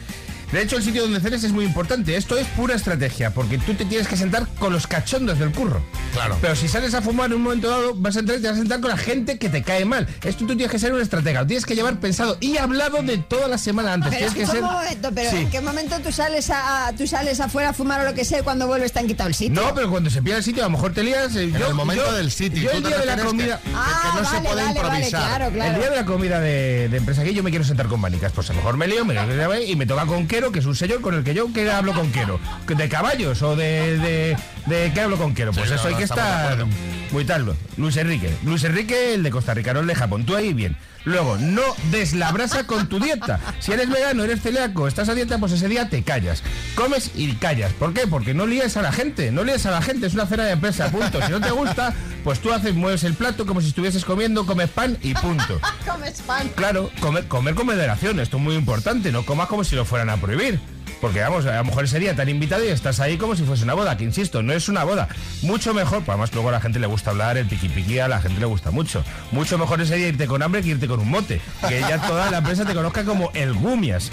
De 0.52 0.62
hecho, 0.62 0.76
el 0.76 0.82
sitio 0.82 1.02
donde 1.02 1.20
cenes 1.20 1.44
es 1.44 1.52
muy 1.52 1.64
importante. 1.64 2.16
Esto 2.16 2.36
es 2.38 2.46
pura 2.48 2.74
estrategia, 2.74 3.30
porque 3.32 3.58
tú 3.58 3.74
te 3.74 3.84
tienes 3.84 4.08
que 4.08 4.16
sentar 4.16 4.46
con 4.58 4.72
los 4.72 4.86
cachondos 4.86 5.38
del 5.38 5.50
curro. 5.52 5.82
Claro. 6.12 6.38
Pero 6.40 6.56
si 6.56 6.68
sales 6.68 6.94
a 6.94 7.02
fumar 7.02 7.26
en 7.26 7.34
un 7.34 7.42
momento 7.42 7.68
dado, 7.68 7.94
vas 7.94 8.16
a 8.16 8.20
entrar 8.20 8.38
y 8.38 8.42
te 8.42 8.48
vas 8.48 8.56
a 8.56 8.60
sentar 8.60 8.80
con 8.80 8.90
la 8.90 8.96
gente 8.96 9.38
que 9.38 9.48
te 9.50 9.62
cae 9.62 9.84
mal. 9.84 10.06
Esto 10.24 10.46
tú 10.46 10.56
tienes 10.56 10.70
que 10.70 10.78
ser 10.78 10.92
un 10.94 11.00
estratega, 11.00 11.42
lo 11.42 11.46
tienes 11.46 11.66
que 11.66 11.74
llevar 11.74 12.00
pensado 12.00 12.38
y 12.40 12.56
hablado 12.56 13.02
de 13.02 13.18
toda 13.18 13.46
la 13.48 13.58
semana 13.58 13.92
antes. 13.92 14.08
Pero 14.10 14.18
tienes 14.18 14.34
que 14.34 14.42
escucha 14.42 14.60
ser. 14.60 14.64
un 14.64 14.72
momento, 14.82 15.10
pero 15.14 15.30
Sí. 15.30 15.36
¿en 15.36 15.50
qué 15.50 15.60
momento 15.60 15.96
tú 16.00 16.10
sales 16.12 16.48
a, 16.50 16.92
tú 16.96 17.06
sales 17.06 17.38
afuera 17.40 17.70
a 17.70 17.72
fumar 17.74 18.00
o 18.00 18.04
lo 18.04 18.14
que 18.14 18.24
sea 18.24 18.40
y 18.40 18.42
cuando 18.42 18.66
vuelves 18.66 18.92
te 18.92 19.00
han 19.00 19.06
quitado 19.06 19.28
el 19.28 19.34
sitio? 19.34 19.60
No, 19.60 19.74
pero 19.74 19.90
cuando 19.90 20.08
se 20.08 20.22
pilla 20.22 20.38
el 20.38 20.44
sitio, 20.44 20.62
a 20.64 20.66
lo 20.66 20.70
mejor 20.72 20.92
te 20.94 21.02
lías. 21.02 21.36
eh, 21.36 21.42
En 21.44 21.58
yo- 21.58 21.66
el 21.68 21.74
momento 21.74 22.04
yo- 22.06 22.12
del 22.14 22.30
sitio. 22.30 22.62
Yo 22.62 22.70
el 22.70 22.82
día 22.82 22.98
de 22.98 23.06
la 23.06 23.16
comida. 23.18 23.60
que, 23.62 23.70
Ah, 23.74 24.12
que 24.14 24.20
no 24.22 24.28
se 24.28 24.34
vale, 24.36 24.48
puede 24.48 24.64
vale, 24.64 24.80
vale, 24.80 24.94
improvisar. 24.96 25.20
claro, 25.38 25.52
claro. 25.52 25.72
El 25.74 25.80
día 25.80 25.90
de 25.90 25.96
la 25.96 26.04
comida 26.06 26.40
de, 26.40 26.88
de 26.88 26.96
empresa 26.96 27.20
aquí 27.22 27.34
yo 27.34 27.42
me 27.42 27.50
quiero 27.50 27.64
sentar 27.64 27.86
con 27.86 28.00
manicas. 28.00 28.32
Pues 28.32 28.48
a 28.50 28.52
lo 28.54 28.58
mejor 28.60 28.76
me 28.78 28.86
lío, 28.88 29.04
me 29.04 29.14
lío 29.14 29.62
y 29.62 29.76
me 29.76 29.84
toca 29.86 30.06
con 30.06 30.26
Que 30.38 30.60
es 30.60 30.66
un 30.66 30.76
señor 30.76 31.00
con 31.00 31.14
el 31.14 31.24
que 31.24 31.34
yo 31.34 31.52
que 31.52 31.68
hablo 31.68 31.92
con 31.92 32.12
Quero. 32.12 32.38
¿De 32.64 32.88
caballos 32.88 33.42
o 33.42 33.56
de, 33.56 33.98
de, 33.98 34.36
de 34.68 34.92
qué 34.92 35.00
hablo 35.00 35.16
con 35.16 35.34
Quero? 35.34 35.52
Pues 35.52 35.68
Sí, 35.68 35.74
eso 35.74 35.82
no, 35.82 35.88
hay 35.88 35.92
no, 35.94 35.98
que 35.98 36.04
estar 36.04 36.66
muy 37.10 37.24
tal. 37.24 37.56
Luis 37.76 37.96
Enrique. 37.96 38.30
Luis 38.44 38.64
Enrique, 38.64 39.14
el 39.14 39.22
de 39.22 39.30
Costa 39.30 39.54
Rica, 39.54 39.72
no 39.72 39.80
el 39.80 39.86
de 39.86 39.94
Japón. 39.94 40.24
Tú 40.24 40.36
ahí 40.36 40.52
bien. 40.52 40.76
Luego, 41.04 41.38
no 41.38 41.62
des 41.90 42.12
la 42.12 42.32
brasa 42.32 42.66
con 42.66 42.88
tu 42.88 43.00
dieta. 43.00 43.40
Si 43.60 43.72
eres 43.72 43.88
vegano, 43.88 44.24
eres 44.24 44.42
celíaco, 44.42 44.86
estás 44.86 45.08
a 45.08 45.14
dieta, 45.14 45.38
pues 45.38 45.52
ese 45.52 45.68
día 45.68 45.88
te 45.88 46.02
callas. 46.02 46.42
Comes 46.74 47.12
y 47.14 47.32
callas. 47.36 47.72
¿Por 47.72 47.94
qué? 47.94 48.06
Porque 48.06 48.34
no 48.34 48.46
líes 48.46 48.76
a 48.76 48.82
la 48.82 48.92
gente. 48.92 49.30
No 49.30 49.42
líes 49.44 49.64
a 49.64 49.70
la 49.70 49.80
gente. 49.80 50.06
Es 50.06 50.14
una 50.14 50.26
cena 50.26 50.44
de 50.44 50.52
empresa, 50.52 50.90
punto. 50.90 51.22
Si 51.24 51.32
no 51.32 51.40
te 51.40 51.50
gusta, 51.50 51.94
pues 52.24 52.40
tú 52.40 52.52
haces, 52.52 52.74
mueves 52.74 53.04
el 53.04 53.14
plato 53.14 53.46
como 53.46 53.60
si 53.62 53.68
estuvieses 53.68 54.04
comiendo, 54.04 54.44
comes 54.44 54.68
pan 54.68 54.98
y 55.02 55.14
punto. 55.14 55.60
Comes 55.86 56.20
pan. 56.22 56.50
Claro, 56.54 56.90
comer, 57.00 57.26
comer 57.26 57.54
con 57.54 57.66
moderación, 57.66 58.20
esto 58.20 58.36
es 58.36 58.42
muy 58.42 58.54
importante, 58.54 59.10
no 59.12 59.24
comas 59.24 59.48
como 59.48 59.64
si 59.64 59.76
lo 59.76 59.84
fueran 59.84 60.10
a 60.10 60.18
prohibir. 60.18 60.60
Porque 61.00 61.20
vamos, 61.20 61.46
a 61.46 61.56
lo 61.56 61.64
mejor 61.64 61.88
te 61.88 62.22
han 62.22 62.28
invitado 62.28 62.64
y 62.64 62.68
estás 62.68 62.98
ahí 63.00 63.16
como 63.16 63.36
si 63.36 63.44
fuese 63.44 63.64
una 63.64 63.74
boda, 63.74 63.96
que 63.96 64.04
insisto, 64.04 64.42
no 64.42 64.52
es 64.52 64.68
una 64.68 64.84
boda. 64.84 65.08
Mucho 65.42 65.72
mejor, 65.74 65.98
pues 65.98 66.08
además 66.10 66.32
luego 66.32 66.48
a 66.48 66.52
la 66.52 66.60
gente 66.60 66.78
le 66.78 66.86
gusta 66.86 67.10
hablar, 67.10 67.36
el 67.36 67.46
piqui 67.46 67.68
piqui 67.68 67.98
a 67.98 68.08
la 68.08 68.20
gente 68.20 68.40
le 68.40 68.46
gusta 68.46 68.70
mucho. 68.70 69.04
Mucho 69.30 69.58
mejor 69.58 69.80
ese 69.80 69.96
día 69.96 70.08
irte 70.08 70.26
con 70.26 70.42
hambre 70.42 70.62
que 70.62 70.70
irte 70.70 70.88
con 70.88 71.00
un 71.00 71.08
mote. 71.08 71.40
Que 71.68 71.80
ya 71.80 72.00
toda 72.06 72.30
la 72.30 72.38
empresa 72.38 72.64
te 72.64 72.74
conozca 72.74 73.04
como 73.04 73.30
el 73.34 73.54
Gumias. 73.54 74.10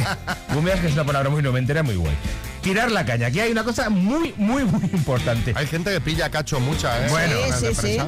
Gumias, 0.54 0.80
que 0.80 0.86
es 0.86 0.92
una 0.92 1.04
palabra 1.04 1.30
muy 1.30 1.42
noventera, 1.42 1.82
muy 1.82 1.96
guay. 1.96 2.14
Tirar 2.62 2.90
la 2.90 3.04
caña. 3.04 3.28
Aquí 3.28 3.40
hay 3.40 3.52
una 3.52 3.64
cosa 3.64 3.88
muy, 3.88 4.34
muy, 4.36 4.64
muy 4.64 4.82
importante. 4.92 5.52
Hay 5.54 5.66
gente 5.66 5.90
que 5.90 6.00
pilla 6.00 6.30
cacho 6.30 6.60
mucha, 6.60 7.06
¿eh? 7.06 7.10
Bueno, 7.10 7.36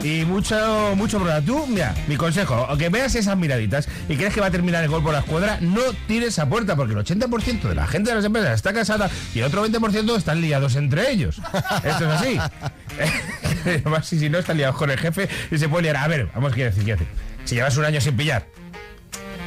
y 0.02 0.24
mucho, 0.24 0.94
mucho 0.96 1.18
problema. 1.18 1.40
Tú, 1.40 1.66
mira, 1.66 1.94
mi 2.08 2.16
consejo, 2.16 2.54
aunque 2.68 2.88
veas 2.88 3.14
esas 3.14 3.36
miraditas 3.36 3.88
y 4.08 4.16
crees 4.16 4.34
que 4.34 4.40
va 4.40 4.48
a 4.48 4.50
terminar 4.50 4.82
el 4.82 4.90
gol 4.90 5.02
por 5.02 5.12
la 5.12 5.20
escuadra, 5.20 5.58
no 5.60 5.80
tires 6.06 6.38
a 6.38 6.48
puerta, 6.48 6.76
porque 6.76 6.94
el 6.94 6.98
80% 6.98 7.62
de 7.62 7.74
la 7.74 7.86
gente 7.86 8.10
de 8.10 8.16
las 8.16 8.24
empresas 8.24 8.54
está 8.54 8.72
casada 8.72 9.10
y 9.34 9.38
el 9.38 9.44
otro 9.44 9.66
20% 9.66 10.16
están 10.16 10.40
liados 10.40 10.76
entre 10.76 11.10
ellos. 11.10 11.40
Esto 11.84 12.12
es 12.12 12.20
así. 12.20 12.38
Además, 13.64 14.06
si, 14.06 14.18
si 14.18 14.28
no, 14.28 14.38
están 14.38 14.56
liados 14.56 14.76
con 14.76 14.90
el 14.90 14.98
jefe 14.98 15.28
y 15.50 15.58
se 15.58 15.68
puede 15.68 15.84
liar. 15.84 15.96
A 15.96 16.08
ver, 16.08 16.28
vamos, 16.34 16.52
quiero 16.52 16.70
decir, 16.70 16.84
quiero 16.84 16.98
decir. 16.98 17.14
Si 17.44 17.54
llevas 17.54 17.76
un 17.76 17.84
año 17.84 18.00
sin 18.00 18.16
pillar, 18.16 18.46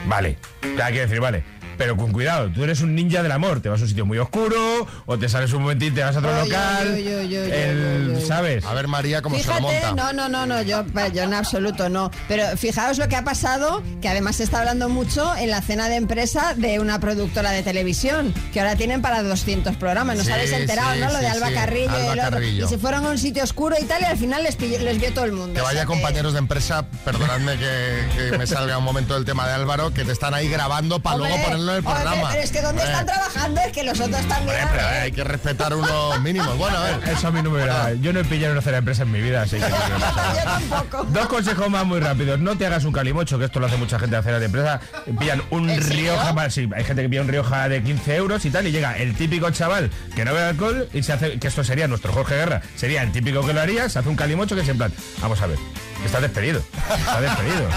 vale. 0.08 0.38
Ya 0.78 0.88
quiero 0.88 1.04
decir, 1.04 1.20
vale. 1.20 1.44
Pero 1.78 1.98
con 1.98 2.12
cuidado, 2.12 2.50
tú 2.50 2.64
eres 2.64 2.82
un 2.82 2.96
ninja 2.96 3.24
del 3.24 3.32
amor. 3.32 3.62
Te 3.62 3.70
vas 3.70 3.80
a 3.80 3.84
un 3.84 3.90
sitio 3.90 4.06
muy 4.06 4.18
oscuro, 4.18 4.88
o 5.06 5.18
te 5.18 5.28
sales 5.30 5.52
un 5.54 5.62
momentito 5.64 5.92
y 5.94 5.96
te 5.96 6.04
vas 6.04 6.16
a 6.16 6.20
otro 6.20 6.32
Oy, 6.42 6.50
local. 6.50 6.94
oy, 6.94 7.08
oy, 7.08 7.36
el-. 7.36 8.24
¿Sabes? 8.26 8.66
A 8.66 8.74
ver, 8.74 8.88
María, 8.88 9.22
cómo 9.22 9.38
se 9.38 9.48
lo 9.48 9.60
monta. 9.62 9.94
no, 9.94 10.14
no, 10.14 10.30
no, 10.30 10.46
no, 10.46 10.62
yo, 10.62 10.84
yo 11.14 11.24
en 11.24 11.34
absoluto 11.34 11.90
no. 11.90 12.12
Pero 12.28 12.46
fijaos 12.58 12.98
lo 12.98 13.08
que 13.08 13.16
ha 13.16 13.24
pasado, 13.24 13.82
que 14.02 14.08
además 14.10 14.38
se 14.38 14.44
está 14.44 14.60
hablando 14.60 14.90
mucho 14.90 15.36
en 15.36 15.50
la 15.50 15.62
cena 15.62 15.90
de 15.90 15.96
empresa 15.96 16.54
de 16.56 16.80
una 16.80 17.00
productora 17.00 17.52
de 17.52 17.64
televisión, 17.64 18.34
que 18.54 18.60
ahora 18.60 18.76
tienen 18.76 19.02
para 19.02 19.24
200 19.24 19.76
programas. 19.78 20.18
¿No 20.18 20.24
Sí, 20.24 20.32
habéis 20.32 20.52
enterado, 20.54 20.94
sí, 20.94 21.00
no? 21.02 21.12
Lo 21.12 21.20
de 21.20 21.28
Alba 21.28 21.48
sí, 21.50 21.54
Carrillo 21.54 21.86
y 21.86 22.02
Alba 22.02 22.14
el 22.14 22.20
otro. 22.20 22.32
Carrillo. 22.32 22.66
Y 22.66 22.70
se 22.70 22.78
fueron 22.78 23.06
a 23.06 23.10
un 23.10 23.18
sitio 23.18 23.44
oscuro 23.44 23.76
y 23.80 23.84
tal, 23.86 24.02
y 24.02 24.06
al 24.06 24.18
final 24.18 24.44
les, 24.44 24.60
les 24.60 25.00
vio 25.00 25.14
todo 25.14 25.26
el 25.26 25.32
mundo. 25.34 25.54
Que 25.54 25.62
O 25.62 25.64
sea 25.64 25.74
vaya 25.74 25.86
compañeros 25.86 26.34
de 26.34 26.40
empresa, 26.40 26.86
perdonadme 27.04 27.58
que, 27.58 28.30
que 28.32 28.38
me 28.38 28.48
salga 28.48 28.78
un 28.78 28.84
momento 28.84 29.14
del 29.16 29.26
tema 29.26 29.48
de 29.48 29.54
Álvaro, 29.54 29.94
que 29.94 30.06
te 30.06 30.12
están 30.12 30.34
ahí 30.34 30.48
grabando 30.50 31.00
para 31.02 31.18
luego 31.18 31.36
ponerlo 31.44 31.73
en 31.74 31.80
el 31.80 31.88
hombre, 31.88 32.04
programa. 32.04 32.30
pero 32.32 32.44
es 32.44 32.52
que 32.52 32.62
¿dónde 32.62 32.82
Hombre, 32.82 32.92
están 33.00 33.06
trabajando? 33.06 33.62
Es 33.62 33.72
que 33.72 33.84
los 33.84 34.00
otros 34.00 34.22
también. 34.28 34.40
hombre, 34.64 34.68
pero 34.72 34.88
hay 34.88 35.12
que 35.12 35.24
respetar 35.24 35.76
unos 35.76 36.22
mínimos. 36.22 36.58
Bueno, 36.58 36.78
a 36.78 36.84
ver. 36.84 37.10
Eso 37.10 37.28
a 37.28 37.32
mí 37.32 37.42
no 37.42 37.50
me 37.52 37.66
da. 37.66 37.94
Yo 37.94 38.14
no 38.14 38.20
he 38.20 38.24
pillado 38.26 38.54
una 38.54 38.62
cena 38.62 38.74
de 38.74 38.78
empresa 38.80 39.04
en 39.04 39.12
mi 39.12 39.22
vida, 39.22 39.42
así 39.44 39.58
que. 39.58 39.62
Yo 39.70 40.44
tampoco. 40.44 41.04
Dos 41.06 41.28
consejos 41.28 41.70
más 41.70 41.86
muy 41.86 42.00
rápidos. 42.00 42.40
No 42.40 42.58
te 42.58 42.66
hagas 42.66 42.84
un 42.86 42.92
calimocho, 42.94 43.38
que 43.40 43.46
esto 43.46 43.60
lo 43.60 43.68
hace 43.68 43.78
mucha 43.78 44.00
gente 44.00 44.16
a 44.16 44.24
cenas 44.24 44.40
de 44.40 44.46
empresa. 44.48 44.80
Pillan 45.20 45.42
un. 45.50 45.70
Rioja, 45.74 46.34
para- 46.36 46.50
sí, 46.50 46.70
hay 46.76 46.84
gente 46.84 47.02
que 47.04 47.10
pilla 47.10 47.22
un 47.22 47.28
Rioja 47.28 47.68
de 47.70 47.84
15 47.84 48.16
euros 48.16 48.46
y 48.46 48.50
tal, 48.52 48.68
y 48.68 48.72
llega 48.72 48.98
el 48.98 49.16
típico 49.16 49.50
chaval 49.52 49.90
que 50.16 50.24
no 50.26 50.34
bebe 50.34 50.46
alcohol 50.48 50.90
y 50.94 51.04
se 51.04 51.14
hace, 51.14 51.40
que 51.40 51.48
esto 51.48 51.64
sería 51.64 51.88
nuestro 51.88 52.12
Jorge 52.14 52.36
Guerra, 52.36 52.62
sería 52.76 53.02
el 53.04 53.12
típico 53.12 53.46
que 53.46 53.54
lo 53.54 53.62
haría, 53.62 53.90
se 53.90 54.00
hace 54.00 54.10
un 54.10 54.16
calimocho 54.16 54.56
que 54.56 54.62
es 54.62 54.70
en 54.70 54.78
plan, 54.78 54.94
vamos 55.22 55.42
a 55.42 55.48
ver. 55.48 55.58
Estás 56.06 56.22
despedido, 56.22 56.62
estás 57.00 57.22
despedido. 57.22 57.68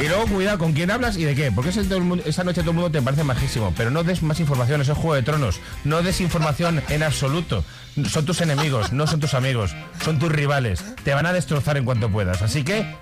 Y 0.00 0.08
luego 0.08 0.26
cuidado 0.26 0.58
con 0.58 0.72
quién 0.72 0.90
hablas 0.90 1.16
y 1.16 1.24
de 1.24 1.34
qué, 1.34 1.50
porque 1.50 1.70
ese 1.70 1.82
todo 1.84 1.98
el 1.98 2.04
mundo- 2.04 2.22
esa 2.26 2.44
noche 2.44 2.60
todo 2.60 2.70
el 2.70 2.76
mundo 2.76 2.90
te 2.90 3.02
parece 3.02 3.24
majísimo, 3.24 3.72
pero 3.76 3.90
no 3.90 4.04
des 4.04 4.22
más 4.22 4.38
información, 4.38 4.80
eso 4.80 4.92
es 4.92 4.98
Juego 4.98 5.14
de 5.14 5.22
Tronos, 5.22 5.60
no 5.84 6.02
des 6.02 6.20
información 6.20 6.82
en 6.88 7.02
absoluto. 7.02 7.64
Son 8.08 8.24
tus 8.24 8.40
enemigos, 8.40 8.92
no 8.92 9.06
son 9.08 9.18
tus 9.18 9.34
amigos, 9.34 9.74
son 10.04 10.18
tus 10.18 10.30
rivales, 10.30 10.84
te 11.02 11.12
van 11.14 11.26
a 11.26 11.32
destrozar 11.32 11.76
en 11.76 11.84
cuanto 11.84 12.08
puedas, 12.10 12.42
así 12.42 12.62
que 12.62 12.94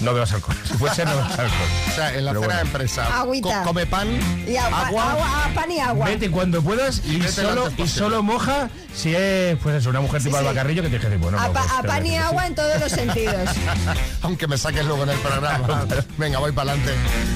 no 0.00 0.12
bebas 0.14 0.32
alcohol, 0.32 0.56
si 0.64 0.74
puede 0.74 0.94
ser 0.94 1.06
no 1.06 1.16
bebas 1.16 1.38
alcohol. 1.38 1.68
O 1.88 1.94
sea, 1.94 2.14
en 2.14 2.24
la 2.24 2.30
Pero 2.32 2.42
cena 2.42 2.54
bueno. 2.54 2.54
de 2.54 2.60
empresa, 2.66 3.18
Agüita. 3.20 3.58
co- 3.60 3.68
come 3.68 3.86
pan, 3.86 4.08
Y 4.46 4.56
agua, 4.56 4.86
agua, 4.86 5.12
agua, 5.12 5.50
pan 5.54 5.70
y 5.70 5.78
agua. 5.80 6.06
Vete 6.06 6.30
cuando 6.30 6.62
puedas 6.62 7.02
y, 7.04 7.18
Vete 7.18 7.42
lo 7.42 7.48
solo, 7.48 7.62
antes 7.66 7.72
y 7.78 7.82
posible. 7.82 7.98
solo 8.00 8.22
moja 8.22 8.70
si 8.94 9.14
es 9.14 9.56
pues 9.62 9.76
eso, 9.76 9.90
una 9.90 10.00
mujer 10.00 10.22
tipo 10.22 10.36
sí. 10.36 10.40
Alba 10.40 10.54
Carrillo 10.54 10.82
que 10.82 10.88
te 10.90 10.98
dice, 10.98 11.16
bueno, 11.18 11.38
a, 11.38 11.46
no, 11.48 11.52
pa- 11.52 11.60
pues, 11.60 11.72
a 11.72 11.82
te 11.82 11.88
pan 11.88 12.06
y 12.06 12.16
agua 12.16 12.42
sí. 12.42 12.48
en 12.48 12.54
todos 12.54 12.80
los 12.80 12.92
sentidos. 12.92 13.50
aunque 14.22 14.46
me 14.46 14.58
saques 14.58 14.84
luego 14.84 15.02
en 15.04 15.10
el 15.10 15.18
programa. 15.18 15.84
Venga, 16.18 16.38
voy 16.38 16.52
para 16.52 16.72
adelante. 16.72 16.94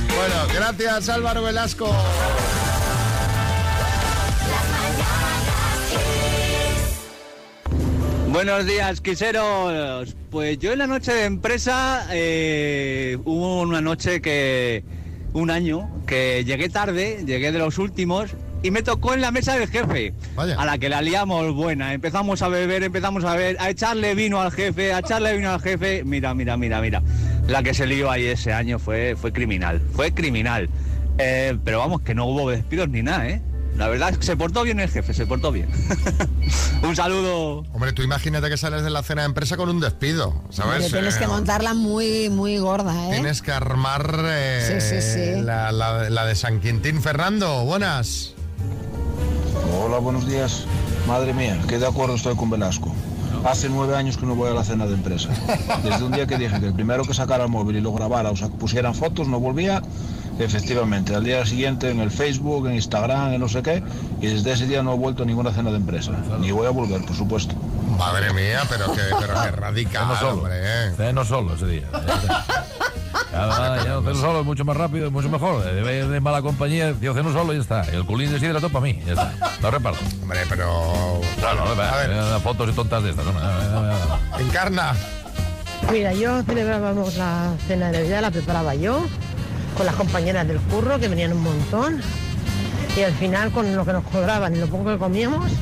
Bueno, 0.09 0.35
gracias 0.55 1.09
Álvaro 1.09 1.43
Velasco. 1.43 1.95
Buenos 8.37 8.67
días, 8.67 9.01
quiseros. 9.01 10.15
Pues 10.29 10.59
yo 10.59 10.75
en 10.75 10.81
la 10.81 10.87
noche 10.87 11.11
de 11.11 11.25
empresa 11.25 12.07
eh, 12.13 13.17
hubo 13.25 13.63
una 13.63 13.81
noche 13.81 14.21
que, 14.21 14.85
un 15.33 15.51
año, 15.51 15.89
que 16.07 16.45
llegué 16.45 16.69
tarde, 16.69 17.25
llegué 17.25 17.51
de 17.51 17.59
los 17.59 17.79
últimos 17.79 18.33
y 18.63 18.71
me 18.71 18.83
tocó 18.83 19.15
en 19.15 19.23
la 19.23 19.31
mesa 19.31 19.57
del 19.57 19.71
jefe, 19.71 20.13
Vaya. 20.35 20.55
a 20.61 20.67
la 20.67 20.77
que 20.77 20.91
la 20.91 21.01
liamos 21.01 21.55
buena. 21.55 21.95
Empezamos 21.95 22.43
a 22.43 22.49
beber, 22.49 22.83
empezamos 22.83 23.25
a 23.25 23.35
ver, 23.37 23.57
a 23.59 23.71
echarle 23.71 24.15
vino 24.15 24.39
al 24.43 24.53
jefe, 24.53 24.93
a 24.93 24.99
echarle 24.99 25.35
vino 25.35 25.51
al 25.51 25.63
jefe. 25.63 26.05
Mira, 26.05 26.35
mira, 26.35 26.59
mira, 26.59 26.83
mira. 26.83 27.03
La 27.49 27.63
que 27.63 27.73
se 27.73 27.87
lió 27.87 28.11
ahí 28.11 28.27
ese 28.27 28.53
año 28.53 28.79
fue, 28.79 29.17
fue 29.17 29.33
criminal, 29.33 29.81
fue 29.95 30.13
criminal. 30.13 30.69
Eh, 31.17 31.57
pero 31.65 31.79
vamos, 31.79 32.03
que 32.03 32.15
no 32.15 32.27
hubo 32.27 32.51
despidos 32.51 32.91
ni 32.91 33.03
nada, 33.03 33.31
¿eh? 33.31 33.41
La 33.77 33.89
verdad 33.89 34.09
es 34.11 34.19
que 34.19 34.25
se 34.25 34.37
portó 34.37 34.63
bien 34.63 34.81
el 34.81 34.89
jefe, 34.89 35.13
se 35.13 35.27
portó 35.27 35.53
bien. 35.53 35.69
un 36.83 36.97
saludo. 36.97 37.65
Hombre, 37.75 37.93
tú 37.93 38.03
imagínate 38.03 38.49
que 38.49 38.57
sales 38.57 38.83
de 38.83 38.91
la 38.91 39.03
cena 39.03 39.23
de 39.23 39.27
empresa 39.27 39.57
con 39.59 39.69
un 39.69 39.81
despido, 39.81 40.33
¿sabes? 40.51 40.77
Hombre, 40.85 40.91
tienes 40.91 41.17
Eh, 41.17 41.19
que 41.21 41.27
montarla 41.27 41.75
muy, 41.75 42.31
muy 42.31 42.57
gorda, 42.59 43.09
¿eh? 43.09 43.13
Tienes 43.15 43.43
que 43.43 43.53
armar 43.53 44.19
eh, 44.25 44.81
Sí, 44.81 44.89
sí, 44.89 45.03
sí. 45.03 45.43
La, 45.43 45.73
la- 45.73 46.09
la 46.09 46.25
de 46.25 46.35
San 46.35 46.61
Quintín. 46.61 47.03
Fernando, 47.03 47.65
buenas. 47.65 48.33
Hola, 49.79 49.99
buenos 49.99 50.27
días. 50.27 50.65
Madre 51.07 51.33
mía, 51.35 51.59
qué 51.69 51.79
de 51.79 51.87
acuerdo 51.87 52.15
estoy 52.15 52.35
con 52.35 52.49
Velasco. 52.51 52.93
Hace 53.45 53.69
nueve 53.69 53.95
años 53.95 54.17
que 54.17 54.27
no 54.27 54.35
voy 54.35 54.51
a 54.51 54.55
la 54.55 54.65
cena 54.65 54.87
de 54.87 54.95
empresa. 54.95 55.29
Desde 55.85 56.03
un 56.03 56.13
día 56.13 56.27
que 56.27 56.37
dije 56.39 56.59
que 56.59 56.67
el 56.67 56.75
primero 56.75 57.05
que 57.05 57.15
sacara 57.15 57.45
el 57.45 57.51
móvil 57.51 57.77
y 57.77 57.81
lo 57.81 57.93
grabara 57.93 58.31
o 58.31 58.37
sea, 58.37 58.49
que 58.49 58.55
pusieran 58.55 58.95
fotos 58.95 59.29
no 59.29 59.39
volvía, 59.39 59.83
efectivamente, 60.39 61.15
al 61.15 61.25
día 61.25 61.45
siguiente 61.47 61.91
en 61.91 62.01
el 62.01 62.11
Facebook, 62.11 62.67
en 62.69 62.75
Instagram, 62.75 63.33
en 63.35 63.41
no 63.41 63.49
sé 63.49 63.63
qué, 63.63 63.83
y 64.21 64.27
desde 64.27 64.53
ese 64.53 64.67
día 64.67 64.83
no 64.83 64.95
he 64.95 64.97
vuelto 64.97 65.23
a 65.23 65.27
ninguna 65.27 65.53
cena 65.53 65.71
de 65.71 65.77
empresa. 65.77 66.13
Ni 66.41 66.51
voy 66.51 66.67
a 66.67 66.71
volver, 66.71 67.03
por 67.05 67.17
supuesto. 67.17 67.55
Madre 67.99 68.33
mía, 68.33 68.61
pero 68.69 68.93
que, 68.93 69.01
pero 69.21 69.35
que 69.43 69.51
radical, 69.53 70.03
Ceno 70.07 70.17
solo. 70.19 70.33
hombre. 70.43 70.55
eh. 70.63 70.93
Ceno 70.97 71.25
solo 71.25 71.55
ese 71.55 71.67
día. 71.67 71.87
Ya, 73.33 73.77
ya, 73.85 74.01
ceno 74.01 74.15
solo 74.15 74.41
es 74.41 74.47
mucho 74.47 74.65
más 74.65 74.77
rápido, 74.77 75.11
mucho 75.11 75.29
mejor. 75.29 75.63
De, 75.65 75.83
de- 75.83 76.09
de 76.09 76.21
mala 76.21 76.41
compañía, 76.43 76.95
yo 77.01 77.13
ceno 77.15 77.33
solo 77.33 77.53
y 77.53 77.57
ya 77.57 77.63
está. 77.63 77.81
El 77.83 78.05
culín 78.07 78.33
de 78.33 78.41
sidra 78.41 78.61
para 78.61 78.81
mí, 78.81 79.01
ya 79.07 79.13
está. 79.13 79.33
Lo 79.63 79.71
reparto. 79.71 80.01
Hombre, 80.23 80.41
pero... 80.49 81.21
Claro, 81.39 81.65
no, 81.75 81.83
A 81.83 81.97
ver. 81.97 82.11
eh, 82.13 82.39
fotos 82.43 82.71
y 82.71 82.73
tontas 82.73 83.03
de 83.03 83.11
estas. 83.11 83.25
no, 83.27 83.33
no, 83.33 83.41
no, 83.41 83.83
no, 83.83 83.83
no. 83.83 84.39
Encarna. 84.39 84.95
Mira, 85.93 86.13
yo 86.15 86.43
celebrábamos 86.45 87.17
la 87.17 87.53
cena 87.67 87.91
de 87.91 87.99
Navidad, 87.99 88.23
la 88.23 88.31
preparaba 88.31 88.75
yo, 88.75 89.07
con 89.77 89.87
las 89.87 89.95
compañeras 89.95 90.47
del 90.49 90.59
curro, 90.59 90.99
que 90.99 91.09
venían 91.09 91.33
un 91.33 91.43
montón, 91.43 92.01
y 92.97 93.03
al 93.03 93.13
final, 93.13 93.51
con 93.51 93.75
lo 93.77 93.85
que 93.85 93.93
nos 93.93 94.05
cobraban 94.05 94.55
y 94.57 94.59
lo 94.59 94.67
poco 94.69 94.87
que 94.87 94.99
comíamos, 94.99 95.53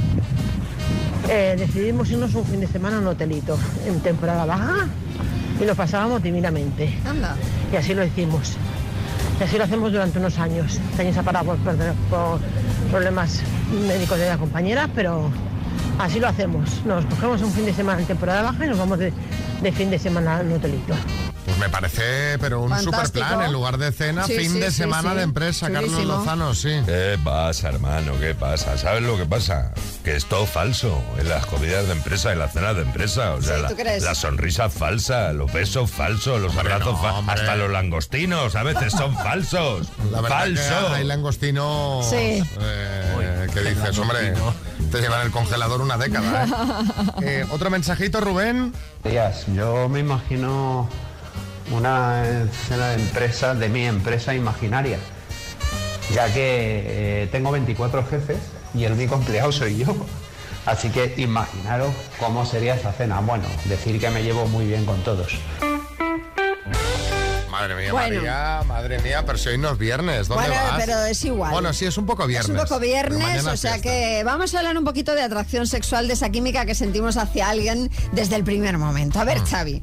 eh, 1.29 1.57
decidimos 1.59 2.11
irnos 2.11 2.35
un 2.35 2.45
fin 2.45 2.61
de 2.61 2.67
semana 2.67 2.97
a 2.99 3.01
un 3.01 3.07
hotelito 3.09 3.59
en 3.87 3.99
temporada 4.01 4.45
baja 4.45 4.87
y 5.61 5.65
lo 5.65 5.75
pasábamos 5.75 6.23
divinamente. 6.23 6.97
Anda. 7.09 7.35
Y 7.73 7.77
así 7.77 7.95
lo 7.95 8.05
hicimos. 8.05 8.53
Y 9.41 9.43
así 9.43 9.57
lo 9.59 9.65
hacemos 9.65 9.91
durante 9.91 10.19
unos 10.19 10.39
años. 10.39 10.79
Este 10.91 11.03
año 11.03 11.13
se 11.13 11.21
ha 11.21 11.23
parado 11.23 11.47
por, 11.47 11.57
por- 11.59 11.75
por 12.11 12.39
problemas 12.91 13.41
médicos 13.89 14.19
de 14.19 14.29
la 14.29 14.37
compañera, 14.37 14.89
pero 14.95 15.31
así 15.99 16.21
lo 16.21 16.29
hacemos. 16.29 16.85
Nos 16.85 17.05
cogemos 17.07 17.43
un 17.43 17.51
fin 17.53 17.65
de 17.65 17.75
semana 17.75 18.01
en 18.01 18.07
temporada 18.07 18.43
baja 18.43 18.67
y 18.67 18.69
nos 18.69 18.79
vamos 18.79 18.99
de, 18.99 19.13
de 19.63 19.73
fin 19.73 19.91
de 19.91 19.99
semana 19.99 20.39
a 20.39 20.41
un 20.43 20.53
hotelito. 20.53 20.95
Pues 21.45 21.59
me 21.59 21.69
parece, 21.69 22.39
pero 22.41 22.63
un 22.63 22.71
super 22.71 22.85
Fantástico. 22.95 23.27
plan. 23.27 23.43
En 23.43 23.53
lugar 23.53 23.77
de 23.77 23.93
cena, 23.93 24.25
Sí, 24.25 24.35
fin 24.35 24.53
sí, 24.53 24.61
de 24.61 24.71
sí, 24.71 24.79
semana 24.79 25.11
sí. 25.11 25.17
de 25.17 25.23
empresa, 25.25 25.71
Carlos. 25.71 26.05
Lozano, 26.05 26.55
sí. 26.55 26.71
¿Qué 26.87 27.19
pasa, 27.23 27.69
hermano? 27.69 28.19
¿Qué 28.19 28.35
pasa? 28.35 28.79
¿Sabes 28.79 29.03
lo 29.03 29.19
que 29.19 29.27
pasa? 29.27 29.73
Que 30.03 30.17
es 30.17 30.25
todo 30.25 30.47
falso 30.47 31.03
en 31.19 31.29
las 31.29 31.45
comidas 31.45 31.87
de 31.87 31.93
empresa, 31.93 32.33
en 32.33 32.39
las 32.39 32.53
cenas 32.55 32.75
de 32.77 32.83
empresa. 32.83 33.33
O 33.35 33.43
sea, 33.43 33.57
Sí, 33.57 33.63
la, 33.63 33.69
¿tú 33.69 33.77
crees? 33.77 34.03
la 34.03 34.15
sonrisa 34.15 34.71
falsa, 34.71 35.33
los 35.35 35.53
besos 35.53 35.91
falsos, 35.91 36.41
los 36.41 36.57
abrazos 36.57 36.99
falsos, 37.01 37.25
hasta 37.29 37.57
los 37.57 37.71
langostinos 37.71 38.57
a 38.57 38.63
veces 38.63 38.93
son 38.93 39.15
falsos. 39.23 39.89
La 40.11 40.23
Falso. 40.23 40.89
hay 40.95 41.05
langostino 41.05 42.01
Sí. 42.09 42.43
eh, 42.61 43.47
que 43.53 43.61
dices, 43.61 43.99
hombre, 43.99 44.33
te 44.91 45.01
llevan 45.03 45.27
el 45.27 45.31
congelador 45.31 45.83
una 45.83 45.99
década. 45.99 46.45
¿eh? 46.47 46.51
Eh, 47.23 47.47
Otro 47.51 47.69
mensajito, 47.71 48.21
Rubén. 48.21 48.73
Días, 49.05 49.45
yo 49.55 49.89
me 49.91 50.01
imagino 50.01 50.89
una 51.71 52.25
escena 52.45 52.89
de 52.91 52.95
empresa, 53.03 53.55
de 53.55 53.69
mi 53.69 53.85
empresa 53.87 54.35
imaginaria, 54.35 54.99
ya 56.13 56.27
que 56.33 57.23
eh, 57.25 57.29
tengo 57.33 57.51
24 57.51 58.05
jefes 58.07 58.39
y 58.75 58.85
el 58.85 58.93
único 58.93 59.15
empleado 59.17 59.51
soy 59.53 59.79
yo. 59.79 59.95
Así 60.67 60.89
que 60.89 61.13
imaginaros 61.19 61.93
cómo 62.19 62.47
sería 62.47 62.75
esa 62.75 62.93
cena. 62.93 63.21
Bueno, 63.21 63.45
decir 63.67 64.01
que 64.01 64.09
me 64.11 64.23
llevo 64.23 64.47
muy 64.47 64.65
bien 64.65 64.87
con 64.87 65.03
todos. 65.05 65.33
madre 67.51 67.75
mía, 67.77 67.93
Bueno. 67.93 68.17
María, 68.17 68.63
madre 68.67 68.99
mía, 69.01 69.23
pero 69.27 69.39
si 69.39 69.51
hoy 69.51 69.59
no 69.59 69.71
es 69.73 69.79
viernes, 69.79 70.27
¿dónde 70.29 70.47
Bueno, 70.49 70.63
vas? 70.63 70.83
pero 70.85 71.05
es 71.05 71.25
igual. 71.25 71.51
Bueno, 71.53 71.73
sí, 71.73 71.85
es 71.87 71.97
un 71.99 72.07
poco 72.07 72.27
viernes. 72.27 72.49
Es 72.49 72.63
un 72.63 72.67
poco 72.67 72.81
viernes, 72.81 73.45
o 73.47 73.57
sea 73.57 73.73
fiesta. 73.73 73.81
que 73.83 74.23
vamos 74.25 74.55
a 74.55 74.59
hablar 74.59 74.77
un 74.79 74.85
poquito 74.85 75.15
de 75.15 75.23
atracción 75.23 75.67
sexual, 75.67 76.09
de 76.09 76.15
esa 76.15 76.31
química 76.31 76.65
que 76.67 76.75
sentimos 76.75 77.17
hacia 77.17 77.49
alguien 77.51 77.91
desde 78.13 78.37
el 78.37 78.45
primer 78.45 78.77
momento. 78.79 79.21
A 79.21 79.25
ver, 79.25 79.41
Mm. 79.41 79.47
Xavi, 79.47 79.83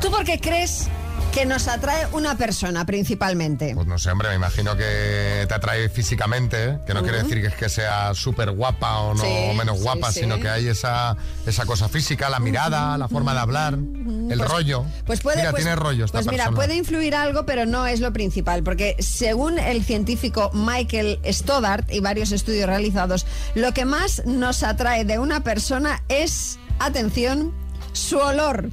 ¿tú 0.00 0.10
por 0.10 0.24
qué 0.24 0.40
crees 0.40 0.88
que 1.32 1.46
nos 1.46 1.68
atrae 1.68 2.06
una 2.12 2.36
persona 2.36 2.84
principalmente? 2.84 3.72
Pues 3.74 3.86
no 3.86 3.98
sé, 3.98 4.10
hombre, 4.10 4.30
me 4.30 4.34
imagino 4.34 4.76
que 4.76 5.44
te 5.48 5.54
atrae 5.54 5.88
físicamente, 5.88 6.78
que 6.86 6.92
no 6.94 7.02
quiere 7.02 7.22
decir 7.22 7.40
que 7.40 7.46
es 7.48 7.54
que 7.54 7.68
sea 7.68 8.12
súper 8.14 8.50
guapa 8.50 8.98
o 8.98 9.14
no 9.14 9.22
Sí, 9.22 9.28
o 9.50 9.54
menos 9.54 9.78
sí, 9.78 9.82
guapa, 9.84 10.10
sí. 10.12 10.20
sino 10.20 10.40
que 10.40 10.48
hay 10.48 10.66
esa, 10.66 11.16
esa 11.46 11.64
cosa 11.66 11.88
física, 11.88 12.28
la 12.30 12.40
mirada, 12.40 12.98
la 12.98 13.08
forma 13.08 13.32
de 13.32 13.40
hablar, 13.40 13.74
el 13.74 14.38
Pues- 14.38 14.50
rollo. 14.50 14.84
Pues 15.06 15.20
puede, 15.20 15.36
Mira, 15.38 15.50
pues- 15.52 15.62
tiene 15.62 15.76
rollo 15.76 16.04
esta 16.04 16.18
Pues 16.18 16.26
mira, 16.26 16.44
persona. 16.46 16.56
puede 16.56 16.74
influir 16.76 17.14
algo, 17.14 17.46
pero 17.46 17.64
no 17.64 17.86
es 17.86 18.00
lo 18.00 18.12
principal, 18.12 18.62
porque 18.64 18.96
según 18.98 19.58
el 19.60 19.84
científico 19.84 20.50
Michael 20.52 21.20
Stoddart 21.26 21.90
y 21.92 22.00
varios 22.00 22.32
estudios 22.32 22.66
realizados, 22.68 23.24
lo 23.54 23.72
que 23.72 23.84
más 23.84 24.22
nos 24.26 24.62
atrae 24.64 25.04
de 25.04 25.18
una 25.20 25.44
persona 25.44 26.02
es, 26.08 26.58
atención, 26.80 27.52
su 27.92 28.18
olor. 28.18 28.70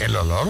¿El 0.00 0.14
olor? 0.16 0.48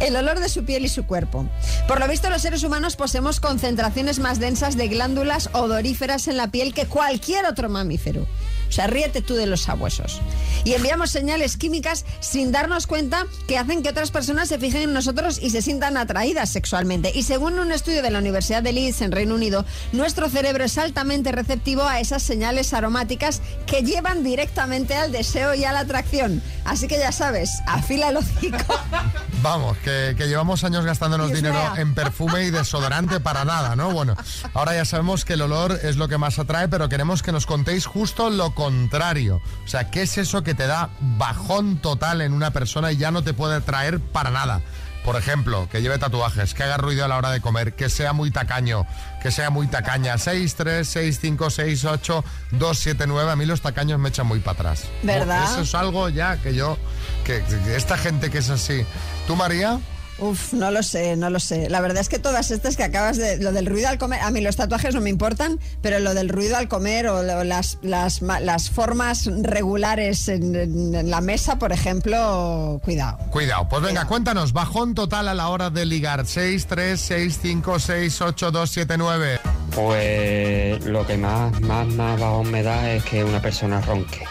El 0.00 0.16
olor 0.16 0.40
de 0.40 0.48
su 0.48 0.64
piel 0.64 0.84
y 0.84 0.88
su 0.88 1.06
cuerpo. 1.06 1.48
Por 1.88 2.00
lo 2.00 2.08
visto, 2.08 2.30
los 2.30 2.42
seres 2.42 2.62
humanos 2.62 2.96
poseemos 2.96 3.40
concentraciones 3.40 4.18
más 4.18 4.38
densas 4.38 4.76
de 4.76 4.88
glándulas 4.88 5.50
odoríferas 5.52 6.28
en 6.28 6.36
la 6.36 6.48
piel 6.48 6.74
que 6.74 6.86
cualquier 6.86 7.46
otro 7.46 7.68
mamífero. 7.68 8.26
O 8.68 8.72
sea, 8.72 8.86
ríete 8.86 9.22
tú 9.22 9.34
de 9.34 9.46
los 9.46 9.62
sabuesos. 9.62 10.20
Y 10.64 10.74
enviamos 10.74 11.10
señales 11.10 11.56
químicas 11.56 12.04
sin 12.20 12.52
darnos 12.52 12.86
cuenta 12.86 13.26
que 13.46 13.58
hacen 13.58 13.82
que 13.82 13.88
otras 13.88 14.10
personas 14.10 14.48
se 14.48 14.58
fijen 14.58 14.82
en 14.82 14.92
nosotros 14.92 15.38
y 15.40 15.50
se 15.50 15.62
sientan 15.62 15.96
atraídas 15.96 16.50
sexualmente. 16.50 17.12
Y 17.14 17.22
según 17.22 17.58
un 17.58 17.72
estudio 17.72 18.02
de 18.02 18.10
la 18.10 18.18
Universidad 18.18 18.62
de 18.62 18.72
Leeds 18.72 19.02
en 19.02 19.12
Reino 19.12 19.34
Unido, 19.34 19.64
nuestro 19.92 20.28
cerebro 20.28 20.64
es 20.64 20.78
altamente 20.78 21.32
receptivo 21.32 21.82
a 21.84 22.00
esas 22.00 22.22
señales 22.22 22.72
aromáticas 22.72 23.42
que 23.66 23.82
llevan 23.82 24.22
directamente 24.22 24.94
al 24.94 25.12
deseo 25.12 25.54
y 25.54 25.64
a 25.64 25.72
la 25.72 25.80
atracción. 25.80 26.42
Así 26.64 26.88
que 26.88 26.98
ya 26.98 27.12
sabes, 27.12 27.50
afila 27.66 28.08
el 28.08 28.16
hocico. 28.16 28.80
Vamos, 29.42 29.76
que, 29.78 30.14
que 30.16 30.26
llevamos 30.26 30.64
años 30.64 30.84
gastándonos 30.84 31.28
Dios 31.28 31.38
dinero 31.38 31.60
mío. 31.60 31.76
en 31.76 31.94
perfume 31.94 32.44
y 32.44 32.50
desodorante 32.50 33.20
para 33.20 33.44
nada, 33.44 33.76
¿no? 33.76 33.92
Bueno, 33.92 34.16
ahora 34.54 34.74
ya 34.74 34.84
sabemos 34.84 35.24
que 35.24 35.34
el 35.34 35.42
olor 35.42 35.78
es 35.82 35.96
lo 35.96 36.08
que 36.08 36.18
más 36.18 36.38
atrae, 36.38 36.68
pero 36.68 36.88
queremos 36.88 37.22
que 37.22 37.30
nos 37.32 37.46
contéis 37.46 37.86
justo 37.86 38.30
lo 38.30 38.54
contrario. 38.56 39.40
O 39.64 39.68
sea, 39.68 39.88
¿qué 39.92 40.02
es 40.02 40.18
eso 40.18 40.42
que 40.42 40.54
te 40.54 40.66
da 40.66 40.90
bajón 41.00 41.76
total 41.76 42.22
en 42.22 42.32
una 42.32 42.50
persona 42.50 42.90
y 42.90 42.96
ya 42.96 43.12
no 43.12 43.22
te 43.22 43.32
puede 43.32 43.54
atraer 43.54 44.00
para 44.00 44.30
nada? 44.30 44.62
Por 45.04 45.14
ejemplo, 45.14 45.68
que 45.70 45.82
lleve 45.82 45.98
tatuajes, 45.98 46.52
que 46.52 46.64
haga 46.64 46.78
ruido 46.78 47.04
a 47.04 47.08
la 47.08 47.16
hora 47.16 47.30
de 47.30 47.40
comer, 47.40 47.74
que 47.74 47.88
sea 47.88 48.12
muy 48.12 48.32
tacaño, 48.32 48.84
que 49.22 49.30
sea 49.30 49.50
muy 49.50 49.68
tacaña. 49.68 50.18
6, 50.18 50.56
3, 50.56 50.88
6, 50.88 51.18
5, 51.20 51.50
6, 51.50 51.84
8, 51.84 52.24
2, 52.50 52.78
7, 52.78 53.04
9. 53.06 53.30
A 53.30 53.36
mí 53.36 53.46
los 53.46 53.60
tacaños 53.60 54.00
me 54.00 54.08
echan 54.08 54.26
muy 54.26 54.40
para 54.40 54.58
atrás. 54.58 54.88
¿Verdad? 55.04 55.44
Eso 55.44 55.60
es 55.60 55.74
algo 55.76 56.08
ya 56.08 56.38
que 56.38 56.56
yo, 56.56 56.76
que, 57.24 57.44
que 57.44 57.76
esta 57.76 57.96
gente 57.96 58.30
que 58.30 58.38
es 58.38 58.50
así. 58.50 58.84
¿Tú, 59.28 59.36
María? 59.36 59.78
Uf, 60.18 60.54
no 60.54 60.70
lo 60.70 60.82
sé, 60.82 61.14
no 61.16 61.28
lo 61.28 61.38
sé. 61.38 61.68
La 61.68 61.82
verdad 61.82 62.00
es 62.00 62.08
que 62.08 62.18
todas 62.18 62.50
estas 62.50 62.74
que 62.76 62.84
acabas 62.84 63.18
de... 63.18 63.36
Lo 63.36 63.52
del 63.52 63.66
ruido 63.66 63.88
al 63.88 63.98
comer, 63.98 64.20
a 64.22 64.30
mí 64.30 64.40
los 64.40 64.56
tatuajes 64.56 64.94
no 64.94 65.02
me 65.02 65.10
importan, 65.10 65.60
pero 65.82 65.98
lo 65.98 66.14
del 66.14 66.30
ruido 66.30 66.56
al 66.56 66.68
comer 66.68 67.06
o 67.08 67.22
lo- 67.22 67.44
las, 67.44 67.76
las, 67.82 68.22
las 68.22 68.70
formas 68.70 69.26
regulares 69.42 70.28
en, 70.28 70.54
en- 70.54 70.94
en 70.94 71.10
la 71.10 71.20
mesa, 71.20 71.58
por 71.58 71.70
ejemplo, 71.72 72.80
cuidado. 72.82 73.18
Cuidado, 73.30 73.68
pues 73.68 73.82
venga, 73.82 74.06
cuéntanos, 74.06 74.54
bajón 74.54 74.94
total 74.94 75.28
a 75.28 75.34
la 75.34 75.48
hora 75.48 75.68
de 75.68 75.84
ligar. 75.84 76.24
6, 76.26 76.66
3, 76.66 76.98
6, 76.98 77.38
5, 77.42 77.78
6, 77.78 78.20
8, 78.22 78.50
2, 78.50 78.70
7, 78.70 78.94
9. 78.96 79.40
Pues 79.74 80.84
lo 80.86 81.06
que 81.06 81.18
más, 81.18 81.60
más, 81.60 81.86
más 81.88 82.18
bajón 82.18 82.50
me 82.50 82.62
da 82.62 82.90
es 82.92 83.04
que 83.04 83.22
una 83.22 83.42
persona 83.42 83.80
ronque, 83.82 84.24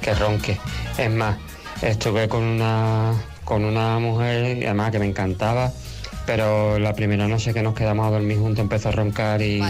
que 0.00 0.14
ronque. 0.14 0.58
Es 0.96 1.10
más, 1.10 1.36
estuve 1.80 2.28
con 2.28 2.42
una, 2.42 3.12
con 3.48 3.64
una 3.64 3.98
mujer, 3.98 4.58
y 4.58 4.64
además 4.66 4.90
que 4.90 4.98
me 4.98 5.06
encantaba, 5.06 5.72
pero 6.26 6.78
la 6.78 6.92
primera 6.92 7.26
noche 7.28 7.54
que 7.54 7.62
nos 7.62 7.72
quedamos 7.72 8.06
a 8.06 8.10
dormir 8.10 8.36
juntos 8.36 8.62
empezó 8.62 8.90
a 8.90 8.92
roncar 8.92 9.40
y 9.40 9.62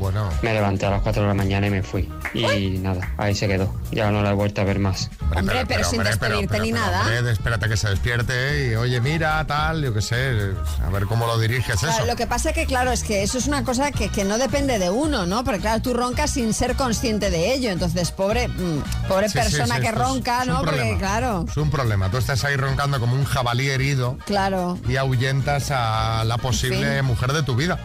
bueno. 0.00 0.28
me 0.42 0.52
levanté 0.52 0.86
a 0.86 0.90
las 0.90 1.02
4 1.02 1.22
de 1.22 1.28
la 1.28 1.34
mañana 1.34 1.68
y 1.68 1.70
me 1.70 1.84
fui. 1.84 2.08
Y 2.34 2.78
nada, 2.78 3.14
ahí 3.18 3.36
se 3.36 3.46
quedó. 3.46 3.72
Ya 3.92 4.10
no 4.12 4.22
la 4.22 4.30
he 4.30 4.34
vuelto 4.34 4.60
a 4.60 4.64
ver 4.64 4.78
más. 4.78 5.10
Hombre, 5.36 5.64
pero, 5.66 5.82
sin 5.88 6.02
despedirte 6.02 6.60
ni 6.60 6.70
nada. 6.70 7.00
hombre, 7.00 7.32
espérate 7.32 7.68
que 7.68 7.76
se 7.76 7.88
despierte 7.88 8.68
y 8.70 8.74
oye, 8.76 9.00
mira, 9.00 9.44
tal, 9.46 9.82
yo 9.82 9.92
qué 9.92 10.00
sé, 10.00 10.52
a 10.84 10.90
ver 10.90 11.06
cómo 11.06 11.26
lo 11.26 11.38
diriges 11.38 11.80
Claro, 11.80 11.96
eso. 11.96 12.06
lo 12.06 12.14
que 12.16 12.26
pasa 12.26 12.52
que, 12.52 12.66
claro, 12.66 12.92
es 12.92 13.02
que 13.02 13.22
eso 13.24 13.38
es 13.38 13.46
una 13.46 13.64
cosa 13.64 13.90
que, 13.90 14.08
que 14.08 14.24
no 14.24 14.38
depende 14.38 14.78
de 14.78 14.90
uno, 14.90 15.26
¿no? 15.26 15.42
Porque, 15.44 15.60
claro, 15.60 15.82
tú 15.82 15.92
roncas 15.94 16.30
sin 16.30 16.54
ser 16.54 16.76
consciente 16.76 17.30
de 17.30 17.52
ello. 17.52 17.70
Entonces, 17.70 18.12
pobre, 18.12 18.46
mm, 18.48 18.82
pobre 19.08 19.28
Sí, 19.28 19.34
persona 19.38 19.76
sí, 19.76 19.80
que 19.82 19.90
ronca, 19.92 20.44
¿no? 20.44 20.60
Porque, 20.62 20.96
claro, 20.98 21.44
Es 21.48 21.56
un 21.56 21.70
problema, 21.70 22.10
tú 22.10 22.16
estás 22.18 22.44
ahí 22.44 22.56
roncando 22.56 23.00
como 23.00 23.14
un 23.16 23.24
jabalí 23.24 23.68
herido 23.70 24.18
claro. 24.24 24.78
y 24.88 24.96
ahuyentas 24.96 25.70
a 25.72 26.22
la 26.24 26.38
posible 26.38 26.96
fin. 26.98 27.04
mujer 27.06 27.32
de 27.32 27.42
tu 27.42 27.56
vida. 27.56 27.78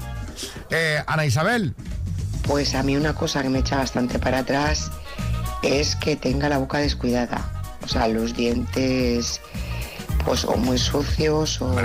Eh, 0.70 1.02
Ana 1.08 1.26
Isabel. 1.26 1.74
Pues 2.48 2.76
a 2.76 2.84
mí 2.84 2.96
una 2.96 3.14
cosa 3.16 3.42
que 3.42 3.50
me 3.50 3.60
echa 3.60 3.78
bastante 3.78 4.20
para 4.20 4.40
atrás 4.40 4.92
es 5.66 5.96
que 5.96 6.16
tenga 6.16 6.50
la 6.50 6.58
boca 6.58 6.80
descuidada. 6.80 7.50
O 7.84 7.88
sea, 7.88 8.08
los 8.08 8.36
dientes 8.36 9.42
pues 10.26 10.44
o 10.46 10.58
muy 10.58 10.78
sucios 10.78 11.62
o, 11.62 11.76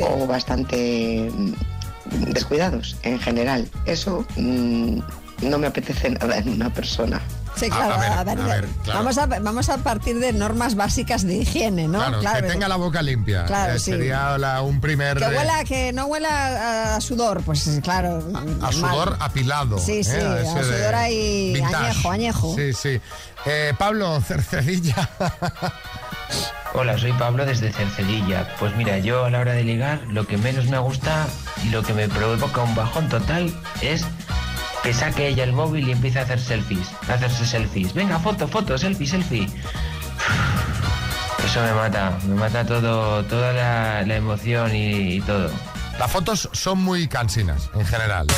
o 0.00 0.26
bastante 0.26 1.30
mm, 1.32 1.52
descuidados 2.32 2.96
en 3.02 3.18
general. 3.18 3.68
Eso 3.84 4.26
mm, 4.36 4.98
no 5.42 5.58
me 5.58 5.66
apetece 5.66 6.10
nada 6.10 6.38
en 6.38 6.48
una 6.48 6.72
persona. 6.72 7.20
Sí, 7.58 7.70
claro, 7.70 7.94
a 7.94 8.22
ver, 8.24 8.38
claro. 8.38 8.68
Vamos, 8.86 9.16
a, 9.18 9.26
vamos 9.26 9.68
a 9.70 9.78
partir 9.78 10.18
de 10.18 10.32
normas 10.32 10.74
básicas 10.74 11.26
de 11.26 11.36
higiene, 11.36 11.88
¿no? 11.88 11.98
Claro, 12.20 12.42
que 12.42 12.52
tenga 12.52 12.68
la 12.68 12.76
boca 12.76 13.00
limpia. 13.00 13.44
Claro, 13.46 13.72
Eh, 13.74 13.78
sí. 13.78 13.92
Sería 13.92 14.36
la- 14.36 14.60
un 14.62 14.80
primer... 14.80 15.16
Que 15.18 15.24
eh, 15.24 15.28
huela, 15.36 15.64
que 15.64 15.92
no 15.94 16.04
huela 16.06 16.96
a 16.96 17.00
sudor, 17.00 17.42
pues 17.42 17.80
claro. 17.82 18.22
A 18.62 18.72
sudor 18.72 19.16
apilado. 19.20 19.78
Sí, 19.78 20.04
sí, 20.04 20.10
¿eh? 20.12 20.20
a 20.26 20.40
ese 20.42 20.64
de 20.70 20.78
sudor 20.78 20.94
ahí 20.94 21.52
vintage. 21.54 21.76
añejo, 21.76 22.10
añejo. 22.10 22.54
Sí, 22.56 22.72
sí. 22.74 23.00
Eh, 23.46 23.72
Pablo, 23.78 24.20
Cercedilla. 24.26 25.08
Hola, 26.74 26.98
soy 26.98 27.12
Pablo 27.12 27.46
desde 27.46 27.72
Cercedilla. 27.72 28.54
Pues 28.58 28.76
mira, 28.76 28.98
yo 28.98 29.24
a 29.24 29.30
la 29.30 29.38
hora 29.40 29.52
de 29.52 29.64
ligar 29.64 30.00
lo 30.08 30.26
que 30.26 30.36
menos 30.36 30.66
me 30.66 30.78
gusta 30.78 31.26
y 31.64 31.70
lo 31.70 31.82
que 31.82 31.94
me 31.94 32.08
provoca 32.08 32.60
un 32.62 32.74
bajón 32.74 33.08
total 33.08 33.50
es 33.80 34.04
que 34.86 34.94
saque 34.94 35.26
ella 35.26 35.42
el 35.42 35.52
móvil 35.52 35.88
y 35.88 35.90
empiece 35.90 36.20
a 36.20 36.22
hacer 36.22 36.38
selfies, 36.38 36.92
a 37.08 37.14
hacerse 37.14 37.44
selfies. 37.44 37.92
Venga, 37.92 38.20
foto, 38.20 38.46
foto, 38.46 38.78
selfie, 38.78 39.08
selfie. 39.08 39.48
Eso 41.44 41.60
me 41.60 41.72
mata, 41.72 42.16
me 42.24 42.36
mata 42.36 42.64
todo, 42.64 43.24
toda 43.24 43.52
la, 43.52 44.14
emoción 44.14 44.70
y 44.76 45.20
todo. 45.22 45.50
Las 45.98 46.12
fotos 46.12 46.48
son 46.52 46.78
muy 46.78 47.08
cansinas, 47.08 47.68
en 47.74 47.84
general. 47.84 48.28